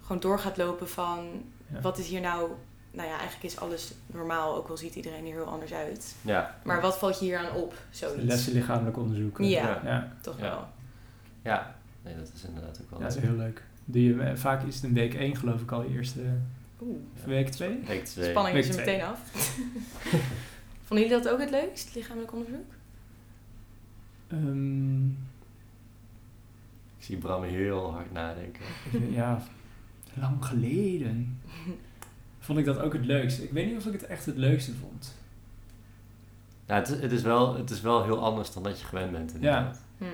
gewoon 0.02 0.20
door 0.20 0.38
gaat 0.38 0.56
lopen 0.56 0.88
van 0.88 1.42
Ja. 1.72 1.80
wat 1.80 1.98
is 1.98 2.08
hier 2.08 2.20
nou. 2.20 2.50
Nou 2.90 3.08
ja, 3.08 3.14
eigenlijk 3.18 3.44
is 3.52 3.58
alles 3.58 3.92
normaal, 4.06 4.56
ook 4.56 4.68
al 4.68 4.76
ziet 4.76 4.94
iedereen 4.94 5.24
hier 5.24 5.34
heel 5.34 5.44
anders 5.44 5.72
uit. 5.72 6.14
Ja, 6.22 6.58
Maar 6.64 6.80
wat 6.80 6.98
valt 6.98 7.18
je 7.18 7.24
hier 7.24 7.38
aan 7.38 7.54
op? 7.54 7.70
De 7.70 7.76
Zoiets. 7.96 8.22
lessen 8.24 8.52
lichamelijk 8.52 8.96
onderzoeken. 8.96 9.48
Ja. 9.48 9.80
Ja, 9.84 10.12
Toch 10.20 10.36
Ja. 10.38 10.42
wel. 10.42 10.66
ja. 11.42 11.76
Nee, 12.02 12.16
dat 12.16 12.30
is 12.34 12.44
inderdaad 12.44 12.80
ook 12.82 12.90
wel. 12.90 12.98
ja 13.00 13.06
dat 13.06 13.16
is 13.16 13.22
heel 13.22 13.36
leuk. 13.36 13.62
Doe 13.84 14.02
je, 14.04 14.22
eh, 14.22 14.36
vaak 14.36 14.62
is 14.62 14.74
het 14.74 14.84
een 14.84 14.92
week 14.94 15.14
1 15.14 15.36
geloof 15.36 15.60
ik 15.60 15.72
al, 15.72 15.82
je 15.82 15.88
eerste 15.94 16.20
Oeh, 16.80 16.98
week 17.24 17.48
2. 17.48 17.78
Week 17.86 18.04
twee. 18.04 18.30
spanning 18.30 18.56
is 18.56 18.66
Week 18.68 18.76
er 18.76 18.82
twee. 18.82 18.96
meteen 18.96 19.10
af. 19.10 19.20
Vonden 20.86 21.06
jullie 21.08 21.22
dat 21.22 21.32
ook 21.32 21.40
het 21.40 21.50
leukst, 21.50 21.94
lichamelijk 21.94 22.32
onderzoek? 22.32 22.72
Ehm, 24.28 25.06
Ik 26.98 27.02
zie 27.12 27.16
Bram 27.16 27.42
heel 27.42 27.92
hard 27.92 28.12
nadenken. 28.12 28.62
ja, 29.10 29.42
lang 30.14 30.44
geleden 30.44 31.40
vond 32.38 32.58
ik 32.58 32.64
dat 32.64 32.78
ook 32.78 32.92
het 32.92 33.04
leukste. 33.04 33.42
Ik 33.44 33.50
weet 33.50 33.66
niet 33.66 33.76
of 33.76 33.86
ik 33.86 33.92
het 33.92 34.06
echt 34.06 34.26
het 34.26 34.36
leukste 34.36 34.72
vond. 34.74 35.14
Nou, 36.66 36.80
het, 36.80 36.88
is- 36.90 37.00
het, 37.00 37.12
is 37.12 37.22
wel, 37.22 37.56
het 37.56 37.70
is 37.70 37.80
wel 37.80 38.04
heel 38.04 38.24
anders 38.24 38.52
dan 38.52 38.62
dat 38.62 38.80
je 38.80 38.86
gewend 38.86 39.10
bent 39.12 39.34
inderdaad. 39.34 39.80
Hmm. 39.98 40.06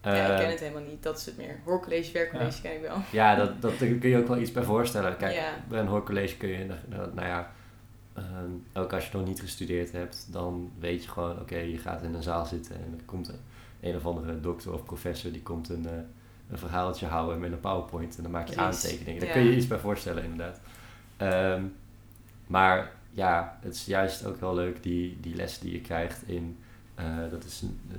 Eh, 0.00 0.16
ja, 0.16 0.32
ik 0.32 0.40
ken 0.40 0.50
het 0.50 0.60
helemaal 0.60 0.82
niet. 0.90 1.02
Dat 1.02 1.18
is 1.18 1.26
het 1.26 1.36
meer. 1.36 1.58
Hoorcollege, 1.64 2.12
werkcollege 2.12 2.60
ken 2.60 2.74
ik 2.74 2.80
wel. 2.80 2.96
Ja, 3.12 3.34
dat, 3.34 3.62
dat, 3.62 3.78
daar 3.78 3.88
kun 3.88 4.08
je 4.10 4.18
ook 4.18 4.26
wel 4.28 4.38
iets 4.40 4.52
bij 4.52 4.62
voorstellen. 4.62 5.16
Kijk, 5.16 5.34
Ja. 5.34 5.50
bij 5.68 5.80
een 5.80 5.86
hoorcollege 5.86 6.36
kun 6.36 6.48
je, 6.48 6.64
nou 6.88 7.14
nou 7.14 7.26
ja, 7.26 7.52
ehm, 8.14 8.50
ook 8.74 8.92
als 8.92 9.08
je 9.10 9.16
nog 9.16 9.26
niet 9.26 9.40
gestudeerd 9.40 9.92
hebt, 9.92 10.26
dan 10.32 10.70
weet 10.78 11.04
je 11.04 11.10
gewoon, 11.10 11.40
oké, 11.40 11.56
je 11.58 11.78
gaat 11.78 12.02
in 12.02 12.14
een 12.14 12.22
zaal 12.22 12.46
zitten 12.46 12.74
en 12.74 12.94
er 12.98 13.04
komt 13.04 13.28
een, 13.28 13.38
een 13.80 13.96
of 13.96 14.06
andere 14.06 14.40
dokter 14.40 14.72
of 14.72 14.84
professor, 14.84 15.32
die 15.32 15.42
komt 15.42 15.68
een, 15.68 15.86
eh, 15.86 15.92
een 16.50 16.58
verhaaltje 16.58 17.06
houden 17.06 17.40
met 17.40 17.52
een 17.52 17.60
powerpoint 17.60 18.16
en 18.16 18.22
dan 18.22 18.32
maak 18.32 18.48
je 18.48 18.54
Precies. 18.54 18.84
aantekeningen. 18.84 19.20
Daar 19.20 19.28
Ja. 19.28 19.34
kun 19.34 19.44
je 19.44 19.56
iets 19.56 19.66
bij 19.66 19.78
voorstellen 19.78 20.22
inderdaad. 20.24 20.60
Ehm, 21.16 21.64
maar 22.46 22.92
ja, 23.10 23.58
het 23.60 23.74
is 23.74 23.84
juist 23.84 24.24
ook 24.26 24.40
wel 24.40 24.54
leuk 24.54 24.82
die, 24.82 25.20
die 25.20 25.34
lessen 25.34 25.62
die 25.62 25.72
je 25.72 25.80
krijgt 25.80 26.28
in, 26.28 26.58
eh, 26.94 27.16
dat 27.30 27.44
is 27.44 27.62
een 27.62 27.80
eh, 27.92 27.96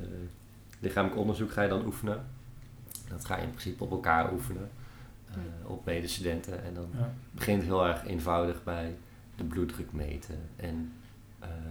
lichamelijk 0.79 1.19
onderzoek 1.19 1.51
ga 1.51 1.61
je 1.61 1.69
dan 1.69 1.85
oefenen. 1.85 2.25
Dat 3.09 3.25
ga 3.25 3.35
je 3.37 3.41
in 3.43 3.49
principe 3.49 3.83
op 3.83 3.91
elkaar 3.91 4.33
oefenen, 4.33 4.69
eh, 5.29 5.69
op 5.69 5.85
medestudenten. 5.85 6.63
En 6.63 6.73
dan 6.73 6.87
Ja. 6.97 7.13
begint 7.31 7.57
het 7.57 7.67
heel 7.67 7.85
erg 7.87 8.05
eenvoudig 8.05 8.63
bij 8.63 8.95
de 9.35 9.43
bloeddruk 9.43 9.91
meten 9.91 10.39
en 10.55 10.93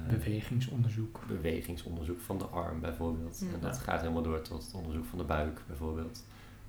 Bewegingsonderzoek. 0.09 1.21
bewegingsonderzoek 1.29 2.21
van 2.21 2.39
de 2.39 2.45
arm 2.45 2.81
bijvoorbeeld. 2.81 3.41
Ja. 3.41 3.47
En 3.55 3.61
dat 3.61 3.79
gaat 3.79 4.01
helemaal 4.01 4.23
door 4.23 4.43
tot 4.43 4.63
het 4.63 4.75
onderzoek 4.75 5.05
van 5.05 5.19
de 5.19 5.25
buik 5.25 5.61
bijvoorbeeld. 5.67 6.25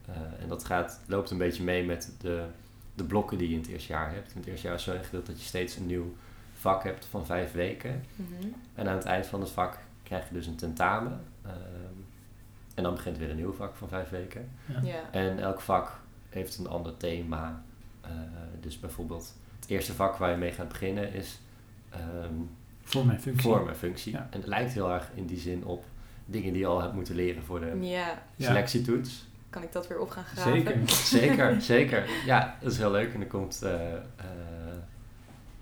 Eh, 0.06 0.16
en 0.42 0.48
dat 0.48 0.66
gaat, 0.66 1.02
loopt 1.08 1.30
een 1.30 1.38
beetje 1.38 1.64
mee 1.64 1.86
met 1.86 2.14
de, 2.20 2.46
de 2.94 3.04
blokken 3.04 3.38
die 3.38 3.48
je 3.48 3.54
in 3.54 3.62
het 3.62 3.70
eerste 3.70 3.92
jaar 3.92 4.14
hebt. 4.14 4.32
In 4.32 4.40
het 4.40 4.50
eerste 4.50 4.68
jaar 4.68 4.76
is 4.76 4.84
zo 4.84 4.94
ingedeeld 4.94 5.26
dat 5.26 5.40
je 5.40 5.46
steeds 5.46 5.76
een 5.76 5.86
nieuw 5.86 6.16
vak 6.54 6.84
hebt 6.84 7.06
van 7.06 7.26
vijf 7.26 7.52
weken. 7.52 8.06
Mhm. 8.16 8.48
En 8.76 8.88
aan 8.88 8.96
het 8.96 9.06
eind 9.06 9.26
van 9.26 9.40
het 9.40 9.50
vak 9.50 9.80
krijg 10.04 10.28
je 10.28 10.34
dus 10.34 10.48
een 10.48 10.56
tentamen. 10.56 11.22
Ehm, 11.42 11.56
en 12.76 12.84
dan 12.84 12.94
begint 12.94 13.18
weer 13.18 13.30
een 13.30 13.36
nieuw 13.36 13.54
vak 13.54 13.76
van 13.76 13.88
vijf 13.88 14.10
weken. 14.10 14.50
Ja. 14.66 14.82
Ja. 14.84 15.12
En 15.12 15.40
elk 15.40 15.62
vak 15.62 16.00
heeft 16.30 16.58
een 16.58 16.68
ander 16.68 16.98
thema. 16.98 17.64
Eh, 18.02 18.12
dus 18.60 18.80
bijvoorbeeld 18.80 19.36
het 19.60 19.70
eerste 19.70 19.94
vak 19.94 20.16
waar 20.16 20.32
je 20.32 20.38
mee 20.38 20.52
gaat 20.52 20.68
beginnen 20.68 21.14
is 21.14 21.40
ehm, 21.90 22.34
Voor 22.91 23.06
mijn 23.06 23.21
functie. 23.21 23.49
vorm 23.49 23.67
en 23.67 23.75
functie. 23.75 24.12
Ja. 24.13 24.27
En 24.32 24.39
het 24.39 24.47
lijkt 24.47 24.73
heel 24.73 24.91
erg 24.91 25.10
in 25.13 25.25
die 25.25 25.39
zin 25.39 25.65
op 25.65 25.86
dingen 26.25 26.51
die 26.54 26.62
je 26.62 26.67
al 26.67 26.82
hebt 26.82 26.93
moeten 26.93 27.15
leren 27.15 27.43
voor 27.43 27.60
de 27.60 27.77
ja, 27.82 28.23
Ja. 28.36 28.47
selectietoets. 28.47 29.27
kan 29.49 29.63
ik 29.63 29.71
dat 29.71 29.88
weer 29.88 29.99
op 29.99 30.10
gaan 30.10 30.23
graven? 30.23 30.51
Zeker. 30.54 30.89
Zeker, 30.89 31.62
zeker. 31.73 32.10
Ja, 32.25 32.56
dat 32.62 32.71
is 32.71 32.77
heel 32.77 32.91
leuk. 32.91 33.13
En 33.13 33.19
dan 33.19 33.27
komt 33.30 33.62
eh, 33.62 33.93
eh, 33.93 33.99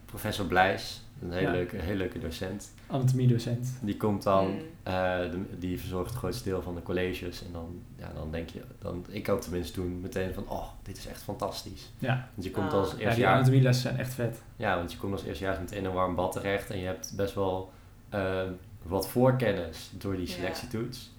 professor 0.06 0.46
Blijs, 0.46 1.04
een 1.22 1.32
hele, 1.32 1.46
Ja. 1.46 1.52
leuke, 1.52 1.76
hele 1.78 1.98
leuke 1.98 2.20
docent. 2.20 2.72
Anatomie-docent. 2.88 3.68
Die 3.82 3.98
komt 3.98 4.24
dan, 4.24 4.48
Mm. 4.52 4.58
eh, 4.84 4.94
de- 5.32 5.58
die 5.60 5.80
verzorgt 5.80 6.10
het 6.10 6.20
grootste 6.20 6.44
deel 6.44 6.62
van 6.62 6.76
de 6.76 6.82
colleges. 6.84 7.46
En 7.46 7.52
dan, 7.52 7.82
ja, 7.98 8.12
dan 8.16 8.32
denk 8.32 8.50
je, 8.50 8.62
dan, 8.80 9.06
ik 9.10 9.30
ook 9.30 9.42
tenminste 9.42 9.74
toen 9.74 10.02
meteen 10.02 10.34
van, 10.34 10.50
oh, 10.50 10.68
dit 10.84 10.98
is 10.98 11.08
echt 11.08 11.22
fantastisch. 11.22 11.92
Ja. 11.98 12.30
Want 12.34 12.48
je 12.48 12.52
komt 12.52 12.72
Ah. 12.74 12.80
als 12.80 12.92
ja, 12.92 12.98
eerste 12.98 13.16
die 13.16 13.24
jaar 13.24 13.34
anatomie-lessen 13.36 13.84
zijn 13.90 13.98
echt 14.00 14.14
vet. 14.14 14.42
Ja, 14.56 14.76
want 14.78 14.92
je 14.92 14.98
komt 14.98 15.14
als 15.14 15.24
eerstejaars 15.24 15.60
meteen 15.60 15.78
in 15.78 15.86
een 15.86 15.94
warm 15.94 16.16
bad 16.16 16.32
terecht 16.32 16.70
en 16.70 16.80
je 16.80 16.86
hebt 16.86 17.14
best 17.16 17.34
wel 17.36 17.72
eh, 18.10 18.42
wat 18.84 19.08
voorkennis 19.10 19.90
door 19.98 20.16
die 20.16 20.28
Ja. 20.28 20.34
selectietoets. 20.34 21.12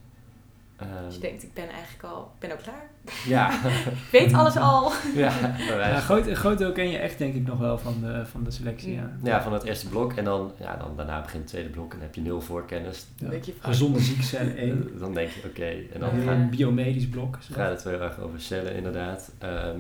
Ehm, 0.81 1.05
Dus 1.05 1.15
je 1.15 1.21
denkt, 1.21 1.43
ik 1.43 1.55
ben 1.55 1.69
eigenlijk 1.69 2.05
al, 2.05 2.23
ik 2.35 2.41
ben 2.41 2.51
al 2.51 2.57
klaar. 2.57 2.91
ja, 3.27 3.65
Ik 3.67 4.11
weet 4.13 4.33
alles 4.33 4.57
al. 4.57 4.93
ja, 5.15 5.41
bij 5.57 5.77
wijze 5.77 5.95
Ja, 5.95 6.01
groot, 6.01 6.27
een 6.27 6.37
groot 6.37 6.59
deel 6.59 6.73
ken 6.73 6.89
je 6.91 6.99
echt 6.99 7.19
denk 7.19 7.35
ik 7.35 7.47
nog 7.47 7.59
wel 7.59 7.79
van 7.79 8.01
de, 8.01 8.27
van 8.27 8.45
de 8.45 8.51
selectie. 8.51 8.93
Ja. 8.95 9.11
Ja, 9.23 9.43
van 9.43 9.53
het 9.53 9.63
eerste 9.63 9.89
blok 9.89 10.13
en 10.13 10.25
dan, 10.25 10.53
ja, 10.59 10.77
dan 10.77 10.97
daarna 10.97 11.21
begint 11.21 11.43
het 11.43 11.51
tweede 11.53 11.69
blok 11.69 11.85
en 11.93 11.99
dan 11.99 12.07
heb 12.07 12.15
je 12.15 12.21
nul 12.21 12.41
voorkennis. 12.41 12.99
Ja. 12.99 13.21
Dan 13.21 13.31
denk 13.31 13.45
je, 13.45 13.55
Gezonde 13.61 14.01
ziekcellen 14.01 14.57
1. 14.57 14.69
Eh, 14.95 15.01
dan 15.01 15.15
denk 15.15 15.31
je, 15.31 15.41
oké, 15.49 15.65
en 15.67 15.87
En 15.93 16.01
dan 16.01 16.11
gaat, 16.11 16.35
een 16.37 16.51
biomedisch 16.51 17.09
blok. 17.09 17.39
gaat 17.53 17.71
het 17.71 17.85
heel 17.85 18.01
erg 18.01 18.19
over 18.19 18.41
cellen 18.41 18.75
inderdaad. 18.75 19.33
Ehm, 19.39 19.79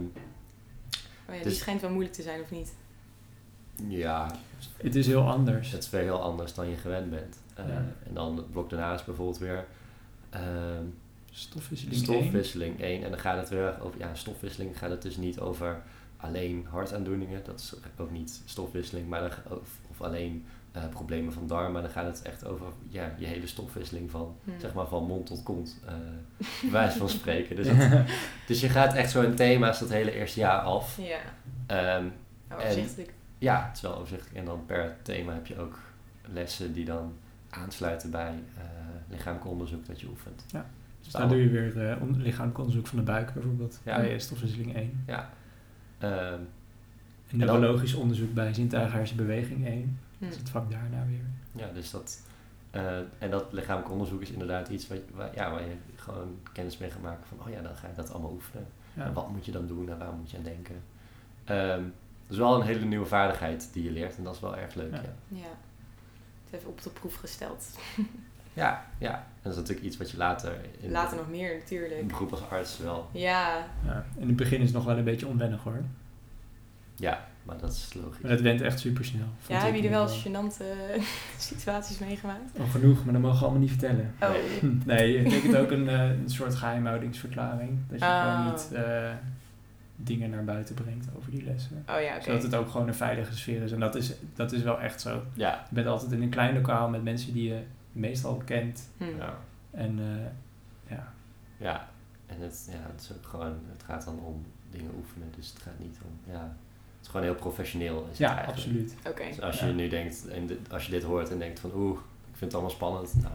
Oh 1.28 1.36
ja, 1.36 1.42
Dus- 1.42 1.52
die 1.52 1.62
schijnt 1.62 1.80
wel 1.80 1.90
moeilijk 1.90 2.14
te 2.14 2.22
zijn, 2.22 2.40
of 2.40 2.50
niet? 2.50 2.72
ja, 3.88 4.30
Het 4.76 4.94
is 4.96 5.06
heel 5.06 5.28
anders. 5.28 5.70
het 5.72 5.82
is 5.82 5.90
weer 5.90 6.00
heel 6.02 6.22
anders 6.22 6.54
dan 6.54 6.68
je 6.70 6.76
gewend 6.76 7.10
bent. 7.10 7.36
Eh, 7.54 7.68
Ja. 7.68 7.74
En 8.06 8.14
dan 8.14 8.36
het 8.36 8.50
blok 8.50 8.70
daarna 8.70 8.94
is 8.94 9.04
bijvoorbeeld 9.04 9.38
weer 9.38 9.64
ehm, 10.30 10.84
Stofwisseling 11.32 11.96
1. 11.96 12.04
Stofwisseling 12.04 12.80
1. 12.80 13.04
En 13.04 13.10
dan 13.10 13.18
gaat 13.20 13.36
het 13.36 13.48
weer 13.48 13.64
erg 13.66 13.80
over, 13.80 13.98
ja, 13.98 14.14
stofwisseling 14.14 14.78
gaat 14.78 14.90
het 14.90 15.02
dus 15.02 15.16
niet 15.16 15.40
over 15.40 15.82
alleen 16.16 16.66
hartaandoeningen. 16.70 17.44
Dat 17.44 17.60
is 17.60 17.74
ook 17.98 18.10
niet 18.10 18.42
stofwisseling, 18.44 19.08
maar 19.08 19.20
dan, 19.20 19.58
of, 19.58 19.68
of 19.90 20.00
alleen 20.02 20.44
eh, 20.72 20.88
problemen 20.88 21.32
van 21.32 21.46
darm. 21.46 21.72
Maar 21.72 21.82
dan 21.82 21.90
gaat 21.90 22.06
het 22.06 22.22
echt 22.22 22.44
over 22.44 22.66
ja, 22.88 23.14
je 23.18 23.26
hele 23.26 23.46
stofwisseling 23.46 24.10
van, 24.10 24.36
Hm. 24.44 24.50
zeg 24.60 24.72
maar, 24.74 24.86
van 24.86 25.04
mond 25.06 25.26
tot 25.26 25.42
kont. 25.42 25.80
eh 25.86 25.94
bij 26.62 26.70
wijze 26.70 26.98
van 26.98 27.08
spreken. 27.08 27.56
Dus, 27.56 27.66
dat- 27.90 28.00
dus 28.46 28.60
je 28.60 28.68
gaat 28.68 28.94
echt 28.94 29.10
zo 29.10 29.22
in 29.22 29.34
thema's 29.34 29.78
dat 29.78 29.88
hele 29.88 30.12
eerste 30.12 30.40
jaar 30.40 30.60
af. 30.60 30.98
Ja, 31.02 31.18
Ehm, 31.66 32.06
oh, 32.50 32.56
overzichtelijk. 32.56 33.12
ja, 33.38 33.66
het 33.66 33.76
is 33.76 33.82
wel 33.82 33.94
overzichtelijk. 33.96 34.36
En 34.38 34.44
dan 34.44 34.66
per 34.66 34.96
thema 35.02 35.32
heb 35.32 35.46
je 35.46 35.58
ook 35.58 35.78
lessen 36.32 36.72
die 36.72 36.84
dan 36.84 37.12
aansluiten 37.50 38.10
bij 38.10 38.34
eh 38.58 38.64
lichamelijk 39.08 39.46
onderzoek 39.50 39.86
dat 39.86 40.00
je 40.00 40.08
oefent. 40.08 40.44
Ja. 40.50 40.66
Dus 40.98 41.12
Dus 41.12 41.12
dan 41.20 41.28
doe 41.28 41.38
je 41.42 41.48
weer 41.48 41.88
eh, 41.90 41.96
lichamelijk 42.16 42.58
onderzoek 42.58 42.86
van 42.86 42.98
de 42.98 43.04
buik 43.04 43.32
bijvoorbeeld. 43.34 43.80
Ja. 43.84 43.96
Bij 43.96 44.12
eh, 44.12 44.18
stofwisseling 44.18 44.74
1. 44.76 45.02
Ja. 45.06 45.30
Ehm, 45.98 46.12
En 47.28 47.38
dan- 47.38 47.38
neurologisch 47.38 47.94
onderzoek 47.94 48.34
bij 48.34 48.54
zintuigen 48.54 48.98
hersenbeweging 48.98 49.66
1. 49.66 49.98
Hm. 50.18 50.24
Is 50.24 50.36
het 50.36 50.50
vak 50.50 50.70
daarna 50.70 51.04
weer. 51.06 51.62
Ja, 51.64 51.72
dus 51.72 51.90
dat, 51.90 52.20
eh, 52.70 52.98
en 53.18 53.30
dat 53.30 53.52
lichamelijk 53.52 53.90
onderzoek 53.92 54.20
is 54.20 54.30
inderdaad 54.30 54.68
iets 54.68 54.88
wat, 54.88 54.98
waar, 55.14 55.34
ja, 55.34 55.50
waar 55.50 55.60
je 55.62 55.74
gewoon 55.94 56.36
kennis 56.52 56.78
mee 56.78 56.90
gaat 56.90 57.02
maken 57.02 57.26
van, 57.26 57.38
oh 57.46 57.50
ja, 57.52 57.60
dan 57.62 57.76
ga 57.76 57.86
je 57.88 57.94
dat 57.94 58.12
allemaal 58.12 58.32
oefenen. 58.32 58.66
Ja. 58.94 59.04
En 59.04 59.12
wat 59.12 59.30
moet 59.30 59.44
je 59.44 59.52
dan 59.52 59.66
doen 59.66 59.90
en 59.90 59.98
waar 59.98 60.12
moet 60.12 60.30
je 60.30 60.36
aan 60.36 60.42
denken? 60.42 60.76
Ehm 61.44 61.82
dat 62.26 62.38
is 62.38 62.44
wel 62.44 62.60
een 62.60 62.66
hele 62.66 62.84
nieuwe 62.84 63.06
vaardigheid 63.06 63.68
die 63.72 63.84
je 63.84 63.90
leert 63.90 64.16
en 64.16 64.24
dat 64.24 64.34
is 64.34 64.40
wel 64.40 64.56
erg 64.56 64.74
leuk, 64.74 64.92
Ja. 64.92 65.00
ja. 65.28 65.38
Ja. 65.38 65.46
Het 66.50 66.58
even 66.60 66.70
op 66.70 66.82
de 66.82 66.90
proef 66.90 67.14
gesteld. 67.14 67.64
Ja, 68.52 68.84
ja. 68.98 69.14
En 69.14 69.22
dat 69.42 69.52
is 69.52 69.58
natuurlijk 69.58 69.86
iets 69.86 69.96
wat 69.96 70.10
je 70.10 70.16
later 70.16 70.52
in 70.80 70.90
Later 70.90 71.16
nog 71.16 71.28
meer, 71.30 71.52
een 71.52 71.58
natuurlijk. 71.58 72.06
beroep 72.06 72.30
als 72.30 72.48
arts 72.50 72.78
wel, 72.78 73.08
Ja, 73.12 73.66
Ja. 73.86 74.04
In 74.16 74.26
het 74.26 74.36
begin 74.36 74.58
is 74.58 74.64
het 74.64 74.74
nog 74.74 74.84
wel 74.84 74.98
een 74.98 75.04
beetje 75.04 75.26
onwennig 75.26 75.62
hoor. 75.62 75.80
ja, 76.96 77.26
maar 77.42 77.58
dat 77.58 77.72
is 77.72 77.94
logisch. 77.94 78.20
Maar 78.22 78.30
dat 78.30 78.40
went 78.40 78.60
echt 78.60 78.80
super 78.80 79.04
snel. 79.04 79.26
ja 79.46 79.54
hebben 79.56 79.74
jullie 79.74 79.90
wel 79.90 80.02
eens 80.08 80.26
gênante 80.28 80.64
situaties 81.50 81.98
meegemaakt? 81.98 82.58
Oh, 82.58 82.70
genoeg, 82.70 83.04
maar 83.04 83.12
dat 83.12 83.22
mogen 83.22 83.36
we 83.38 83.42
allemaal 83.44 83.60
niet 83.62 83.70
vertellen. 83.70 84.14
Oh, 84.22 84.30
Nee, 84.84 85.14
het 85.18 85.24
betekent 85.24 85.56
ook 85.56 85.70
een, 85.70 85.88
eh, 85.88 86.08
een 86.08 86.30
soort 86.30 86.54
geheimhoudingsverklaring. 86.54 87.78
Dat 87.88 87.98
je 88.00 88.04
Oh. 88.04 88.20
gewoon 88.34 88.50
niet 88.52 88.72
eh, 88.72 89.10
dingen 90.02 90.30
naar 90.30 90.44
buiten 90.44 90.74
brengt 90.74 91.06
over 91.16 91.30
die 91.30 91.42
lessen. 91.44 91.84
oh 91.88 92.00
ja, 92.02 92.14
oké. 92.14 92.22
Zodat 92.24 92.42
het 92.42 92.54
ook 92.54 92.68
gewoon 92.70 92.88
een 92.88 92.94
veilige 92.94 93.36
sfeer 93.36 93.62
is. 93.62 93.72
En 93.72 93.80
dat 93.80 93.94
is, 93.94 94.12
dat 94.34 94.52
is 94.52 94.62
wel 94.62 94.80
echt 94.80 95.00
zo. 95.00 95.22
Ja, 95.34 95.64
Je 95.68 95.74
bent 95.74 95.86
altijd 95.86 96.12
in 96.12 96.22
een 96.22 96.28
klein 96.30 96.54
lokaal 96.54 96.88
met 96.88 97.02
mensen 97.02 97.32
die 97.32 97.48
je 97.48 97.62
meestal 97.92 98.36
kent. 98.44 98.88
Hm. 98.96 99.04
ja. 99.04 99.38
En 99.70 99.98
eh, 99.98 100.90
ja, 100.96 101.12
Ja, 101.56 101.88
en 102.26 102.40
het, 102.40 102.68
ja, 102.72 102.90
het 102.92 103.00
is 103.00 103.12
ook 103.16 103.26
gewoon, 103.26 103.58
het 103.72 103.82
gaat 103.82 104.04
dan 104.04 104.18
om 104.20 104.44
dingen 104.70 104.90
oefenen, 104.96 105.28
dus 105.36 105.48
het 105.48 105.62
gaat 105.62 105.78
niet 105.78 105.98
om, 106.04 106.32
ja, 106.32 106.40
het 106.42 107.00
is 107.02 107.08
gewoon 107.08 107.22
heel 107.26 107.34
professioneel. 107.34 108.02
is 108.02 108.08
het 108.08 108.16
ja 108.18 108.26
eigenlijk. 108.36 108.56
absoluut. 108.58 108.94
Oké. 109.08 109.24
Dus 109.28 109.40
als 109.40 109.60
Ja. 109.60 109.66
je 109.66 109.72
nu 109.72 109.88
denkt, 109.88 110.28
en 110.28 110.46
dit- 110.46 110.72
als 110.72 110.84
je 110.84 110.90
dit 110.90 111.02
hoort 111.02 111.30
en 111.30 111.38
denkt 111.38 111.60
van 111.60 111.70
oeh, 111.74 111.98
ik 112.30 112.36
vind 112.36 112.40
het 112.40 112.52
allemaal 112.52 112.70
spannend, 112.70 113.14
nou, 113.22 113.34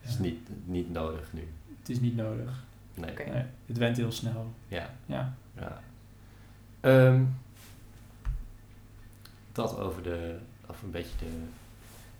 het 0.00 0.10
is 0.10 0.18
niet, 0.18 0.48
niet 0.64 0.90
nodig 0.92 1.32
nu. 1.32 1.48
Het 1.78 1.88
is 1.88 2.00
niet 2.00 2.16
nodig. 2.16 2.64
Nee, 2.96 3.42
het 3.66 3.78
went 3.78 3.96
heel 3.96 4.12
snel. 4.12 4.46
ja, 4.68 4.90
Ja. 5.06 5.34
ja. 5.58 5.80
Ehm, 6.80 7.22
dat 9.52 9.78
over, 9.78 10.02
de, 10.02 10.36
over 10.70 10.84
een 10.84 10.90
beetje 10.90 11.16
de, 11.18 11.26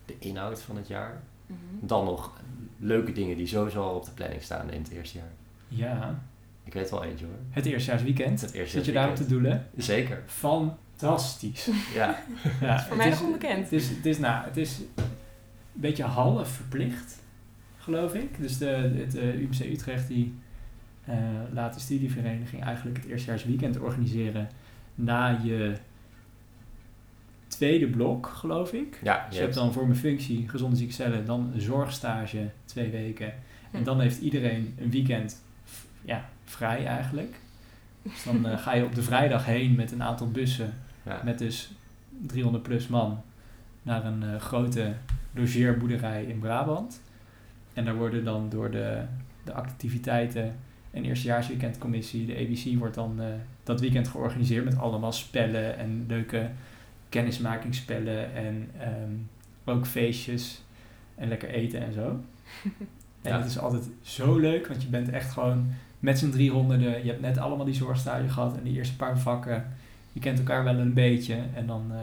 de 0.07 0.17
inhoud 0.19 0.62
van 0.62 0.77
het 0.77 0.87
jaar. 0.89 1.21
Mhm. 1.47 1.59
Dan 1.81 2.05
nog 2.05 2.41
leuke 2.79 3.12
dingen 3.12 3.37
die 3.37 3.47
sowieso 3.47 3.83
al 3.83 3.95
op 3.97 4.05
de 4.05 4.11
planning 4.11 4.43
staan 4.43 4.71
in 4.71 4.83
het 4.83 4.91
eerste 4.91 5.19
jaar. 5.19 5.31
Ja, 5.69 6.19
Ik 6.65 6.73
weet 6.73 6.91
wel 6.91 7.05
eentje 7.05 7.25
hoor. 7.27 7.35
het 7.51 7.67
eerstejaarsweekend. 7.67 8.31
Het 8.31 8.41
Zit 8.41 8.53
je 8.53 8.59
eerstejaarsweekend. 8.59 8.95
daarop 8.95 9.17
te 9.17 9.27
doelen? 9.35 9.67
Zeker, 9.77 10.23
Fantastisch. 10.27 11.69
ja. 11.95 12.23
Ja, 12.61 12.81
voor 12.85 12.97
mij 12.97 13.09
nog 13.09 13.23
onbekend. 13.23 13.62
Het 13.62 13.73
is, 13.73 13.89
het, 13.89 14.07
is, 14.07 14.19
nou, 14.19 14.45
het 14.45 14.57
is 14.57 14.79
een 14.97 15.05
beetje 15.73 16.05
half 16.05 16.49
verplicht, 16.49 17.19
geloof 17.79 18.15
ik. 18.15 18.39
Dus 18.41 18.59
de, 18.59 18.67
het 19.05 19.17
eh, 19.17 19.35
UMC 19.41 19.61
Utrecht 19.61 20.09
die 20.09 20.35
laat 21.53 21.75
de 21.75 21.81
studievereniging 21.81 22.62
eigenlijk 22.62 22.97
het 22.97 23.07
eerstejaarsweekend 23.07 23.79
organiseren 23.79 24.49
na 24.95 25.40
je 25.42 25.77
tweede 27.49 27.87
blok, 27.87 28.27
geloof 28.27 28.73
ik. 28.73 28.99
Ja, 29.03 29.27
Dus 29.27 29.37
je 29.37 29.42
hebt 29.42 29.55
dan 29.55 29.73
voor 29.73 29.87
mijn 29.87 29.99
functie 29.99 30.49
gezonde 30.49 30.77
zieke 30.77 30.92
cellen, 30.92 31.25
dan 31.25 31.51
een 31.55 31.61
zorgstage 31.61 32.51
twee 32.64 32.90
weken. 32.90 33.35
En 33.71 33.85
dan 33.85 34.01
heeft 34.01 34.21
iedereen 34.21 34.75
een 34.79 34.90
weekend 34.90 35.43
ja, 36.05 36.28
vrij 36.45 36.87
eigenlijk. 36.87 37.35
Dus 38.03 38.24
dan 38.24 38.47
eh, 38.47 38.59
ga 38.59 38.74
je 38.74 38.85
op 38.85 38.95
de 38.95 39.03
vrijdag 39.03 39.45
heen 39.45 39.74
met 39.74 39.93
een 39.93 40.03
aantal 40.03 40.30
bussen 40.30 40.74
ja. 41.03 41.20
met 41.24 41.39
dus 41.39 41.70
300 42.26 42.62
plus 42.62 42.87
man 42.87 43.22
naar 43.83 44.05
een 44.05 44.22
eh, 44.22 44.41
grote 44.41 44.95
logeerboerderij 45.35 46.24
in 46.24 46.39
Brabant. 46.39 47.03
En 47.72 47.85
daar 47.85 47.97
worden 47.97 48.24
dan 48.24 48.49
door 48.49 48.70
de, 48.70 49.03
de 49.45 49.53
activiteiten 49.53 50.57
en 50.97 51.05
eerstejaarsweekendcommissie, 51.05 52.26
de 52.26 52.34
ABC, 52.36 52.78
wordt 52.78 52.94
dan 52.94 53.20
eh, 53.20 53.26
dat 53.62 53.80
weekend 53.80 54.09
georganiseerd 54.09 54.64
met 54.64 54.78
allemaal 54.78 55.12
spellen 55.12 55.78
en 55.78 56.05
leuke 56.09 56.51
kennismakingsspellen 57.09 58.34
en 58.34 58.70
ehm, 58.80 59.12
ook 59.64 59.86
feestjes 59.86 60.62
en 61.14 61.28
lekker 61.28 61.49
eten 61.49 61.80
en 61.80 61.92
zo. 61.92 62.20
En 63.22 63.32
Ja. 63.32 63.38
het 63.38 63.47
is 63.47 63.59
altijd 63.59 63.88
zo 64.03 64.38
leuk, 64.38 64.66
want 64.66 64.82
je 64.82 64.88
bent 64.88 65.09
echt 65.11 65.32
gewoon 65.32 65.66
met 65.99 66.18
z'n 66.18 66.30
driehonderden. 66.30 67.05
Je 67.05 67.11
hebt 67.11 67.20
net 67.20 67.38
allemaal 67.38 67.64
die 67.64 67.74
zorgstage 67.74 68.28
gehad 68.28 68.57
en 68.57 68.62
die 68.62 68.74
eerste 68.74 68.97
paar 68.97 69.18
vakken. 69.18 69.72
Je 70.12 70.20
kent 70.20 70.38
elkaar 70.38 70.64
wel 70.64 70.78
een 70.78 70.92
beetje 70.94 71.36
en 71.55 71.66
dan 71.66 71.86
eh, 71.90 71.99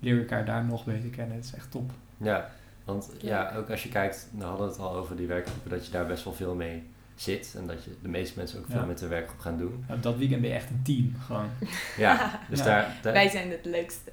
leer 0.00 0.14
je 0.14 0.20
elkaar 0.20 0.44
daar 0.44 0.64
nog 0.64 0.84
beter 0.84 1.08
kennen. 1.08 1.36
Het 1.36 1.44
is 1.44 1.54
echt 1.54 1.70
top. 1.70 1.90
Ja, 2.16 2.50
want 2.84 3.10
ja, 3.20 3.54
ook 3.56 3.70
als 3.70 3.82
je 3.82 3.88
kijkt, 3.88 4.28
we 4.38 4.44
hadden 4.44 4.68
het 4.68 4.78
al 4.78 4.94
over 4.94 5.16
die 5.16 5.26
werkgroepen, 5.26 5.70
dat 5.70 5.86
je 5.86 5.92
daar 5.92 6.06
best 6.06 6.24
wel 6.24 6.32
veel 6.32 6.54
mee 6.54 6.82
zit. 7.22 7.54
En 7.56 7.66
dat 7.66 7.84
je 7.84 7.90
de 8.02 8.08
meeste 8.08 8.38
mensen 8.38 8.58
ook 8.58 8.64
veel 8.68 8.80
Ja. 8.80 8.84
met 8.86 8.98
de 8.98 9.06
werkgroep 9.06 9.38
gaan 9.40 9.58
doen. 9.58 9.84
Dat 10.00 10.16
weekend 10.16 10.40
ben 10.40 10.50
je 10.50 10.56
echt 10.56 10.70
een 10.70 10.82
team. 10.82 11.14
Gewoon. 11.26 11.48
Ja, 11.96 12.30
dus 12.50 12.58
Ja. 12.58 12.64
daar... 12.64 12.96
daar 13.02 13.12
Wij 13.12 13.28
zijn 13.28 13.50
het 13.50 13.64
leukste. 13.64 14.10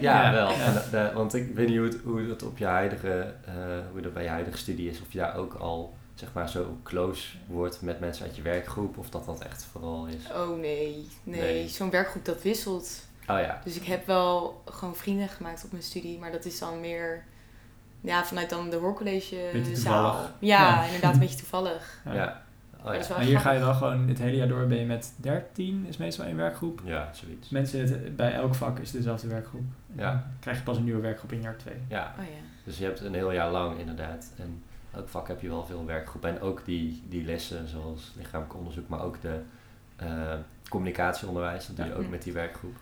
ja, 0.00 0.32
wel. 0.32 0.48
En, 0.50 0.82
da- 0.90 1.12
want 1.12 1.34
ik 1.34 1.54
weet 1.54 1.68
niet 1.68 1.76
hoe 1.76 1.86
het, 1.86 1.98
hoe 2.04 2.20
het 2.20 2.42
op 2.42 2.58
je 2.58 2.64
huidige, 2.66 3.34
eh, 3.46 3.54
hoe 3.92 4.00
dat 4.00 4.12
bij 4.14 4.22
je 4.22 4.28
huidige 4.28 4.58
studie 4.58 4.90
is. 4.90 5.00
Of 5.00 5.12
je 5.12 5.18
daar 5.18 5.36
ook 5.36 5.54
al, 5.54 5.94
zeg 6.14 6.32
maar, 6.32 6.48
zo 6.48 6.78
close 6.82 7.28
wordt 7.46 7.82
met 7.82 8.00
mensen 8.00 8.24
uit 8.26 8.36
je 8.36 8.42
werkgroep. 8.42 8.98
Of 8.98 9.10
dat 9.10 9.24
dat 9.24 9.42
echt 9.44 9.64
vooral 9.72 10.06
is. 10.06 10.32
Oh 10.32 10.58
nee, 10.58 11.06
nee. 11.22 11.40
Nee. 11.40 11.68
Zo'n 11.68 11.90
werkgroep 11.90 12.24
dat 12.24 12.42
wisselt. 12.42 13.08
Oh 13.26 13.38
ja, 13.38 13.60
Dus 13.64 13.76
ik 13.76 13.84
heb 13.84 14.06
wel 14.06 14.62
gewoon 14.64 14.96
vrienden 14.96 15.28
gemaakt 15.28 15.64
op 15.64 15.70
mijn 15.72 15.84
studie, 15.84 16.18
maar 16.18 16.32
dat 16.32 16.44
is 16.44 16.58
dan 16.58 16.80
meer 16.80 17.24
ja, 18.00 18.24
vanuit 18.24 18.50
dan 18.50 18.70
de 18.70 18.76
hoorcollege 18.76 19.36
Beetje 19.52 19.76
zaal. 19.76 20.10
toevallig. 20.10 20.32
Ja, 20.38 20.58
Ja. 20.74 20.84
inderdaad, 20.84 21.12
een 21.14 21.18
beetje 21.20 21.36
toevallig. 21.38 22.00
Ja. 22.04 22.14
ja. 22.14 22.42
Oh 22.84 22.94
ja. 22.94 23.00
Maar 23.08 23.20
hier 23.20 23.40
ga 23.40 23.50
je 23.52 23.58
wel 23.58 23.74
gewoon 23.74 24.08
het 24.08 24.18
hele 24.18 24.36
jaar 24.36 24.48
door 24.48 24.66
ben 24.66 24.78
je 24.78 24.86
met 24.86 25.14
13, 25.16 25.84
is 25.88 25.96
meestal 25.96 26.24
één 26.24 26.36
werkgroep. 26.36 26.80
Ja, 26.84 27.10
zoiets. 27.12 27.48
Mensen, 27.48 27.80
het- 27.80 28.16
bij 28.16 28.32
elk 28.32 28.54
vak 28.54 28.78
is 28.78 28.90
dezelfde 28.90 29.28
werkgroep. 29.28 29.64
En 29.96 29.98
Ja. 30.02 30.10
Dan 30.12 30.22
krijg 30.40 30.56
je 30.58 30.62
pas 30.62 30.76
een 30.76 30.84
nieuwe 30.84 31.00
werkgroep 31.00 31.32
in 31.32 31.40
jaar 31.40 31.56
2. 31.56 31.74
Ja, 31.88 32.14
Oh 32.18 32.24
ja. 32.24 32.30
dus 32.64 32.78
je 32.78 32.84
hebt 32.84 33.00
een 33.00 33.14
heel 33.14 33.32
jaar 33.32 33.50
lang 33.50 33.78
inderdaad. 33.78 34.32
En 34.38 34.62
elk 34.94 35.08
vak 35.08 35.28
heb 35.28 35.40
je 35.40 35.48
wel 35.48 35.64
veel 35.64 35.84
werkgroepen. 35.86 36.30
En 36.30 36.40
ook 36.40 36.64
die, 36.64 37.02
die 37.08 37.24
lessen 37.24 37.68
zoals 37.68 38.12
lichamelijk 38.16 38.54
onderzoek, 38.56 38.88
maar 38.88 39.00
ook 39.02 39.20
de 39.20 39.40
eh, 39.96 40.32
communicatieonderwijs. 40.68 41.66
Dat 41.66 41.76
doe 41.76 41.84
je 41.84 41.90
Ja. 41.90 41.96
ook 41.98 42.08
met 42.08 42.22
die 42.22 42.32
werkgroep. 42.32 42.76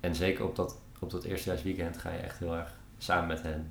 En 0.00 0.14
zeker 0.14 0.44
op 0.44 0.56
dat, 0.56 0.78
op 0.98 1.10
dat 1.10 1.24
eerstejaarsweekend 1.24 1.98
ga 1.98 2.10
je 2.10 2.18
echt 2.18 2.38
heel 2.38 2.56
erg 2.56 2.72
samen 2.98 3.26
met 3.28 3.42
hen. 3.42 3.70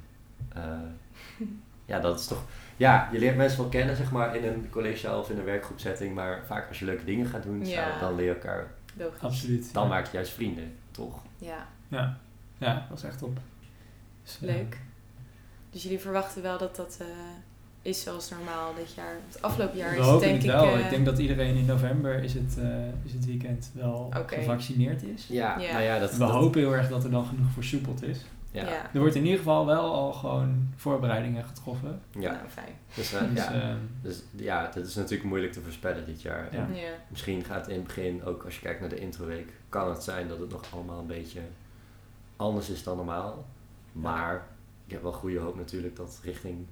eh, 0.54 1.48
ja, 1.86 2.00
dat 2.00 2.20
is 2.20 2.28
toch... 2.28 2.44
Ja, 2.78 3.10
je 3.12 3.20
leert 3.20 3.36
mensen 3.36 3.60
wel 3.60 3.70
kennen, 3.70 3.96
zeg 3.96 4.12
maar, 4.12 4.36
in 4.36 4.44
een 4.44 4.70
collegiaal 4.70 5.20
of 5.20 5.30
in 5.30 5.38
een 5.38 5.46
werkgroepsetting. 5.46 6.16
Maar 6.16 6.44
vaak 6.46 6.68
als 6.68 6.80
je 6.80 6.86
leuke 6.86 7.06
dingen 7.06 7.26
gaat 7.26 7.44
doen, 7.44 7.66
Ja. 7.66 8.00
dan 8.00 8.16
leer 8.16 8.26
je 8.26 8.34
elkaar... 8.34 8.68
Logisch. 8.98 9.22
Absoluut. 9.22 9.74
Dan 9.74 9.84
ja. 9.84 9.90
maak 9.90 10.06
je 10.06 10.12
juist 10.14 10.32
vrienden, 10.34 10.74
toch? 10.92 11.22
Ja, 11.38 11.68
Ja. 11.88 12.18
ja, 12.58 12.86
dat 12.90 12.98
is 12.98 13.04
echt 13.04 13.18
top. 13.18 13.38
Dus, 14.24 14.36
eh, 14.42 14.56
leuk. 14.56 14.78
Dus 15.70 15.84
jullie 15.84 16.00
verwachten 16.00 16.42
wel 16.42 16.58
dat 16.58 16.76
dat 16.76 16.98
eh, 17.00 17.08
is 17.82 18.02
zoals 18.04 18.30
normaal 18.30 18.74
dit 18.76 18.94
jaar. 18.94 19.16
Het 19.28 19.42
afgelopen 19.42 19.78
jaar 19.78 19.90
we 19.90 19.96
is 19.96 20.02
het 20.02 20.10
hopen 20.12 20.28
denk 20.28 20.42
het 20.42 20.52
wel. 20.52 20.68
ik... 20.74 20.76
Ik, 20.80 20.84
eh, 20.84 20.90
denk 20.90 21.06
dat 21.06 21.18
iedereen 21.20 21.56
in 21.56 21.66
november 21.66 22.24
is 22.24 22.34
het, 22.34 22.58
eh, 22.60 22.88
is 23.06 23.14
het 23.14 23.26
weekend 23.26 23.72
wel 23.74 24.12
gevaccineerd 24.26 25.04
is. 25.04 25.28
Ja, 25.28 25.60
Ja. 25.60 25.72
nou 25.72 25.84
ja, 25.84 26.00
dat... 26.00 26.12
We 26.12 26.18
dat- 26.18 26.30
hopen 26.32 26.60
heel 26.60 26.76
erg 26.76 26.90
dat 26.90 27.04
er 27.04 27.12
dan 27.12 27.26
genoeg 27.26 27.52
versoepeld 27.52 28.04
is. 28.04 28.20
Ja, 28.54 28.64
ja. 28.70 28.90
Er 28.94 29.00
wordt 29.00 29.16
in 29.16 29.24
ieder 29.24 29.38
geval 29.38 29.66
wel 29.66 29.94
al 29.94 30.14
gewoon 30.14 30.68
voorbereidingen 30.76 31.44
getroffen. 31.44 32.02
ja. 32.12 32.32
Nou, 32.32 32.48
fijn. 32.48 32.74
Dus, 32.96 33.14
eh, 33.14 33.22
Dus, 33.34 33.44
ja. 33.44 33.54
ehm, 33.54 33.78
Dus 34.02 34.24
ja, 34.36 34.70
dat 34.74 34.86
is 34.86 34.96
natuurlijk 34.96 35.30
moeilijk 35.30 35.54
te 35.54 35.62
voorspellen 35.62 36.06
dit 36.06 36.22
jaar. 36.22 36.48
Ja. 36.52 36.58
En 36.68 36.76
Ja. 36.76 36.90
Misschien 37.10 37.44
gaat 37.44 37.68
in 37.68 37.76
het 37.76 37.84
begin, 37.84 38.24
ook 38.24 38.44
als 38.44 38.56
je 38.56 38.62
kijkt 38.62 38.80
naar 38.80 38.90
de 38.90 39.00
introweek, 39.00 39.52
kan 39.70 39.90
het 39.90 40.04
zijn 40.04 40.28
dat 40.28 40.40
het 40.40 40.50
nog 40.50 40.62
allemaal 40.74 41.00
een 41.00 41.08
beetje 41.08 41.40
anders 42.36 42.70
is 42.70 42.84
dan 42.84 42.96
normaal. 42.98 43.46
Maar 43.92 44.46
ik 44.86 44.92
heb 44.92 45.02
wel 45.02 45.12
goede 45.14 45.40
hoop 45.40 45.56
natuurlijk 45.56 45.96
dat 45.96 46.20
richting 46.24 46.66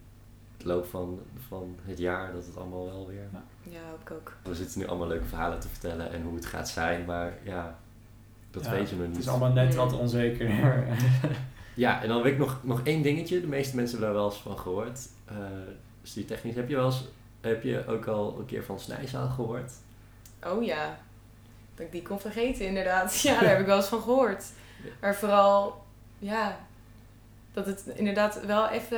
het 0.57 0.65
loop 0.65 0.85
van, 0.85 1.19
van 1.47 1.75
het 1.85 1.97
jaar, 1.97 2.31
dat 2.33 2.45
het 2.45 2.57
allemaal 2.57 2.85
wel 2.85 3.07
weer... 3.07 3.27
Ja. 3.33 3.43
ja, 3.71 3.79
hoop 3.89 4.01
ik 4.01 4.11
ook. 4.11 4.35
We 4.43 4.55
zitten 4.55 4.79
nu 4.79 4.87
allemaal 4.87 5.07
leuke 5.07 5.25
verhalen 5.25 5.59
te 5.59 5.67
vertellen 5.67 6.11
en 6.11 6.21
hoe 6.23 6.35
het 6.35 6.45
gaat 6.45 6.69
zijn, 6.69 7.05
maar 7.05 7.33
ja, 7.43 7.79
dat 8.51 8.65
ja, 8.65 8.71
weet 8.71 8.89
je 8.89 8.95
nog 8.95 9.05
niet. 9.05 9.15
Het 9.15 9.25
is 9.25 9.29
allemaal 9.31 9.51
net 9.51 9.75
wat 9.75 9.91
Mm. 9.91 9.97
onzeker. 9.99 10.49
Ja, 11.73 12.01
en 12.01 12.07
dan 12.07 12.21
weet 12.21 12.33
ik 12.33 12.39
nog, 12.39 12.59
nog 12.63 12.81
één 12.83 13.01
dingetje. 13.01 13.41
De 13.41 13.47
meeste 13.47 13.75
mensen 13.75 13.97
hebben 13.97 14.13
daar 14.13 14.23
wel 14.23 14.31
eens 14.33 14.41
van 14.41 14.57
gehoord. 14.57 14.99
Eh 15.25 15.35
studietechnisch. 16.03 16.55
Heb 16.55 16.69
je 16.69 16.75
wel 16.75 16.85
eens, 16.85 17.03
heb 17.41 17.63
je 17.63 17.87
ook 17.87 18.05
al 18.07 18.35
een 18.39 18.45
keer 18.45 18.63
van 18.63 18.79
snijzaal 18.79 19.29
gehoord? 19.29 19.71
Oh 20.43 20.63
ja, 20.63 20.99
dat 21.75 21.85
ik 21.85 21.91
die 21.91 22.01
kon 22.01 22.19
vergeten 22.19 22.67
inderdaad. 22.67 23.19
Ja, 23.21 23.39
daar 23.39 23.49
heb 23.53 23.59
ik 23.59 23.65
wel 23.65 23.77
eens 23.77 23.85
van 23.87 24.01
gehoord. 24.01 24.43
Maar 25.01 25.15
vooral, 25.15 25.83
ja, 26.19 26.59
dat 27.53 27.65
het 27.65 27.83
inderdaad 27.95 28.45
wel 28.45 28.67
even 28.67 28.97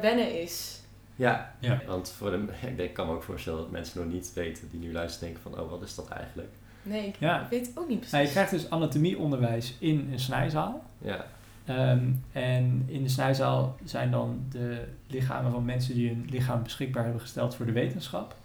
wennen 0.00 0.40
is. 0.42 0.80
Ja, 1.16 1.54
ja. 1.58 1.80
want 1.86 2.10
voor 2.10 2.30
de, 2.30 2.36
ik 2.70 2.76
denk, 2.76 2.88
ik 2.88 2.94
kan 2.94 3.06
me 3.06 3.12
ook 3.12 3.22
voorstellen 3.22 3.58
dat 3.58 3.70
mensen 3.70 4.00
nog 4.04 4.12
niet 4.12 4.32
weten 4.34 4.68
die 4.70 4.80
nu 4.80 4.92
luisteren 4.92 5.32
denken 5.32 5.50
van, 5.52 5.60
oh, 5.64 5.70
wat 5.70 5.82
is 5.82 5.94
dat 5.94 6.08
eigenlijk? 6.08 6.52
Nee, 6.82 7.06
ik 7.06 7.16
Ja. 7.18 7.46
weet 7.50 7.66
het 7.66 7.78
ook 7.78 7.88
niet 7.88 7.96
precies. 7.96 8.12
Nou, 8.12 8.24
je 8.24 8.30
krijgt 8.30 8.50
dus 8.50 8.70
anatomieonderwijs 8.70 9.74
in 9.78 10.08
een 10.12 10.20
snijzaal. 10.20 10.84
Ja, 10.98 11.26
Ehm, 11.64 12.10
en 12.32 12.82
in 12.86 13.02
de 13.02 13.08
snijzaal 13.08 13.76
zijn 13.84 14.10
dan 14.10 14.44
de 14.50 14.88
lichamen 15.06 15.50
van 15.50 15.64
mensen 15.64 15.94
die 15.94 16.08
hun 16.08 16.26
lichaam 16.30 16.62
beschikbaar 16.62 17.02
hebben 17.02 17.20
gesteld 17.20 17.54
voor 17.54 17.66
de 17.66 17.72
wetenschap. 17.72 18.36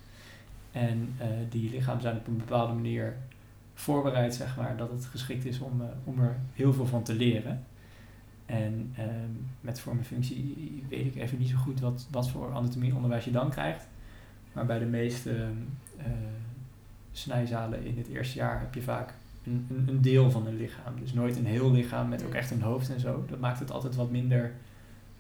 En 0.72 1.16
eh, 1.18 1.28
die 1.50 1.70
lichamen 1.70 2.02
zijn 2.02 2.18
op 2.18 2.28
een 2.28 2.38
bepaalde 2.38 2.74
manier 2.74 3.18
voorbereid, 3.74 4.36
zeg 4.36 4.58
maar, 4.58 4.78
dat 4.78 4.92
het 4.92 5.06
geschikt 5.06 5.46
is 5.46 5.60
om, 5.60 5.82
eh, 5.82 5.88
om 6.04 6.20
er 6.20 6.36
heel 6.54 6.74
veel 6.74 6.86
van 6.86 7.04
te 7.04 7.14
leren. 7.14 7.64
En 8.46 8.94
ehm, 8.96 9.32
met 9.62 9.80
vorm 9.80 9.98
en 9.98 10.06
functie 10.06 10.84
weet 10.90 11.06
ik 11.06 11.16
even 11.16 11.38
niet 11.38 11.50
zo 11.50 11.58
goed 11.58 11.80
wat, 11.80 12.08
wat 12.12 12.30
voor 12.30 12.54
anatomieonderwijs 12.54 13.26
je 13.26 13.32
dan 13.32 13.50
krijgt. 13.50 13.88
Maar 14.54 14.66
bij 14.66 14.80
de 14.80 14.86
meeste 14.86 15.48
eh, 15.98 16.06
snijzalen 17.12 17.86
in 17.86 17.98
het 17.98 18.08
eerste 18.08 18.38
jaar 18.38 18.60
heb 18.60 18.74
je 18.74 18.82
vaak 18.82 19.14
een, 19.50 19.68
een, 19.78 19.86
een 19.88 20.02
deel 20.02 20.32
van 20.32 20.48
een 20.48 20.58
lichaam. 20.58 20.94
Dus 21.00 21.14
nooit 21.14 21.38
een 21.38 21.46
heel 21.46 21.72
lichaam 21.72 22.10
met 22.10 22.24
ook 22.26 22.34
echt 22.34 22.52
een 22.52 22.62
hoofd 22.62 22.90
en 22.90 23.00
zo. 23.00 23.26
Dat 23.30 23.40
maakt 23.40 23.60
het 23.60 23.72
altijd 23.72 23.96
wat 23.96 24.12
minder 24.12 24.52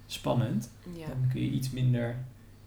spannend. 0.05 0.69
Ja. 0.95 1.07
Dan 1.07 1.27
kun 1.31 1.41
je 1.41 1.49
iets 1.49 1.71
minder, 1.71 2.15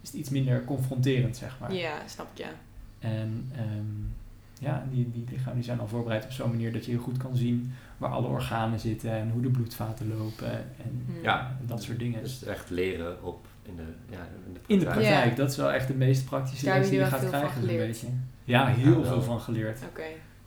is 0.01 0.09
het 0.09 0.19
iets 0.19 0.31
minder 0.31 0.65
confronterend, 0.65 1.37
zeg 1.37 1.57
maar. 1.61 1.75
ja, 1.75 1.95
snap 2.07 2.27
ik, 2.35 2.39
ja. 2.39 2.51
En 2.99 3.51
ehm, 3.57 4.21
ja, 4.61 4.87
die, 4.91 5.11
die 5.11 5.25
lichamen 5.31 5.55
die 5.55 5.65
zijn 5.65 5.81
al 5.81 5.89
voorbereid 5.89 6.25
op 6.25 6.31
zo'n 6.33 6.51
manier 6.51 6.73
dat 6.73 6.85
je 6.85 6.91
heel 6.91 7.01
goed 7.01 7.17
kan 7.17 7.37
zien 7.37 7.73
waar 7.99 8.11
alle 8.11 8.27
organen 8.27 8.81
zitten 8.81 9.11
en 9.13 9.31
hoe 9.31 9.43
de 9.43 9.49
bloedvaten 9.51 10.09
lopen 10.17 10.53
en 10.59 11.03
Hmm. 11.07 11.23
Ja. 11.23 11.57
dat 11.67 11.83
soort 11.83 11.99
dingen. 11.99 12.23
dus 12.23 12.45
echt 12.45 12.71
leren 12.71 13.25
op 13.25 13.47
in 13.63 13.77
de, 13.77 13.83
ja, 14.11 14.29
in 14.47 14.53
de 14.53 14.61
In 14.67 14.79
de 14.79 14.85
praktijk. 14.85 15.07
praktijk, 15.09 15.31
Ja. 15.31 15.37
dat 15.43 15.51
is 15.51 15.57
wel 15.57 15.73
echt 15.73 15.87
de 15.89 15.95
meest 15.95 16.25
praktische 16.25 16.67
les 16.67 16.89
die 16.89 16.99
je 16.99 17.05
gaat 17.05 17.29
krijgen, 17.29 17.51
van 17.67 17.67
beetje. 17.67 18.07
Ja, 18.45 18.67
heel 18.67 18.99
Ja, 19.01 19.07
veel 19.07 19.23
van 19.23 19.41
geleerd. 19.41 19.81
Oké. 19.89 20.03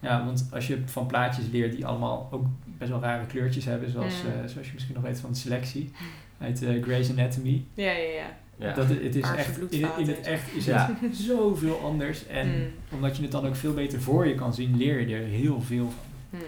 Ja, 0.06 0.26
want 0.26 0.47
als 0.51 0.68
je 0.68 0.82
van 0.86 1.06
plaatjes 1.08 1.45
leert 1.51 1.72
die 1.76 1.86
allemaal 1.86 2.28
ook 2.32 2.45
best 2.66 2.89
wel 2.91 2.99
rare 3.01 3.26
kleurtjes 3.26 3.66
hebben, 3.66 3.91
zoals, 3.91 4.24
Mm. 4.24 4.30
eh, 4.30 4.47
zoals 4.47 4.68
je 4.68 4.74
misschien 4.74 4.95
nog 4.95 5.03
weet 5.03 5.20
van 5.20 5.32
de 5.32 5.38
selectie 5.38 5.91
uit 6.39 6.64
eh, 6.64 6.84
Grey's 6.84 7.10
Anatomy. 7.10 7.66
Ja, 7.74 7.91
ja, 7.91 8.10
ja. 8.12 8.38
Ja. 8.58 8.74
Dat, 8.74 8.88
het 8.89 9.03
het 9.03 9.16
is 9.16 9.24
echt, 9.36 9.72
in, 9.72 10.08
het 10.08 10.22
echt 10.22 10.53
is 10.53 10.66
Ja. 10.66 10.97
het 11.01 11.16
zoveel 11.32 11.80
anders. 11.80 12.28
En 12.28 12.47
Hmm. 12.49 12.68
omdat 12.91 13.16
je 13.16 13.22
het 13.22 13.32
dan 13.32 13.45
ook 13.47 13.56
veel 13.56 13.74
beter 13.74 14.01
voor 14.01 14.28
je 14.28 14.36
kan 14.36 14.53
zien, 14.53 14.78
leer 14.78 15.08
je 15.08 15.16
er 15.16 15.24
heel 15.24 15.62
veel 15.62 15.89
van. 15.89 16.39
Hmm. 16.39 16.47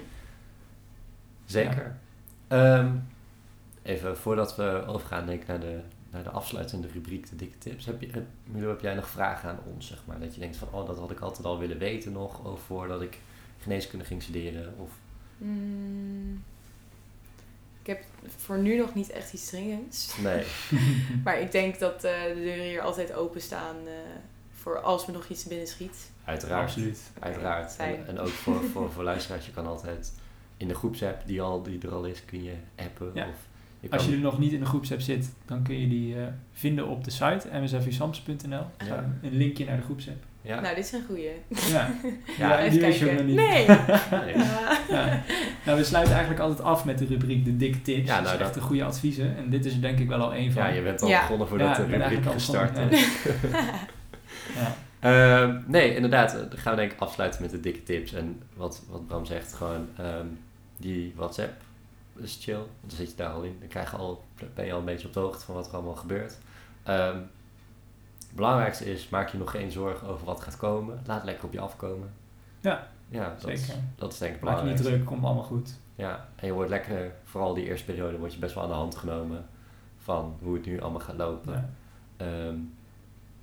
Zeker. 1.46 1.96
Ehm, 2.48 2.88
even 3.82 4.18
voordat 4.18 4.56
we 4.56 4.84
overgaan 4.88 5.26
denk 5.26 5.42
ik, 5.42 5.48
naar 5.48 5.60
de, 5.60 5.80
naar 6.12 6.24
de 6.24 6.30
afsluitende 6.30 6.88
rubriek, 6.94 7.30
de 7.30 7.36
dikke 7.36 7.58
tips. 7.58 7.86
Heb, 7.86 8.02
je, 8.02 8.08
heb, 8.12 8.24
Milo, 8.44 8.70
heb 8.70 8.82
jij 8.82 8.94
nog 8.96 9.10
vragen 9.10 9.50
aan 9.50 9.60
ons, 9.74 9.88
zeg 9.88 10.02
maar? 10.06 10.20
Dat 10.20 10.34
je 10.34 10.40
denkt 10.40 10.58
van, 10.58 10.68
oh, 10.72 10.88
dat 10.88 10.98
had 10.98 11.12
ik 11.12 11.20
altijd 11.20 11.46
al 11.46 11.60
willen 11.60 11.78
weten 11.78 12.12
nog, 12.12 12.44
of 12.46 12.62
voordat 12.62 13.02
ik 13.02 13.18
geneeskunde 13.62 14.06
ging 14.06 14.24
studeren? 14.24 14.74
Of, 14.78 14.90
Hmm. 15.38 16.44
Ik 17.82 17.88
heb 17.88 18.04
voor 18.38 18.58
nu 18.58 18.78
nog 18.78 18.96
niet 18.96 19.10
echt 19.10 19.34
iets 19.34 19.50
dringends. 19.50 20.18
nee. 20.18 20.44
Maar 21.24 21.40
ik 21.42 21.52
denk 21.52 21.80
dat 21.80 22.04
eh, 22.04 22.24
de 22.24 22.42
deuren 22.44 22.66
hier 22.66 22.82
altijd 22.82 23.14
openstaan 23.14 23.76
eh 23.86 23.94
voor 24.68 24.82
als 24.82 25.06
me 25.06 25.14
nog 25.14 25.28
iets 25.28 25.44
binnen 25.44 25.68
schiet. 25.68 26.12
Uiteraard. 26.24 26.64
Absoluut. 26.64 27.00
Uiteraard. 27.20 27.76
En, 27.78 28.08
en 28.08 28.20
ook 28.20 28.28
voor, 28.28 28.64
voor, 28.64 28.92
voor 28.92 29.04
luisteraars, 29.04 29.46
je 29.46 29.52
kan 29.52 29.68
altijd 29.68 30.14
in 30.58 30.68
de 30.68 30.76
groepsapp 30.76 31.28
die, 31.28 31.42
al, 31.42 31.64
die 31.64 31.80
er 31.82 31.94
al 31.94 32.06
is, 32.06 32.26
kun 32.26 32.44
je 32.44 32.54
appen. 32.76 33.12
Ja. 33.14 33.28
Of 33.28 33.36
je 33.80 33.88
kan, 33.88 33.98
Als 33.98 34.08
je 34.08 34.14
er 34.14 34.20
nog 34.20 34.40
niet 34.40 34.52
in 34.52 34.60
de 34.60 34.66
groepsapp 34.66 35.02
zit, 35.02 35.30
dan 35.46 35.64
kun 35.64 35.80
je 35.80 35.88
die 35.88 36.20
eh, 36.22 36.28
vinden 36.54 36.88
op 36.88 37.04
de 37.04 37.12
site 37.12 37.50
msfusams.nl. 37.62 38.66
Ja. 38.86 39.18
Een 39.22 39.38
linkje 39.38 39.66
naar 39.66 39.78
de 39.78 39.84
groepsapp. 39.84 40.24
Ja, 40.48 40.60
Nou, 40.62 40.76
dit 40.76 40.86
is 40.86 40.92
een 40.92 41.04
goeie. 41.08 41.30
Ja, 41.72 41.90
Ja, 42.38 42.58
die 42.58 42.66
even 42.66 42.80
wist 42.80 43.00
je 43.00 43.12
nog 43.12 43.24
niet. 43.24 43.36
Nee. 43.36 43.68
nee. 44.26 44.38
Ja. 44.90 45.22
Nou, 45.66 45.78
we 45.78 45.84
sluiten 45.84 46.14
eigenlijk 46.14 46.44
altijd 46.44 46.62
af 46.62 46.86
met 46.86 46.98
de 46.98 47.06
rubriek 47.06 47.46
de 47.46 47.58
dikke 47.58 47.82
tips. 47.82 48.08
Ja, 48.08 48.14
nou, 48.20 48.24
dat 48.24 48.34
is 48.34 48.40
echt 48.40 48.54
de 48.54 48.62
goede 48.62 48.84
adviezen. 48.84 49.38
En 49.38 49.50
dit 49.50 49.66
is 49.66 49.74
er 49.74 49.82
denk 49.82 50.00
ik 50.00 50.08
wel 50.08 50.20
al 50.20 50.34
één 50.34 50.52
van. 50.52 50.64
ja, 50.64 50.70
je 50.70 50.82
bent 50.82 51.02
al 51.02 51.08
Ja. 51.10 51.22
begonnen 51.22 51.48
voordat 51.48 51.78
Ja, 51.78 51.84
de 51.84 51.98
rubriek 51.98 52.32
gestart 52.32 52.78
is. 52.92 53.08
Ja. 54.56 54.76
Ehm, 55.00 55.58
nee, 55.66 55.96
inderdaad. 55.96 56.34
eh, 56.34 56.40
Dan 56.40 56.58
gaan 56.60 56.74
we 56.76 56.80
denk 56.80 56.92
ik 56.92 57.00
afsluiten 57.00 57.42
met 57.42 57.52
de 57.52 57.60
dikke 57.60 57.84
tips. 57.84 58.14
En 58.14 58.42
wat, 58.56 58.84
wat 58.90 59.08
Bram 59.08 59.26
zegt, 59.26 59.54
gewoon 59.54 59.88
ehm, 59.98 60.26
die 60.78 61.14
WhatsApp 61.16 61.54
is 62.22 62.38
chill. 62.42 62.56
Want 62.56 62.68
dan 62.82 62.98
zit 62.98 63.10
je 63.10 63.16
daar 63.16 63.30
al 63.30 63.42
in. 63.44 63.56
Dan 63.60 63.68
krijg 63.68 63.92
je 63.92 63.98
al, 63.98 64.24
ben 64.56 64.66
je 64.66 64.72
al 64.74 64.80
een 64.80 64.86
beetje 64.86 65.08
op 65.08 65.14
de 65.14 65.20
hoogte 65.20 65.46
van 65.46 65.56
wat 65.56 65.68
er 65.68 65.74
allemaal 65.74 65.96
gebeurt. 65.96 66.38
Ehm, 66.84 67.18
belangrijkste 68.38 68.92
is, 68.92 69.10
maak 69.10 69.30
je 69.30 69.38
nog 69.38 69.52
geen 69.52 69.72
zorgen 69.72 70.08
over 70.08 70.26
wat 70.26 70.42
gaat 70.42 70.58
komen. 70.58 71.00
Laat 71.06 71.16
het 71.18 71.26
lekker 71.26 71.46
op 71.46 71.54
je 71.54 71.60
afkomen. 71.60 72.10
Ja, 72.60 72.88
Ja, 73.10 73.36
dat, 73.40 73.50
is, 73.50 73.66
zeker. 73.66 73.82
dat 73.96 74.14
is 74.14 74.18
denk 74.20 74.34
ik 74.36 74.40
het 74.42 74.50
Maak 74.50 74.60
je 74.60 74.66
niet 74.70 74.78
druk, 74.78 75.06
komt 75.06 75.24
allemaal 75.24 75.44
goed. 75.44 75.74
Ja, 75.96 76.28
en 76.36 76.48
je 76.48 76.54
wordt 76.54 76.70
lekker, 76.70 77.12
vooral 77.24 77.54
die 77.54 77.66
eerste 77.66 77.86
periode, 77.86 78.18
word 78.18 78.34
je 78.34 78.40
best 78.40 78.54
wel 78.54 78.64
aan 78.64 78.70
de 78.70 78.76
hand 78.76 78.96
genomen 78.96 79.46
van 79.98 80.36
hoe 80.42 80.54
het 80.54 80.66
nu 80.66 80.82
allemaal 80.82 81.00
gaat 81.02 81.16
lopen. 81.18 81.54
Ja. 82.18 82.26
Ehm, 82.26 82.56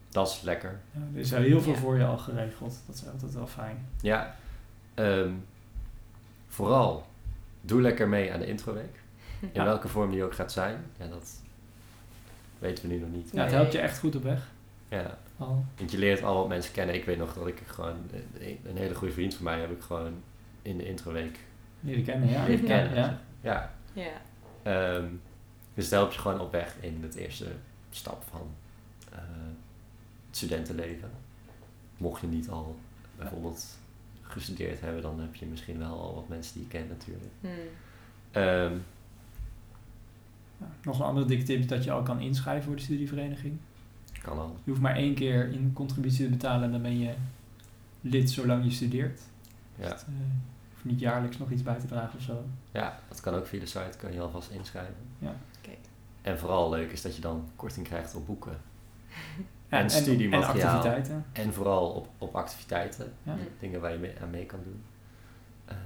dat 0.09 0.29
is 0.29 0.41
lekker. 0.41 0.81
Ja, 0.91 1.01
er 1.15 1.21
is 1.21 1.31
heel 1.31 1.61
veel 1.61 1.73
Ja. 1.73 1.79
voor 1.79 1.97
je 1.97 2.05
al 2.05 2.19
geregeld. 2.19 2.83
Dat 2.87 2.95
is 2.97 3.07
altijd 3.13 3.35
wel 3.35 3.47
fijn. 3.47 3.87
Ja, 4.01 4.35
ehm, 4.95 5.31
vooral 6.49 7.07
doe 7.61 7.81
lekker 7.81 8.09
mee 8.09 8.33
aan 8.33 8.39
de 8.41 8.47
introweek. 8.47 9.03
In 9.41 9.51
Ja. 9.53 9.65
welke 9.65 9.89
vorm 9.89 10.11
die 10.11 10.25
ook 10.25 10.35
gaat 10.35 10.53
zijn. 10.53 10.85
Ja, 10.99 11.07
dat 11.07 11.31
weten 12.59 12.89
we 12.89 12.95
nu 12.95 13.01
nog 13.01 13.11
niet. 13.11 13.31
Ja, 13.33 13.43
het 13.43 13.53
helpt 13.53 13.73
je 13.73 13.79
echt 13.79 13.99
goed 13.99 14.17
op 14.17 14.23
weg. 14.23 14.53
Ja, 14.89 15.19
Al. 15.37 15.65
want 15.77 15.91
je 15.91 15.99
leert 15.99 16.23
al 16.23 16.37
wat 16.37 16.49
mensen 16.49 16.73
kennen. 16.73 16.95
Ik 16.95 17.05
weet 17.05 17.19
nog 17.19 17.35
dat 17.35 17.47
ik 17.47 17.63
gewoon, 17.67 17.97
een- 18.41 18.59
een 18.65 18.77
hele 18.77 18.95
goede 18.95 19.13
vriend 19.13 19.35
van 19.35 19.45
mij 19.45 19.61
heb 19.61 19.71
ik 19.71 19.81
gewoon 19.83 20.13
in 20.63 20.77
de 20.79 20.87
introweek 20.87 21.39
Leren 21.81 22.05
kennen, 22.05 22.29
ja. 22.29 22.47
leren 22.47 22.67
Ja, 22.67 22.77
kennen. 22.81 22.95
ja. 22.97 23.21
Ja, 23.41 23.75
Ja. 23.93 24.13
Ehm, 24.63 25.07
dus 25.75 25.89
dat 25.89 25.99
helpt 25.99 26.15
je 26.15 26.21
gewoon 26.21 26.41
op 26.41 26.53
weg 26.53 26.75
in 26.81 26.99
het 27.03 27.15
eerste 27.15 27.47
stap 27.91 28.23
van 28.31 28.49
eh, 29.13 29.19
het 30.27 30.37
studentenleven. 30.37 31.11
Mocht 31.97 32.21
je 32.21 32.27
niet 32.27 32.49
al 32.49 32.77
bijvoorbeeld 33.17 33.79
gestudeerd 34.23 34.81
hebben, 34.81 35.03
dan 35.03 35.21
heb 35.21 35.35
je 35.35 35.47
misschien 35.47 35.79
wel 35.79 36.01
al 36.01 36.15
wat 36.15 36.29
mensen 36.29 36.55
die 36.55 36.63
je 36.63 36.69
kent 36.69 36.89
natuurlijk. 36.89 37.31
Hmm. 37.41 37.51
Ehm, 38.31 38.73
Ja. 40.59 40.67
Nog 40.83 40.99
een 40.99 41.05
andere 41.05 41.27
dikke 41.27 41.45
tip 41.45 41.59
is 41.59 41.67
dat 41.67 41.85
je 41.85 41.91
al 41.93 42.03
kan 42.03 42.21
inschrijven 42.21 42.65
voor 42.65 42.77
de 42.77 42.83
studievereniging. 42.83 43.59
Kan 44.25 44.39
al. 44.39 44.57
Je 44.65 44.71
hoeft 44.71 44.83
maar 44.83 44.97
één 44.97 45.15
keer 45.15 45.49
in 45.53 45.73
contributie 45.73 46.25
te 46.25 46.31
betalen 46.31 46.63
en 46.65 46.71
dan 46.73 46.83
ben 46.83 46.99
je 46.99 47.15
lid 48.01 48.31
zolang 48.31 48.65
je 48.65 48.71
studeert. 48.71 49.21
Ja. 49.77 49.89
Dus, 49.91 50.01
je 50.01 50.13
hoeft 50.73 50.85
niet 50.85 51.01
jaarlijks 51.01 51.39
nog 51.39 51.51
iets 51.51 51.63
bij 51.63 51.79
te 51.79 51.87
dragen 51.87 52.19
of 52.19 52.25
zo. 52.25 52.45
ja, 52.73 52.99
dat 53.09 53.21
kan 53.21 53.35
ook 53.35 53.47
via 53.47 53.61
de 53.61 53.67
site, 53.67 53.99
kan 53.99 54.13
je 54.13 54.21
alvast 54.21 54.51
inschrijven. 54.51 54.95
Ja. 55.19 55.35
Kijk. 55.61 55.79
En 56.23 56.39
vooral 56.39 56.71
leuk 56.71 56.93
is 56.93 57.03
dat 57.03 57.15
je 57.15 57.21
dan 57.21 57.49
korting 57.57 57.87
krijgt 57.87 58.15
op 58.15 58.27
boeken. 58.27 58.57
Ja, 59.69 59.81
En 59.81 59.91
studiemateriaal. 59.91 60.69
En 60.71 60.77
activiteiten. 60.77 61.25
En 61.33 61.53
vooral 61.53 61.91
op, 61.91 62.09
op 62.19 62.35
activiteiten, 62.37 63.13
Ja. 63.23 63.33
Mm. 63.35 63.41
dingen 63.59 63.81
waar 63.81 63.93
je 63.93 63.99
mee, 63.99 64.13
aan 64.23 64.31
mee 64.31 64.47
kan 64.47 64.59
doen. 64.65 64.83
Eh, 65.65 65.77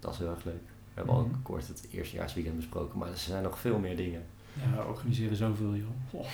dat 0.00 0.12
is 0.12 0.18
heel 0.18 0.30
erg 0.30 0.44
leuk. 0.44 0.54
We 0.64 0.92
hebben 0.94 1.14
Mhm. 1.14 1.24
ook 1.24 1.34
kort 1.42 1.68
het 1.68 1.86
eerstejaarsweekend 1.90 2.56
besproken, 2.56 2.98
maar 2.98 3.08
er 3.08 3.16
zijn 3.16 3.42
nog 3.42 3.58
veel 3.58 3.78
meer 3.78 3.96
dingen. 3.96 4.22
Ja, 4.62 4.76
we 4.76 4.84
organiseren 4.88 5.36
zoveel, 5.36 5.74
joh. 5.74 6.24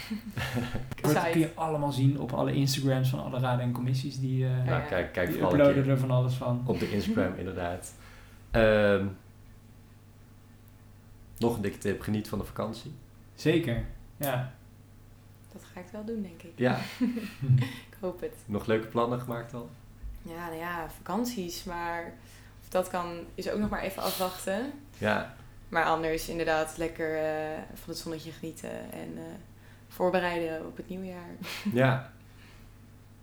Dat 1.01 1.23
kun 1.31 1.41
je 1.41 1.51
allemaal 1.55 1.93
zien 1.93 2.21
op 2.21 2.33
alle 2.33 2.53
Instagrams 2.55 3.09
van 3.11 3.23
alle 3.23 3.39
raden 3.39 3.65
en 3.65 3.73
commissies. 3.73 4.19
Die, 4.21 4.45
eh, 4.45 4.51
Ja, 4.51 4.65
Nou, 4.65 4.81
ja. 4.81 4.87
kijk, 4.87 5.13
kijk 5.13 5.29
die 5.33 5.43
uploaden 5.43 5.89
er 5.89 5.99
van 5.99 6.11
alles 6.11 6.35
van. 6.35 6.63
op 6.67 6.79
de 6.79 6.91
Instagram 6.91 7.35
inderdaad. 7.43 7.95
Ehm, 8.51 9.07
nog 11.39 11.57
een 11.57 11.63
dikke 11.63 11.79
tip, 11.79 12.01
geniet 12.01 12.29
van 12.29 12.39
de 12.39 12.45
vakantie. 12.45 12.93
Zeker, 13.35 13.85
ja. 14.17 14.53
Dat 15.53 15.63
ga 15.75 15.81
ik 15.81 15.87
wel 15.93 16.05
doen, 16.05 16.23
denk 16.23 16.43
ik. 16.43 16.53
Ja, 16.57 16.79
Ik 17.91 17.97
hoop 18.01 18.21
het. 18.21 18.35
nog 18.47 18.67
leuke 18.67 18.87
plannen 18.87 19.21
gemaakt 19.21 19.55
al? 19.55 19.71
Ja, 20.23 20.47
nou 20.47 20.57
ja, 20.59 20.91
vakanties. 20.97 21.65
Maar 21.65 22.13
of 22.63 22.69
dat 22.69 22.89
kan, 22.89 23.07
is 23.35 23.51
ook 23.51 23.59
nog 23.59 23.71
maar 23.71 23.81
even 23.83 24.03
afwachten. 24.03 24.73
Ja, 24.99 25.35
Maar 25.73 25.85
anders 25.85 26.29
inderdaad 26.29 26.77
lekker 26.77 27.17
eh, 27.17 27.59
van 27.75 27.89
het 27.93 27.99
zonnetje 27.99 28.33
genieten 28.33 28.93
en 28.93 29.17
eh, 29.17 29.23
voorbereiden 29.89 30.67
op 30.67 30.77
het 30.77 30.89
nieuwjaar. 30.89 31.31
ja. 31.83 32.13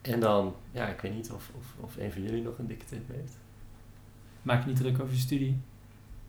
En 0.01 0.19
dan, 0.19 0.55
ja, 0.71 0.87
ik 0.87 1.01
weet 1.01 1.13
niet 1.13 1.31
of, 1.31 1.51
of, 1.57 1.65
of 1.79 1.97
een 1.97 2.11
van 2.11 2.21
jullie 2.21 2.41
nog 2.41 2.57
een 2.57 2.67
dikke 2.67 2.85
tip 2.85 3.09
heeft. 3.09 3.33
Maak 4.41 4.61
je 4.61 4.67
niet 4.67 4.77
druk 4.77 4.99
over 5.01 5.13
je 5.13 5.19
studie. 5.19 5.59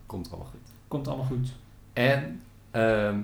Komt 0.06 0.28
allemaal 0.30 0.50
goed. 0.50 0.68
Komt 0.88 1.08
allemaal 1.08 1.26
goed. 1.26 1.48
En 1.92 2.42
ehm, 2.70 3.20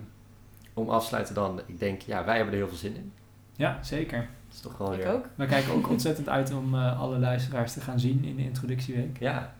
om 0.75 0.91
afsluiten 0.91 1.35
dan, 1.35 1.61
ik 1.67 1.79
denk, 1.79 2.01
ja, 2.01 2.25
wij 2.25 2.37
hebben 2.37 2.55
er 2.55 2.61
heel 2.61 2.69
veel 2.69 2.79
zin 2.79 2.97
in. 2.97 3.13
Ja, 3.57 3.83
zeker. 3.83 4.19
Dat 4.19 4.55
is 4.55 4.61
toch 4.61 4.79
wel 4.79 4.93
ik 4.93 4.99
weer... 4.99 5.13
ook. 5.13 5.29
We 5.35 5.47
kijken 5.47 5.73
ook 5.73 5.89
ontzettend 5.97 6.29
uit 6.29 6.53
om 6.53 6.75
eh, 6.75 7.01
alle 7.01 7.19
luisteraars 7.19 7.73
te 7.73 7.81
gaan 7.81 8.01
zien 8.01 8.25
in 8.25 8.37
de 8.37 8.43
introductieweek. 8.43 9.19
Ja, 9.19 9.55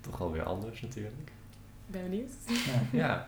toch 0.00 0.18
wel 0.18 0.32
weer 0.32 0.44
anders 0.44 0.80
natuurlijk. 0.80 1.32
Ik 1.94 2.00
ben 2.00 2.10
benieuwd. 2.10 2.30
Ja. 2.92 2.98
Ja, 3.00 3.26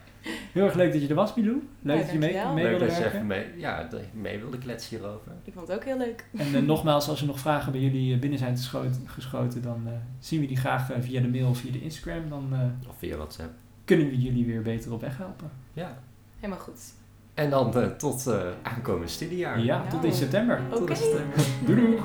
Heel 0.53 0.65
erg 0.65 0.75
leuk 0.75 0.93
dat 0.93 1.03
je 1.03 1.09
er 1.09 1.15
was, 1.15 1.35
Milou. 1.35 1.63
Leuk 1.83 1.97
Ja, 1.97 2.03
dat 2.03 2.13
je 2.13 2.19
mee, 2.19 2.33
mee 2.55 2.65
leuk 2.65 2.71
wilde 2.79 2.87
dat 2.87 2.97
je 2.97 3.05
even 3.07 3.27
mee, 3.27 3.47
ja, 3.57 3.83
dat 3.83 4.01
je 4.01 4.19
mee 4.19 4.39
wilde 4.39 4.59
kletsen 4.59 4.97
hierover. 4.97 5.33
Ik 5.45 5.53
vond 5.53 5.69
het 5.69 5.77
ook 5.77 5.85
heel 5.85 5.99
leuk. 5.99 6.25
En 6.37 6.55
eh, 6.55 6.63
nogmaals, 6.73 7.09
als 7.09 7.21
er 7.21 7.27
nog 7.27 7.39
vragen 7.39 7.73
bij 7.73 7.81
jullie 7.81 8.15
eh, 8.15 8.21
binnen 8.21 8.39
zijn 8.39 8.57
geschoten, 8.57 9.03
geschoten 9.07 9.63
dan 9.63 9.83
eh, 9.87 9.93
zien 10.19 10.41
we 10.41 10.47
die 10.47 10.57
graag 10.57 10.91
via 11.01 11.21
de 11.21 11.29
mail 11.29 11.49
of 11.49 11.59
via 11.59 11.73
de 11.73 11.83
Instagram. 11.83 12.29
Dan 12.29 12.49
eh, 12.53 12.89
Of 12.89 12.95
via 12.99 13.17
WhatsApp. 13.17 13.51
kunnen 13.85 14.09
we 14.09 14.21
jullie 14.21 14.47
weer 14.47 14.63
beter 14.63 14.93
op 14.93 15.01
weg 15.01 15.17
helpen. 15.19 15.51
Ja. 15.73 15.99
Helemaal 16.41 16.63
goed. 16.63 16.81
En 17.35 17.51
dan 17.51 17.75
eh, 17.77 17.87
tot 17.87 18.27
eh 18.27 18.41
aankomend 18.63 19.11
studiejaar. 19.11 19.61
Ja, 19.61 19.83
tot 19.83 20.03
in 20.03 20.09
Nou. 20.09 20.13
september. 20.21 20.61
Oké. 20.71 20.79
Tot 20.79 20.89
in 20.91 20.97
september. 20.97 21.45
Doei 21.67 21.81
doei. 21.81 21.99